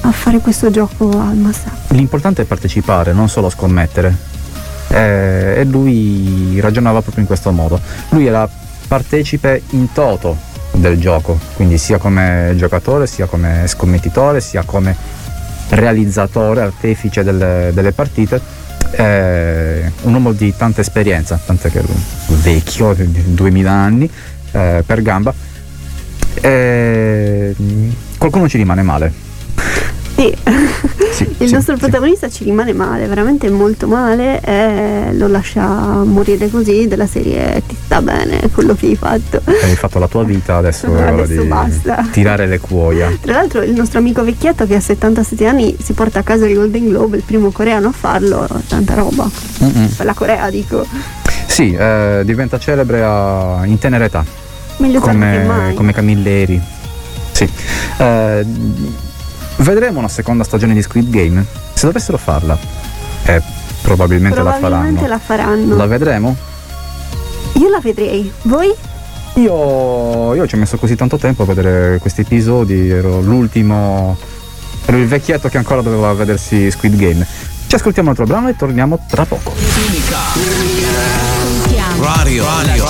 a 0.00 0.12
fare 0.12 0.38
questo 0.38 0.70
gioco 0.70 1.08
al 1.10 1.36
massacro. 1.36 1.94
l'importante 1.96 2.42
è 2.42 2.44
partecipare, 2.44 3.12
non 3.12 3.28
solo 3.28 3.50
scommettere. 3.50 4.34
Eh, 4.88 5.54
e 5.58 5.64
lui 5.64 6.60
ragionava 6.60 7.00
proprio 7.00 7.22
in 7.22 7.26
questo 7.26 7.50
modo. 7.50 7.80
Lui 8.10 8.26
era 8.26 8.48
partecipe 8.86 9.62
in 9.70 9.92
toto 9.92 10.36
del 10.72 10.98
gioco, 10.98 11.38
quindi 11.54 11.78
sia 11.78 11.98
come 11.98 12.54
giocatore, 12.56 13.06
sia 13.06 13.26
come 13.26 13.64
scommettitore, 13.66 14.40
sia 14.40 14.62
come 14.64 14.94
realizzatore, 15.70 16.62
artefice 16.62 17.24
delle, 17.24 17.70
delle 17.72 17.92
partite. 17.92 18.40
Eh, 18.92 19.90
un 20.02 20.12
uomo 20.12 20.32
di 20.32 20.54
tanta 20.56 20.80
esperienza, 20.80 21.38
tant'è 21.44 21.70
che 21.70 21.82
vecchio, 22.28 22.94
di 22.94 23.34
2000 23.34 23.70
anni 23.70 24.10
eh, 24.52 24.82
per 24.86 25.02
gamba. 25.02 25.34
Eh, 26.40 27.54
qualcuno 28.18 28.48
ci 28.48 28.56
rimane 28.56 28.82
male. 28.82 29.25
Sì, 31.12 31.12
Sì, 31.12 31.22
il 31.38 31.48
sì, 31.48 31.54
nostro 31.54 31.74
sì. 31.74 31.80
protagonista 31.80 32.28
ci 32.28 32.44
rimane 32.44 32.72
male, 32.72 33.06
veramente 33.06 33.48
molto 33.50 33.86
male 33.86 34.40
e 34.40 35.12
lo 35.14 35.26
lascia 35.28 35.62
morire 36.04 36.50
così 36.50 36.86
della 36.88 37.06
serie 37.06 37.62
ti 37.66 37.76
sta 37.84 38.00
bene 38.02 38.48
quello 38.52 38.74
che 38.74 38.86
hai 38.86 38.96
fatto. 38.96 39.40
Hai 39.44 39.74
fatto 39.76 39.98
la 39.98 40.08
tua 40.08 40.24
vita, 40.24 40.56
adesso 40.56 40.90
ora 40.90 41.08
Adesso 41.08 41.40
di 41.42 41.46
basta. 41.48 42.06
tirare 42.10 42.46
le 42.46 42.58
cuoia. 42.60 43.10
Tra 43.20 43.32
l'altro 43.32 43.62
il 43.62 43.72
nostro 43.72 43.98
amico 43.98 44.22
vecchietto 44.24 44.66
che 44.66 44.74
ha 44.76 44.80
77 44.80 45.46
anni 45.46 45.76
si 45.82 45.92
porta 45.92 46.18
a 46.20 46.22
casa 46.22 46.46
il 46.46 46.54
Golden 46.54 46.88
Globe, 46.88 47.16
il 47.18 47.22
primo 47.22 47.50
coreano 47.50 47.88
a 47.88 47.92
farlo, 47.92 48.46
tanta 48.68 48.94
roba. 48.94 49.28
Mm-mm. 49.62 49.88
Per 49.96 50.04
la 50.06 50.14
Corea 50.14 50.50
dico. 50.50 50.86
Sì, 51.46 51.72
eh, 51.72 52.22
diventa 52.24 52.58
celebre 52.58 53.02
a- 53.02 53.60
in 53.64 53.78
tenera 53.78 54.04
età, 54.04 54.24
Meglio 54.78 55.00
come, 55.00 55.72
come 55.74 55.92
Camilleri. 55.92 56.60
Sì. 57.32 57.48
Eh, 57.98 58.44
vedremo 59.56 59.98
una 59.98 60.08
seconda 60.08 60.44
stagione 60.44 60.74
di 60.74 60.82
Squid 60.82 61.10
Game. 61.10 61.44
Se 61.74 61.86
dovessero 61.86 62.18
farla, 62.18 62.56
eh, 63.24 63.42
probabilmente, 63.82 64.40
Probabilmente 64.40 65.02
la 65.02 65.08
la 65.08 65.18
faranno. 65.18 65.54
faranno. 65.54 65.76
La 65.76 65.86
vedremo? 65.86 66.36
Io 67.54 67.68
la 67.68 67.80
vedrei. 67.80 68.30
Voi? 68.42 68.72
Io, 69.34 70.34
io 70.34 70.46
ci 70.46 70.54
ho 70.54 70.58
messo 70.58 70.78
così 70.78 70.96
tanto 70.96 71.18
tempo 71.18 71.42
a 71.42 71.46
vedere 71.46 71.98
questi 71.98 72.22
episodi, 72.22 72.88
ero 72.88 73.20
l'ultimo, 73.20 74.16
ero 74.86 74.96
il 74.96 75.06
vecchietto 75.06 75.48
che 75.48 75.58
ancora 75.58 75.82
doveva 75.82 76.12
vedersi 76.14 76.70
Squid 76.70 76.96
Game. 76.96 77.26
Ci 77.66 77.74
ascoltiamo 77.74 78.08
un 78.10 78.16
altro 78.16 78.26
brano 78.32 78.48
e 78.48 78.56
torniamo 78.56 78.98
tra 79.08 79.24
poco. 79.26 79.52
Radio, 81.98 82.44
radio, 82.44 82.84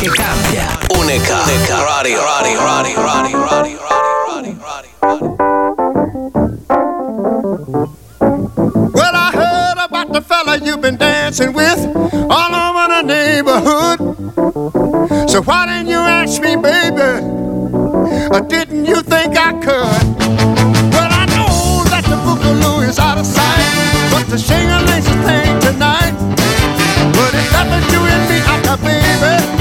che 0.00 0.08
cambia. 0.10 0.78
Unica, 0.98 1.42
unica, 1.44 1.82
radio, 1.84 2.22
radio, 2.24 2.64
radio, 2.64 3.02
radio, 3.02 3.04
radio, 3.04 3.38
Well, 3.38 3.75
dancing 11.36 11.54
with 11.54 11.78
all 12.30 12.54
over 12.54 12.88
the 12.94 13.02
neighborhood. 13.02 13.98
So 15.28 15.42
why 15.42 15.66
didn't 15.66 15.88
you 15.88 15.98
ask 15.98 16.40
me, 16.40 16.56
baby? 16.56 17.24
Or 18.32 18.40
didn't 18.40 18.86
you 18.86 19.02
think 19.02 19.36
I 19.36 19.52
could? 19.52 20.06
Well, 20.92 21.10
I 21.12 21.26
know 21.36 21.84
that 21.90 22.04
the 22.04 22.16
boogaloo 22.16 22.88
is 22.88 22.98
out 22.98 23.18
of 23.18 23.26
sight, 23.26 24.10
but 24.10 24.26
the 24.30 24.38
shingling 24.38 24.88
a 24.88 25.16
thing 25.24 25.60
tonight. 25.60 26.14
But 27.12 27.34
was 27.70 27.92
you 27.92 28.00
and 28.00 28.28
me, 28.30 28.38
I 28.40 28.60
baby, 28.76 29.55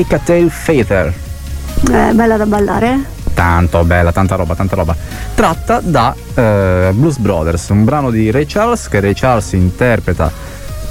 Shake 0.00 0.14
a 0.14 0.18
Tail 0.18 0.50
Feather. 0.50 1.12
Eh, 1.92 2.12
bella 2.14 2.38
da 2.38 2.46
ballare. 2.46 3.04
Tanto 3.34 3.84
bella, 3.84 4.12
tanta 4.12 4.34
roba, 4.34 4.54
tanta 4.54 4.74
roba. 4.74 4.96
Tratta 5.34 5.80
da 5.80 6.14
eh, 6.34 6.90
Blues 6.94 7.18
Brothers, 7.18 7.68
un 7.68 7.84
brano 7.84 8.10
di 8.10 8.30
Ray 8.30 8.46
Charles 8.46 8.88
che 8.88 9.00
Ray 9.00 9.12
Charles 9.12 9.52
interpreta 9.52 10.32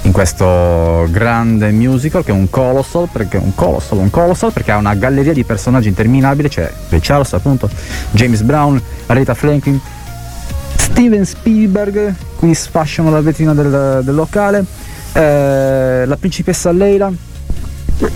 in 0.02 0.12
questo 0.12 1.08
grande 1.10 1.72
musical 1.72 2.22
che 2.24 2.30
è 2.30 2.34
un 2.34 2.48
colossal 2.50 3.08
perché 3.10 3.36
un 3.36 3.52
colossal, 3.54 3.98
un 3.98 4.10
colossal 4.10 4.52
perché 4.52 4.70
ha 4.70 4.76
una 4.76 4.94
galleria 4.94 5.32
di 5.32 5.42
personaggi 5.42 5.88
interminabile, 5.88 6.48
c'è 6.48 6.70
Ray 6.88 7.00
Charles 7.00 7.32
appunto, 7.32 7.68
James 8.12 8.42
Brown, 8.42 8.80
Aretha 9.06 9.34
Franklin, 9.34 9.80
Steven 10.76 11.24
Spielberg, 11.24 12.14
quindi 12.36 12.56
sfasciano 12.56 13.10
la 13.10 13.20
vetrina 13.20 13.54
del, 13.54 14.02
del 14.04 14.14
locale, 14.14 14.64
eh, 15.14 16.04
la 16.06 16.16
principessa 16.16 16.70
Leila, 16.70 17.12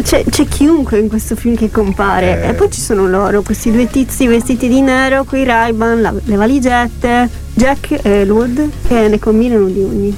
c'è, 0.03 0.25
c'è 0.29 0.47
chiunque 0.47 0.99
in 0.99 1.09
questo 1.09 1.37
film 1.37 1.57
che 1.57 1.71
compare. 1.71 2.43
Eh. 2.43 2.49
E 2.49 2.53
poi 2.55 2.71
ci 2.71 2.81
sono 2.81 3.07
loro, 3.07 3.43
questi 3.43 3.71
due 3.71 3.87
tizi 3.89 4.27
vestiti 4.27 4.69
di 4.69 4.81
nero, 4.81 5.25
coi 5.25 5.45
Ray-Ban, 5.45 6.01
la- 6.01 6.15
le 6.23 6.37
valigette, 6.37 7.29
Jack 7.53 8.01
e 8.03 8.11
Elwood, 8.21 8.71
che 8.89 9.09
ne 9.09 9.19
combinano 9.19 9.67
di 9.67 9.81
ogni. 9.81 10.17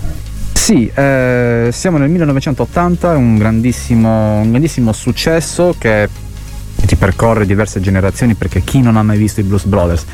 Sì, 0.52 0.90
eh, 0.92 1.68
siamo 1.72 1.98
nel 1.98 2.08
1980, 2.08 3.12
è 3.12 3.16
un 3.16 3.36
grandissimo, 3.36 4.40
un 4.40 4.50
grandissimo 4.50 4.92
successo 4.92 5.74
che 5.78 6.08
ripercorre 6.86 7.46
diverse 7.46 7.80
generazioni 7.80 8.34
perché 8.34 8.62
chi 8.62 8.80
non 8.80 8.96
ha 8.96 9.02
mai 9.02 9.16
visto 9.16 9.40
i 9.40 9.42
Blues 9.42 9.64
Brothers 9.64 10.04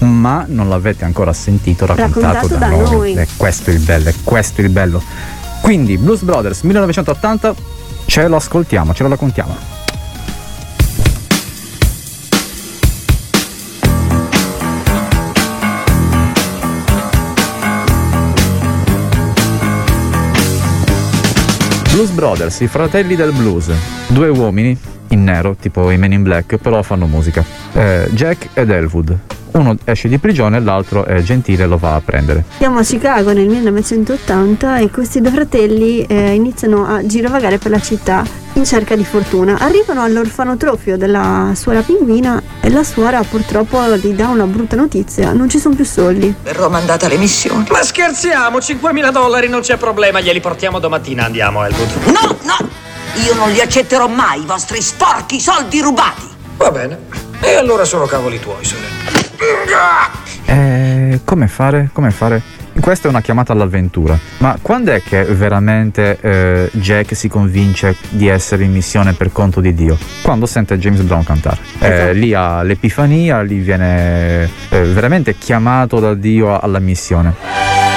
ma 0.00 0.44
non 0.48 0.68
l'avete 0.68 1.04
ancora 1.04 1.32
sentito 1.32 1.86
raccontato, 1.86 2.48
Raccontato 2.48 2.56
da 2.56 2.68
noi. 2.68 3.14
E 3.14 3.26
questo 3.36 3.70
è 3.70 3.72
il 3.72 3.80
bello, 3.80 4.08
è 4.08 4.14
questo 4.24 4.60
il 4.60 4.68
bello. 4.68 5.02
Quindi 5.60 5.96
Blues 5.96 6.22
Brothers 6.22 6.62
1980 6.62 7.54
ce 8.08 8.26
lo 8.26 8.36
ascoltiamo, 8.36 8.94
ce 8.94 9.02
lo 9.02 9.10
raccontiamo. 9.10 9.54
Blues 21.92 22.10
Brothers, 22.10 22.60
i 22.60 22.66
fratelli 22.66 23.14
del 23.14 23.32
blues, 23.32 23.70
due 24.06 24.28
uomini 24.28 24.76
in 25.08 25.24
nero, 25.24 25.54
tipo 25.54 25.90
i 25.90 25.98
Men 25.98 26.12
in 26.12 26.22
Black, 26.22 26.56
però 26.56 26.82
fanno 26.82 27.06
musica. 27.06 27.44
Eh, 27.74 28.08
Jack 28.12 28.48
ed 28.54 28.70
Elwood. 28.70 29.37
Uno 29.52 29.76
esce 29.84 30.08
di 30.08 30.18
prigione 30.18 30.58
e 30.58 30.60
l'altro 30.60 31.04
è 31.04 31.20
gentile 31.22 31.64
e 31.64 31.66
lo 31.66 31.76
va 31.76 31.94
a 31.94 32.00
prendere. 32.00 32.44
Siamo 32.58 32.78
a 32.78 32.82
Chicago 32.82 33.32
nel 33.32 33.46
1980 33.46 34.78
e 34.78 34.90
questi 34.90 35.20
due 35.20 35.30
fratelli 35.30 36.02
eh, 36.02 36.32
iniziano 36.32 36.86
a 36.86 37.04
girovagare 37.06 37.58
per 37.58 37.70
la 37.70 37.80
città 37.80 38.24
in 38.54 38.64
cerca 38.64 38.96
di 38.96 39.04
fortuna. 39.04 39.58
Arrivano 39.58 40.02
all'orfanotrofio 40.02 40.96
della 40.96 41.52
suora 41.54 41.82
pinguina 41.82 42.42
e 42.60 42.70
la 42.70 42.82
suora 42.82 43.22
purtroppo 43.22 43.96
gli 43.96 44.12
dà 44.12 44.28
una 44.28 44.44
brutta 44.44 44.76
notizia, 44.76 45.32
non 45.32 45.48
ci 45.48 45.58
sono 45.58 45.74
più 45.74 45.84
soldi. 45.84 46.34
Verrò 46.42 46.68
mandata 46.68 47.06
alle 47.06 47.16
missioni. 47.16 47.66
Ma 47.70 47.82
scherziamo, 47.82 48.58
5.000 48.58 49.10
dollari 49.10 49.48
non 49.48 49.60
c'è 49.60 49.76
problema, 49.76 50.20
glieli 50.20 50.40
portiamo 50.40 50.78
domattina, 50.78 51.24
andiamo 51.24 51.64
Elwood. 51.64 51.90
No, 52.06 52.36
no! 52.42 52.68
Io 53.24 53.34
non 53.34 53.50
li 53.50 53.60
accetterò 53.60 54.06
mai, 54.08 54.42
i 54.42 54.46
vostri 54.46 54.80
sporchi 54.82 55.40
soldi 55.40 55.80
rubati! 55.80 56.26
Va 56.56 56.70
bene. 56.70 56.98
E 57.40 57.54
allora 57.54 57.84
sono 57.84 58.06
cavoli 58.06 58.40
tuoi, 58.40 58.64
sorella. 58.64 59.17
Eh, 60.46 61.20
come 61.24 61.46
fare? 61.48 61.90
Come 61.92 62.10
fare? 62.10 62.42
Questa 62.80 63.08
è 63.08 63.10
una 63.10 63.20
chiamata 63.20 63.52
all'avventura, 63.52 64.16
ma 64.38 64.56
quando 64.62 64.92
è 64.92 65.02
che 65.02 65.24
veramente 65.24 66.16
eh, 66.20 66.70
Jack 66.72 67.14
si 67.16 67.28
convince 67.28 67.96
di 68.08 68.28
essere 68.28 68.64
in 68.64 68.72
missione 68.72 69.14
per 69.14 69.32
conto 69.32 69.60
di 69.60 69.74
Dio? 69.74 69.98
Quando 70.22 70.46
sente 70.46 70.78
James 70.78 71.00
Brown 71.00 71.24
cantare. 71.24 71.58
Eh, 71.80 72.14
lì 72.14 72.34
ha 72.34 72.62
l'epifania, 72.62 73.42
lì 73.42 73.58
viene 73.58 74.48
eh, 74.68 74.82
veramente 74.84 75.36
chiamato 75.36 75.98
da 75.98 76.14
Dio 76.14 76.58
alla 76.58 76.78
missione. 76.78 77.87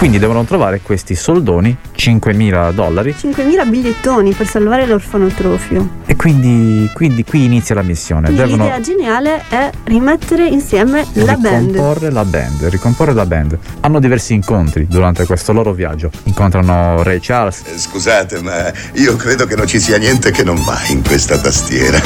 Quindi 0.00 0.18
devono 0.18 0.44
trovare 0.44 0.80
questi 0.80 1.14
soldoni, 1.14 1.76
5.000 1.94 2.72
dollari, 2.72 3.14
5.000 3.14 3.68
bigliettoni 3.68 4.32
per 4.32 4.46
salvare 4.46 4.86
l'orfanotrofio. 4.86 5.88
e 6.06 6.16
quindi, 6.16 6.90
quindi 6.94 7.22
qui 7.22 7.44
inizia 7.44 7.74
la 7.74 7.82
missione. 7.82 8.22
Quindi 8.32 8.40
Devono 8.42 8.62
l'idea 8.64 8.80
geniale 8.80 9.42
è 9.50 9.70
rimettere 9.84 10.46
insieme 10.46 11.04
la 11.12 11.36
band. 11.36 11.72
ricomporre 11.72 12.10
la 12.10 12.24
band, 12.24 12.64
ricomporre 12.70 13.12
la 13.12 13.26
band. 13.26 13.58
Hanno 13.80 14.00
diversi 14.00 14.32
incontri 14.32 14.86
durante 14.88 15.26
questo 15.26 15.52
loro 15.52 15.74
viaggio. 15.74 16.10
Incontrano 16.22 17.02
Ray 17.02 17.18
Charles, 17.20 17.62
Scusate, 17.76 18.40
ma 18.40 18.72
io 18.94 19.16
credo 19.16 19.44
che 19.44 19.54
non 19.54 19.66
ci 19.66 19.78
sia 19.78 19.98
niente 19.98 20.30
che 20.30 20.42
non 20.42 20.56
va 20.64 20.78
in 20.88 21.02
questa 21.04 21.36
tastiera. 21.36 22.00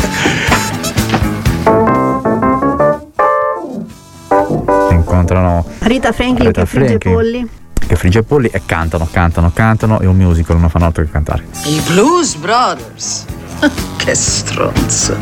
incontrano 4.90 5.64
Rita 5.78 6.10
Franklin 6.10 6.48
Aretha 6.48 6.60
che 6.62 6.66
frigge 6.66 6.86
Franklin. 6.98 7.14
polli. 7.14 7.48
Che 7.86 7.96
frigge 7.96 8.22
polli 8.22 8.48
e 8.48 8.62
cantano, 8.64 9.08
cantano, 9.10 9.50
cantano. 9.52 10.00
È 10.00 10.06
un 10.06 10.16
musical, 10.16 10.58
non 10.58 10.68
fanno 10.68 10.86
altro 10.86 11.04
che 11.04 11.10
cantare. 11.10 11.44
I 11.64 11.80
Blues 11.86 12.34
Brothers. 12.36 13.24
che 13.96 14.14
stronzo. 14.14 15.16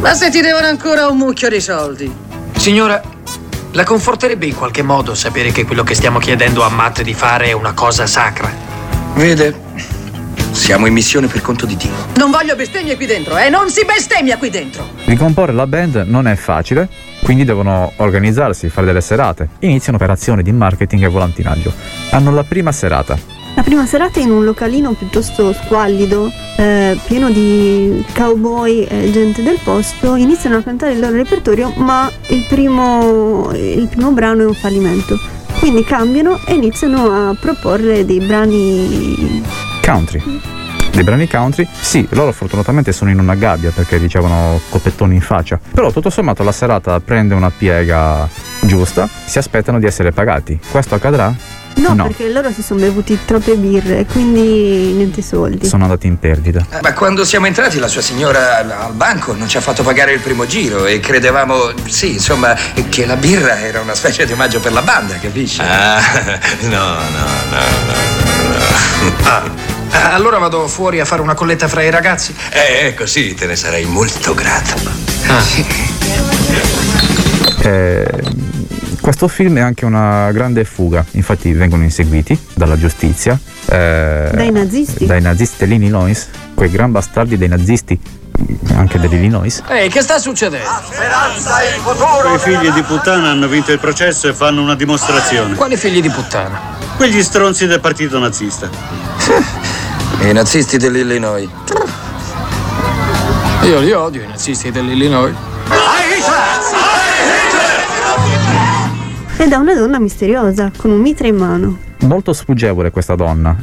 Ma 0.00 0.14
se 0.14 0.30
ti 0.30 0.40
devono 0.40 0.66
ancora 0.66 1.08
un 1.08 1.16
mucchio 1.16 1.48
di 1.48 1.60
soldi. 1.60 2.12
Signora, 2.56 3.00
la 3.72 3.84
conforterebbe 3.84 4.46
in 4.46 4.54
qualche 4.54 4.82
modo 4.82 5.14
sapere 5.14 5.52
che 5.52 5.64
quello 5.64 5.82
che 5.82 5.94
stiamo 5.94 6.18
chiedendo 6.18 6.62
a 6.62 6.68
Matt 6.68 7.02
di 7.02 7.14
fare 7.14 7.46
è 7.46 7.52
una 7.52 7.72
cosa 7.72 8.06
sacra? 8.06 8.50
Vede, 9.14 9.54
siamo 10.50 10.86
in 10.86 10.92
missione 10.92 11.26
per 11.26 11.42
conto 11.42 11.66
di 11.66 11.76
Dio. 11.76 11.90
Non 12.16 12.30
voglio 12.30 12.54
bestemmie 12.56 12.96
qui 12.96 13.06
dentro, 13.06 13.36
eh? 13.36 13.48
Non 13.48 13.70
si 13.70 13.84
bestemmia 13.84 14.36
qui 14.36 14.50
dentro! 14.50 14.88
Ricomporre 15.04 15.52
la 15.52 15.66
band 15.66 16.04
non 16.06 16.26
è 16.26 16.34
facile, 16.36 16.88
quindi 17.22 17.44
devono 17.44 17.92
organizzarsi, 17.96 18.68
fare 18.68 18.86
delle 18.86 19.00
serate. 19.00 19.48
Iniziano 19.60 19.96
operazioni 19.96 20.42
di 20.42 20.52
marketing 20.52 21.04
e 21.04 21.08
volantinaggio. 21.08 21.72
Hanno 22.10 22.32
la 22.32 22.44
prima 22.44 22.72
serata. 22.72 23.18
La 23.54 23.62
prima 23.62 23.84
serata 23.84 24.20
in 24.20 24.30
un 24.30 24.44
localino 24.44 24.92
piuttosto 24.92 25.52
squallido, 25.52 26.32
eh, 26.56 26.96
pieno 27.04 27.30
di 27.30 28.04
cowboy 28.14 28.84
e 28.84 29.10
gente 29.10 29.42
del 29.42 29.58
posto, 29.62 30.14
iniziano 30.14 30.56
a 30.56 30.62
cantare 30.62 30.92
il 30.92 31.00
loro 31.00 31.16
repertorio, 31.16 31.72
ma 31.76 32.10
il 32.28 32.44
primo, 32.48 33.50
il 33.52 33.88
primo 33.88 34.12
brano 34.12 34.42
è 34.42 34.46
un 34.46 34.54
fallimento. 34.54 35.18
Quindi 35.58 35.84
cambiano 35.84 36.40
e 36.46 36.54
iniziano 36.54 37.10
a 37.10 37.36
proporre 37.38 38.06
dei 38.06 38.20
brani 38.20 39.42
Country. 39.90 40.22
Dei 40.92 41.02
brani 41.02 41.26
country, 41.26 41.66
sì, 41.80 42.06
loro 42.10 42.30
fortunatamente 42.30 42.92
sono 42.92 43.10
in 43.10 43.18
una 43.18 43.34
gabbia 43.34 43.72
perché 43.72 43.96
ricevono 43.96 44.60
copettoni 44.68 45.14
in 45.16 45.20
faccia. 45.20 45.58
Però 45.72 45.90
tutto 45.90 46.10
sommato 46.10 46.44
la 46.44 46.52
serata 46.52 47.00
prende 47.00 47.34
una 47.34 47.50
piega 47.50 48.28
giusta, 48.60 49.08
si 49.24 49.38
aspettano 49.38 49.80
di 49.80 49.86
essere 49.86 50.12
pagati. 50.12 50.58
Questo 50.70 50.94
accadrà? 50.94 51.34
No, 51.76 51.94
perché 51.94 52.28
loro 52.30 52.52
si 52.52 52.62
sono 52.62 52.80
bevuti 52.80 53.18
troppe 53.24 53.56
birre, 53.56 54.04
quindi 54.06 54.92
niente 54.92 55.22
soldi. 55.22 55.66
Sono 55.66 55.84
andati 55.84 56.06
in 56.06 56.18
perdita. 56.20 56.64
Eh, 56.70 56.78
Ma 56.82 56.92
quando 56.92 57.24
siamo 57.24 57.46
entrati 57.46 57.78
la 57.80 57.88
sua 57.88 58.02
signora 58.02 58.58
al- 58.58 58.92
banco 58.94 59.34
non 59.34 59.48
ci 59.48 59.56
ha 59.56 59.60
fatto 59.60 59.82
pagare 59.82 60.12
il 60.12 60.20
primo 60.20 60.46
giro 60.46 60.86
e 60.86 61.00
credevamo, 61.00 61.72
sì, 61.86 62.12
insomma, 62.12 62.54
che 62.88 63.06
la 63.06 63.16
birra 63.16 63.60
era 63.60 63.80
una 63.80 63.94
specie 63.94 64.24
di 64.24 64.32
omaggio 64.32 64.60
per 64.60 64.72
la 64.72 64.82
banda, 64.82 65.14
capisci? 65.18 65.60
Ah, 65.62 65.98
no, 66.62 66.78
no, 66.78 67.26
no, 67.50 67.60
no, 67.86 67.98
Ah, 69.24 69.42
ah, 69.92 70.12
allora 70.12 70.38
vado 70.38 70.66
fuori 70.68 71.00
a 71.00 71.04
fare 71.04 71.22
una 71.22 71.34
colletta 71.34 71.68
fra 71.68 71.82
i 71.82 71.90
ragazzi? 71.90 72.34
Eh, 72.52 72.86
ecco, 72.88 73.06
sì, 73.06 73.34
te 73.34 73.46
ne 73.46 73.56
sarei 73.56 73.84
molto 73.84 74.34
grato. 74.34 74.74
Eh, 77.62 78.06
questo 79.00 79.28
film 79.28 79.58
è 79.58 79.60
anche 79.60 79.84
una 79.84 80.30
grande 80.32 80.64
fuga, 80.64 81.04
infatti 81.12 81.52
vengono 81.52 81.82
inseguiti 81.82 82.38
dalla 82.54 82.78
giustizia. 82.78 83.38
eh, 83.66 84.30
Dai 84.32 84.50
nazisti. 84.50 85.06
Dai 85.06 85.20
nazisti 85.20 85.56
dell'Illinois, 85.58 86.28
quei 86.54 86.70
gran 86.70 86.90
bastardi 86.90 87.36
dei 87.36 87.48
nazisti, 87.48 87.98
anche 88.74 88.98
dell'Illinois. 88.98 89.62
Ehi, 89.68 89.88
che 89.90 90.00
sta 90.00 90.18
succedendo? 90.18 90.68
Speranza 90.90 91.60
e 91.62 91.68
il 91.68 91.80
futuro! 91.82 92.28
Quei 92.34 92.38
figli 92.38 92.70
di 92.70 92.82
puttana 92.82 93.30
hanno 93.30 93.46
vinto 93.48 93.72
il 93.72 93.78
processo 93.78 94.28
e 94.28 94.32
fanno 94.34 94.62
una 94.62 94.74
dimostrazione. 94.74 95.54
Quali 95.54 95.76
figli 95.76 96.00
di 96.00 96.10
puttana? 96.10 96.58
Quegli 96.96 97.22
stronzi 97.22 97.66
del 97.66 97.80
partito 97.80 98.18
nazista. 98.18 98.68
I 100.22 100.32
nazisti 100.32 100.76
dell'Illinois. 100.76 101.48
Io 103.64 103.80
li 103.80 103.92
odio, 103.92 104.22
i 104.22 104.26
nazisti 104.26 104.70
dell'Illinois. 104.70 105.34
Ed 109.38 109.50
è 109.50 109.56
una 109.56 109.74
donna 109.74 109.98
misteriosa, 109.98 110.70
con 110.76 110.90
un 110.90 111.00
mitra 111.00 111.26
in 111.26 111.36
mano. 111.36 111.78
Molto 112.00 112.34
sfuggevole 112.34 112.90
questa 112.90 113.14
donna. 113.14 113.56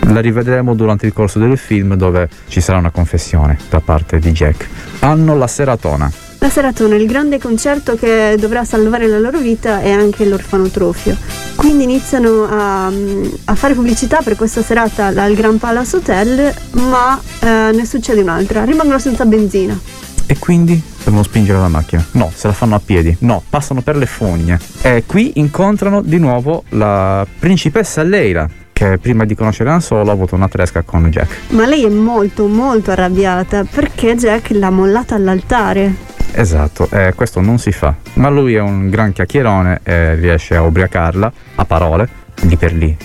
La 0.00 0.20
rivedremo 0.20 0.74
durante 0.74 1.06
il 1.06 1.12
corso 1.12 1.40
del 1.40 1.58
film 1.58 1.94
dove 1.94 2.28
ci 2.46 2.60
sarà 2.60 2.78
una 2.78 2.90
confessione 2.90 3.58
da 3.68 3.80
parte 3.80 4.20
di 4.20 4.30
Jack. 4.30 4.68
Hanno 5.00 5.36
la 5.36 5.48
seratona. 5.48 6.10
La 6.42 6.50
seratona, 6.50 6.96
il 6.96 7.06
grande 7.06 7.38
concerto 7.38 7.94
che 7.94 8.34
dovrà 8.36 8.64
salvare 8.64 9.06
la 9.06 9.20
loro 9.20 9.38
vita 9.38 9.80
e 9.80 9.92
anche 9.92 10.24
l'orfanotrofio. 10.24 11.16
Quindi 11.54 11.84
iniziano 11.84 12.48
a, 12.50 12.86
a 12.86 13.54
fare 13.54 13.74
pubblicità 13.74 14.22
per 14.24 14.34
questa 14.34 14.60
serata 14.60 15.06
al 15.06 15.34
Grand 15.34 15.60
Palace 15.60 15.96
Hotel, 15.98 16.52
ma 16.72 17.16
eh, 17.38 17.70
ne 17.72 17.86
succede 17.86 18.22
un'altra. 18.22 18.64
Rimangono 18.64 18.98
senza 18.98 19.24
benzina. 19.24 19.78
E 20.26 20.36
quindi 20.40 20.82
devono 21.04 21.22
spingere 21.22 21.60
la 21.60 21.68
macchina. 21.68 22.04
No, 22.12 22.32
se 22.34 22.48
la 22.48 22.52
fanno 22.52 22.74
a 22.74 22.80
piedi. 22.84 23.16
No, 23.20 23.40
passano 23.48 23.80
per 23.80 23.96
le 23.96 24.06
fogne. 24.06 24.58
E 24.82 25.04
qui 25.06 25.34
incontrano 25.36 26.02
di 26.02 26.18
nuovo 26.18 26.64
la 26.70 27.24
principessa 27.38 28.02
Leila, 28.02 28.48
che 28.72 28.98
prima 28.98 29.24
di 29.24 29.36
conoscere 29.36 29.70
Han 29.70 29.80
Solo 29.80 30.10
ha 30.10 30.12
avuto 30.12 30.34
una 30.34 30.48
tresca 30.48 30.82
con 30.82 31.08
Jack. 31.08 31.52
Ma 31.52 31.66
lei 31.66 31.84
è 31.84 31.88
molto 31.88 32.48
molto 32.48 32.90
arrabbiata 32.90 33.62
perché 33.62 34.16
Jack 34.16 34.50
l'ha 34.50 34.70
mollata 34.70 35.14
all'altare. 35.14 36.10
Esatto, 36.34 36.88
eh, 36.90 37.12
questo 37.14 37.40
non 37.40 37.58
si 37.58 37.72
fa. 37.72 37.94
Ma 38.14 38.28
lui 38.28 38.54
è 38.54 38.60
un 38.60 38.88
gran 38.88 39.12
chiacchierone 39.12 39.80
e 39.82 40.14
riesce 40.14 40.56
a 40.56 40.62
ubriacarla 40.62 41.32
a 41.56 41.64
parole, 41.64 42.08
lì 42.42 42.56
per 42.56 42.72
lì. 42.72 42.96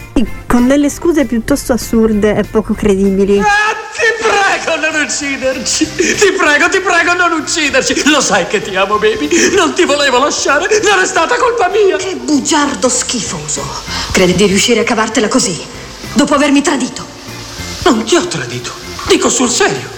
Con 0.47 0.67
delle 0.67 0.89
scuse 0.89 1.25
piuttosto 1.25 1.73
assurde 1.73 2.35
e 2.35 2.43
poco 2.43 2.73
credibili. 2.73 3.35
Ti 3.37 4.03
prego 4.21 4.79
non 4.79 5.01
ucciderci! 5.03 5.95
Ti 5.95 6.31
prego, 6.37 6.69
ti 6.69 6.79
prego 6.79 7.13
non 7.13 7.31
ucciderci! 7.39 8.09
Lo 8.09 8.21
sai 8.21 8.47
che 8.47 8.61
ti 8.61 8.75
amo, 8.75 8.97
baby! 8.97 9.27
Non 9.55 9.73
ti 9.73 9.85
volevo 9.85 10.19
lasciare! 10.19 10.67
Non 10.83 10.99
è 11.01 11.05
stata 11.05 11.35
colpa 11.35 11.69
mia! 11.69 11.97
Che 11.97 12.15
bugiardo 12.15 12.87
schifoso! 12.87 13.63
Credi 14.11 14.35
di 14.35 14.45
riuscire 14.45 14.81
a 14.81 14.83
cavartela 14.83 15.27
così? 15.27 15.59
Dopo 16.13 16.33
avermi 16.33 16.61
tradito? 16.61 17.05
Non 17.83 18.03
ti 18.03 18.15
ho 18.15 18.25
tradito! 18.27 18.71
Dico 19.07 19.29
sul 19.29 19.49
serio! 19.49 19.89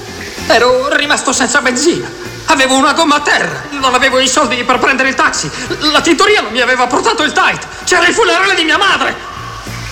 Ero 0.47 0.95
rimasto 0.95 1.31
senza 1.31 1.61
benzina! 1.61 2.18
Avevo 2.51 2.75
una 2.77 2.93
gomma 2.93 3.17
a 3.17 3.19
terra! 3.21 3.65
Non 3.69 3.93
avevo 3.93 4.17
i 4.19 4.27
soldi 4.27 4.63
per 4.63 4.79
prendere 4.79 5.09
il 5.09 5.15
taxi! 5.15 5.49
La 5.91 6.01
tintoria 6.01 6.41
non 6.41 6.51
mi 6.51 6.61
aveva 6.61 6.87
portato 6.87 7.21
il 7.21 7.31
tight! 7.31 7.83
C'era 7.83 8.07
il 8.07 8.13
funerale 8.13 8.55
di 8.55 8.63
mia 8.63 8.77
madre! 8.77 9.15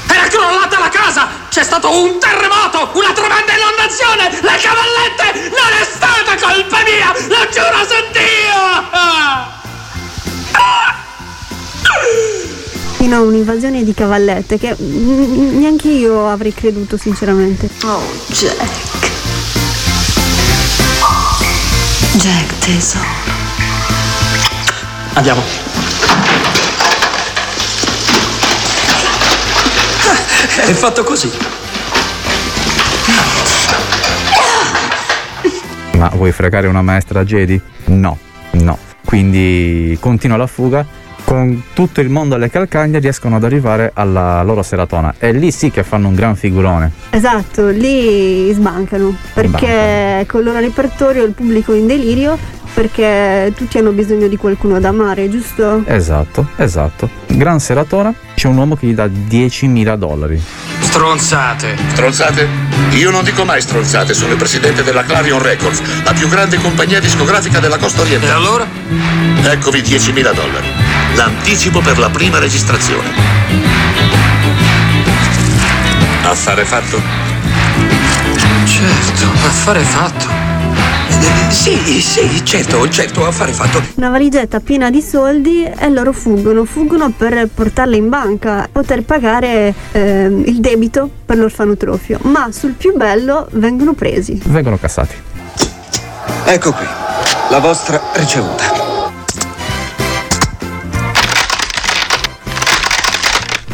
Era 0.08 0.28
crollata 0.28 0.80
la 0.80 0.90
casa! 0.90 1.28
C'è 1.50 1.64
stato 1.64 1.92
un 2.02 2.18
terremoto! 2.18 2.90
Una 2.94 3.14
tremenda 3.14 3.54
inondazione! 3.54 4.30
Le 4.42 4.58
cavallette! 4.60 5.50
Non 5.50 5.72
è 5.80 5.86
stata 5.86 6.36
colpa 6.40 6.80
mia! 6.82 7.14
Lo 7.28 7.48
giuro 7.52 7.86
su 7.88 7.96
Dio! 8.12 8.56
Fino 12.98 13.16
a 13.18 13.22
un'invasione 13.22 13.84
di 13.84 13.94
cavallette 13.94 14.58
che 14.58 14.76
neanche 14.80 15.90
io 15.90 16.28
avrei 16.28 16.56
creduto 16.56 16.98
sinceramente. 16.98 17.70
Oh, 17.84 18.02
Jack. 18.30 19.17
Jack, 22.18 22.58
tesoro. 22.58 23.06
Andiamo. 25.14 25.44
È 30.66 30.74
fatto 30.74 31.04
così. 31.04 31.32
Ma 35.98 36.10
vuoi 36.16 36.32
fregare 36.32 36.66
una 36.66 36.82
maestra 36.82 37.24
Jedi? 37.24 37.62
No, 37.86 38.18
no. 38.52 38.78
Quindi 39.06 39.96
continua 40.00 40.38
la 40.38 40.48
fuga. 40.48 40.86
Con 41.28 41.62
tutto 41.74 42.00
il 42.00 42.10
mondo 42.10 42.36
alle 42.36 42.50
calcagna 42.50 43.00
riescono 43.00 43.36
ad 43.36 43.44
arrivare 43.44 43.92
alla 43.94 44.42
loro 44.44 44.64
seratona. 44.64 45.14
E 45.20 45.34
lì 45.34 45.52
sì 45.52 45.70
che 45.70 45.84
fanno 45.84 46.08
un 46.08 46.16
gran 46.16 46.38
figurone. 46.38 46.90
Esatto, 47.10 47.68
lì 47.68 48.50
sbancano 48.54 49.14
perché 49.34 50.24
con 50.26 50.40
il 50.40 50.46
loro 50.46 50.60
repertorio 50.60 51.26
il 51.26 51.34
pubblico 51.34 51.74
è 51.74 51.78
in 51.80 51.86
delirio 51.86 52.38
perché 52.74 53.52
tutti 53.58 53.78
hanno 53.78 53.92
bisogno 53.92 54.28
di 54.30 54.38
qualcuno 54.38 54.80
da 54.80 54.88
amare, 54.88 55.30
giusto? 55.30 55.84
Esatto, 55.86 56.48
esatto. 56.56 57.10
Gran 57.26 57.60
seratona. 57.60 58.14
C'è 58.34 58.48
un 58.48 58.56
uomo 58.56 58.78
che 58.78 58.88
gli 58.88 58.94
dà 58.94 59.08
10.000 59.08 59.96
dollari. 59.98 60.42
Stronzate. 60.80 61.76
Stronzate? 61.90 62.48
Io 62.92 63.12
non 63.12 63.26
dico 63.26 63.44
mai 63.44 63.60
stronzate, 63.60 64.14
sono 64.14 64.32
il 64.32 64.38
presidente 64.38 64.82
della 64.82 65.04
Clarion 65.04 65.42
Records, 65.42 65.82
la 66.06 66.14
più 66.14 66.30
grande 66.30 66.58
compagnia 66.58 67.02
discografica 67.02 67.60
della 67.60 67.78
costa 67.78 68.02
orientale. 68.04 68.32
E 68.32 68.36
allora? 68.36 68.66
Eccovi 69.44 69.82
10.000 69.82 70.34
dollari. 70.34 70.77
L'anticipo 71.18 71.82
per 71.82 71.98
la 71.98 72.12
prima 72.12 72.38
registrazione. 72.38 73.10
Affare 76.22 76.64
fatto? 76.64 77.02
Certo, 78.66 79.26
affare 79.48 79.80
fatto. 79.80 80.26
Sì, 81.50 81.76
sì, 82.02 82.46
certo, 82.46 82.88
certo, 82.90 83.26
affare 83.26 83.52
fatto. 83.52 83.82
Una 83.96 84.10
valigetta 84.10 84.60
piena 84.60 84.92
di 84.92 85.02
soldi 85.02 85.64
e 85.64 85.90
loro 85.90 86.14
fuggono, 86.14 86.66
fuggono 86.66 87.10
per 87.10 87.50
portarla 87.52 87.96
in 87.96 88.10
banca, 88.10 88.70
poter 88.72 89.02
pagare 89.02 89.74
ehm, 89.94 90.44
il 90.46 90.60
debito 90.60 91.10
per 91.26 91.38
l'orfanotrofio, 91.40 92.20
ma 92.24 92.50
sul 92.52 92.74
più 92.74 92.96
bello 92.96 93.48
vengono 93.54 93.94
presi. 93.94 94.40
Vengono 94.46 94.78
cassati. 94.78 95.16
Ecco 96.46 96.72
qui, 96.74 96.86
la 97.50 97.60
vostra 97.60 98.00
ricevuta. 98.14 98.87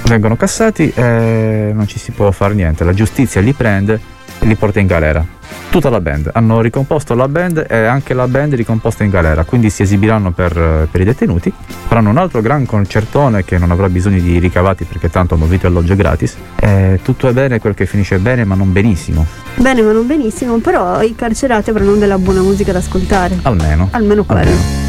Vengono 0.05 0.35
cassati 0.35 0.91
e 0.93 1.71
non 1.73 1.87
ci 1.87 1.97
si 1.97 2.11
può 2.11 2.29
fare 2.31 2.53
niente. 2.53 2.83
La 2.83 2.93
giustizia 2.93 3.41
li 3.41 3.53
prende 3.53 3.99
e 4.39 4.45
li 4.45 4.55
porta 4.55 4.79
in 4.79 4.87
galera. 4.87 5.25
Tutta 5.69 5.89
la 5.89 6.01
band. 6.01 6.29
Hanno 6.33 6.61
ricomposto 6.61 7.15
la 7.15 7.27
band 7.27 7.65
e 7.67 7.85
anche 7.85 8.13
la 8.13 8.27
band 8.27 8.53
è 8.53 8.55
ricomposta 8.55 9.03
in 9.03 9.09
galera. 9.09 9.43
Quindi 9.43 9.69
si 9.69 9.81
esibiranno 9.81 10.31
per, 10.31 10.87
per 10.91 11.01
i 11.01 11.03
detenuti. 11.03 11.51
Faranno 11.87 12.09
un 12.09 12.17
altro 12.17 12.41
gran 12.41 12.65
concertone 12.65 13.43
che 13.43 13.57
non 13.57 13.71
avrà 13.71 13.89
bisogno 13.89 14.19
di 14.19 14.37
ricavati 14.39 14.83
perché 14.83 15.09
tanto 15.09 15.33
hanno 15.33 15.45
vitto 15.45 15.65
e 15.65 15.69
alloggio 15.69 15.95
gratis. 15.95 16.35
E 16.59 16.99
tutto 17.01 17.27
è 17.27 17.33
bene 17.33 17.59
quel 17.59 17.73
che 17.73 17.85
finisce 17.85 18.19
bene 18.19 18.43
ma 18.43 18.55
non 18.55 18.71
benissimo. 18.71 19.25
Bene, 19.55 19.81
ma 19.81 19.91
non 19.91 20.05
benissimo, 20.05 20.57
però 20.57 21.01
i 21.01 21.15
carcerati 21.15 21.69
avranno 21.69 21.95
della 21.95 22.17
buona 22.17 22.41
musica 22.41 22.71
da 22.71 22.79
ascoltare. 22.79 23.39
Almeno. 23.43 23.87
Almeno 23.91 24.23
quello. 24.25 24.41
Almeno. 24.41 24.82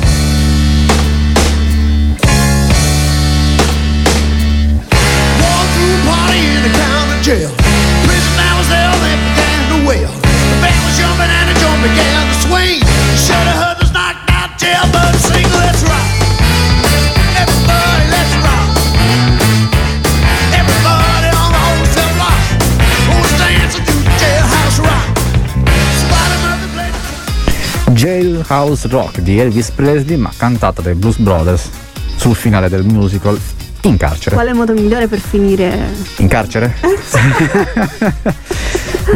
Jailhouse 28.55 28.87
Rock 28.87 29.19
di 29.19 29.41
Elvis 29.41 29.73
Presley 29.73 30.17
ma 30.17 30.31
cantata 30.35 30.81
dai 30.81 30.95
Blues 30.95 31.17
Brothers 31.17 31.69
sul 32.15 32.37
finale 32.37 32.69
del 32.69 32.85
musical 32.85 33.37
in 33.83 33.97
carcere. 33.97 34.37
Qual 34.37 34.47
è 34.47 34.51
il 34.51 34.55
modo 34.55 34.73
migliore 34.73 35.09
per 35.09 35.19
finire? 35.19 35.93
In 36.19 36.29
carcere? 36.29 36.73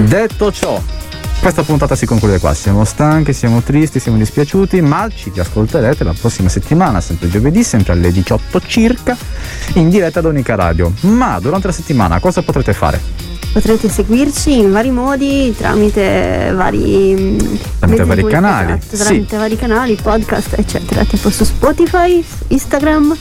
Detto 0.09 0.51
ciò, 0.51 0.83
questa 1.41 1.63
puntata 1.63 1.95
si 1.95 2.05
conclude 2.05 2.41
qua. 2.41 2.53
Siamo 2.53 2.85
stanchi, 2.85 3.33
siamo 3.33 3.63
tristi, 3.63 4.01
siamo 4.01 4.19
dispiaciuti, 4.19 4.81
ma 4.81 5.09
ci 5.15 5.31
riascolterete 5.33 6.03
la 6.03 6.15
prossima 6.19 6.49
settimana, 6.49 7.01
sempre 7.01 7.31
giovedì, 7.31 7.63
sempre 7.63 7.93
alle 7.93 8.11
18 8.11 8.61
circa, 8.67 9.17
in 9.75 9.89
diretta 9.89 10.19
ad 10.19 10.25
Unica 10.25 10.57
Radio. 10.57 10.93
Ma 11.03 11.39
durante 11.39 11.69
la 11.69 11.73
settimana 11.73 12.19
cosa 12.19 12.43
potrete 12.43 12.73
fare? 12.73 13.28
Potrete 13.53 13.89
seguirci 13.89 14.59
in 14.59 14.71
vari 14.71 14.91
modi 14.91 15.55
tramite 15.57 16.53
vari 16.55 17.15
mm, 17.19 17.39
Tramite 17.79 18.05
vari 18.05 18.25
canali, 18.25 18.73
esatto, 18.73 18.97
sì. 18.97 19.03
tramite 19.03 19.37
vari 19.37 19.57
canali, 19.57 19.99
podcast, 20.01 20.59
eccetera, 20.59 21.05
tipo 21.05 21.31
su 21.31 21.45
Spotify, 21.45 22.25
Instagram, 22.49 23.17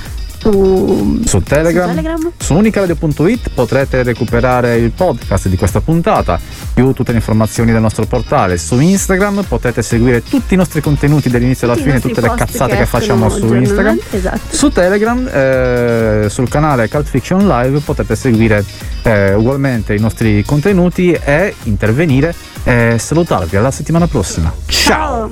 su, 0.52 1.22
su 1.26 1.42
Telegram, 1.42 1.90
su, 1.90 1.96
Telegram. 1.96 2.32
su 2.38 2.54
unicaradio.it 2.54 3.50
potrete 3.54 4.04
recuperare 4.04 4.78
il 4.78 4.92
podcast 4.92 5.50
di 5.50 5.58
questa 5.58 5.82
puntata, 5.82 6.40
più 6.74 6.94
tutte 6.94 7.12
le 7.12 7.18
informazioni 7.18 7.72
del 7.72 7.82
nostro 7.82 8.06
portale. 8.06 8.58
Su 8.58 8.80
Instagram 8.80 9.44
potete 9.44 9.82
seguire 9.82 10.24
tutti 10.24 10.54
i 10.54 10.58
nostri 10.58 10.80
contenuti 10.80 11.30
dall'inizio 11.30 11.68
alla 11.68 11.76
Tutti 11.76 11.88
i 11.88 11.92
fine, 11.92 12.02
tutte 12.02 12.22
le 12.22 12.34
cazzate 12.34 12.72
che 12.72 12.78
che, 12.80 12.86
facciamo 12.86 13.30
su 13.30 13.54
Instagram. 13.54 14.00
esatto. 14.12 14.40
Su 14.56 14.70
Telegram, 14.70 15.28
eh, 15.30 16.28
sul 16.30 16.48
canale 16.48 16.88
Cult 16.88 17.08
Fiction 17.08 17.46
Live 17.46 17.80
potete 17.80 18.16
seguire 18.16 18.64
eh, 19.04 19.34
ugualmente 19.34 19.96
i 19.96 20.00
nostri 20.00 20.44
contenuti 20.46 21.12
e 21.12 21.56
intervenire 21.64 22.34
e 22.64 22.96
salutarvi 22.98 23.58
alla 23.58 23.72
settimana 23.72 24.08
prossima. 24.08 24.54
Ciao! 24.68 25.30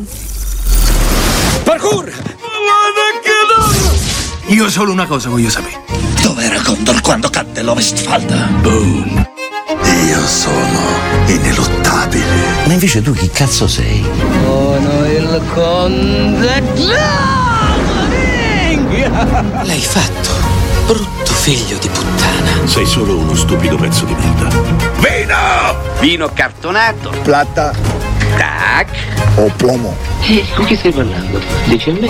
Parkour! 1.64 2.55
Io 4.48 4.70
solo 4.70 4.92
una 4.92 5.06
cosa 5.08 5.30
voglio 5.30 5.50
sapere. 5.50 5.82
Dov'era 6.22 6.62
Condor 6.62 7.02
quando 7.02 7.30
cadde 7.30 7.64
l'Ovestfalda? 7.64 8.36
Boom. 8.62 9.28
Io 10.08 10.28
sono 10.28 10.80
ineluttabile. 11.26 12.24
Ma 12.66 12.74
invece 12.74 13.02
tu 13.02 13.12
chi 13.14 13.28
cazzo 13.30 13.68
sei? 13.68 14.06
Sono 14.44 15.06
il 15.08 15.42
conte 15.54 16.64
L'hai 19.64 19.82
fatto, 19.82 20.30
brutto 20.86 21.34
figlio 21.34 21.78
di 21.80 21.90
puttana. 21.90 22.68
Sei 22.68 22.86
solo 22.86 23.18
uno 23.18 23.36
stupido 23.36 23.76
pezzo 23.78 24.06
di 24.06 24.14
merda. 24.14 24.48
Vino! 25.00 25.76
Vino 26.00 26.30
cartonato. 26.34 27.10
Plata 27.24 27.74
Tac. 28.38 28.88
o 29.36 29.52
plomo? 29.56 29.96
E 30.22 30.46
con 30.56 30.66
chi 30.66 30.76
stai 30.76 30.92
parlando? 30.92 31.42
Dici 31.66 31.90
a 31.90 31.94
me? 31.94 32.10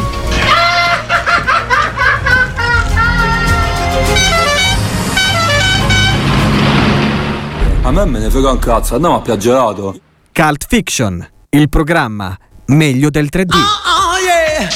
A 7.86 7.92
me 7.92 8.04
me 8.06 8.18
ne 8.18 8.32
frega 8.32 8.50
un 8.50 8.58
cazzo, 8.58 8.96
andiamo 8.96 9.18
a 9.18 9.22
piaggerato. 9.22 10.00
Cult 10.34 10.66
Fiction, 10.68 11.24
il 11.50 11.70
programma 11.70 12.36
meglio 12.70 13.12
del 13.12 13.30
3D. 13.32 13.54
Oh 13.54 14.18
yeah! 14.26 14.68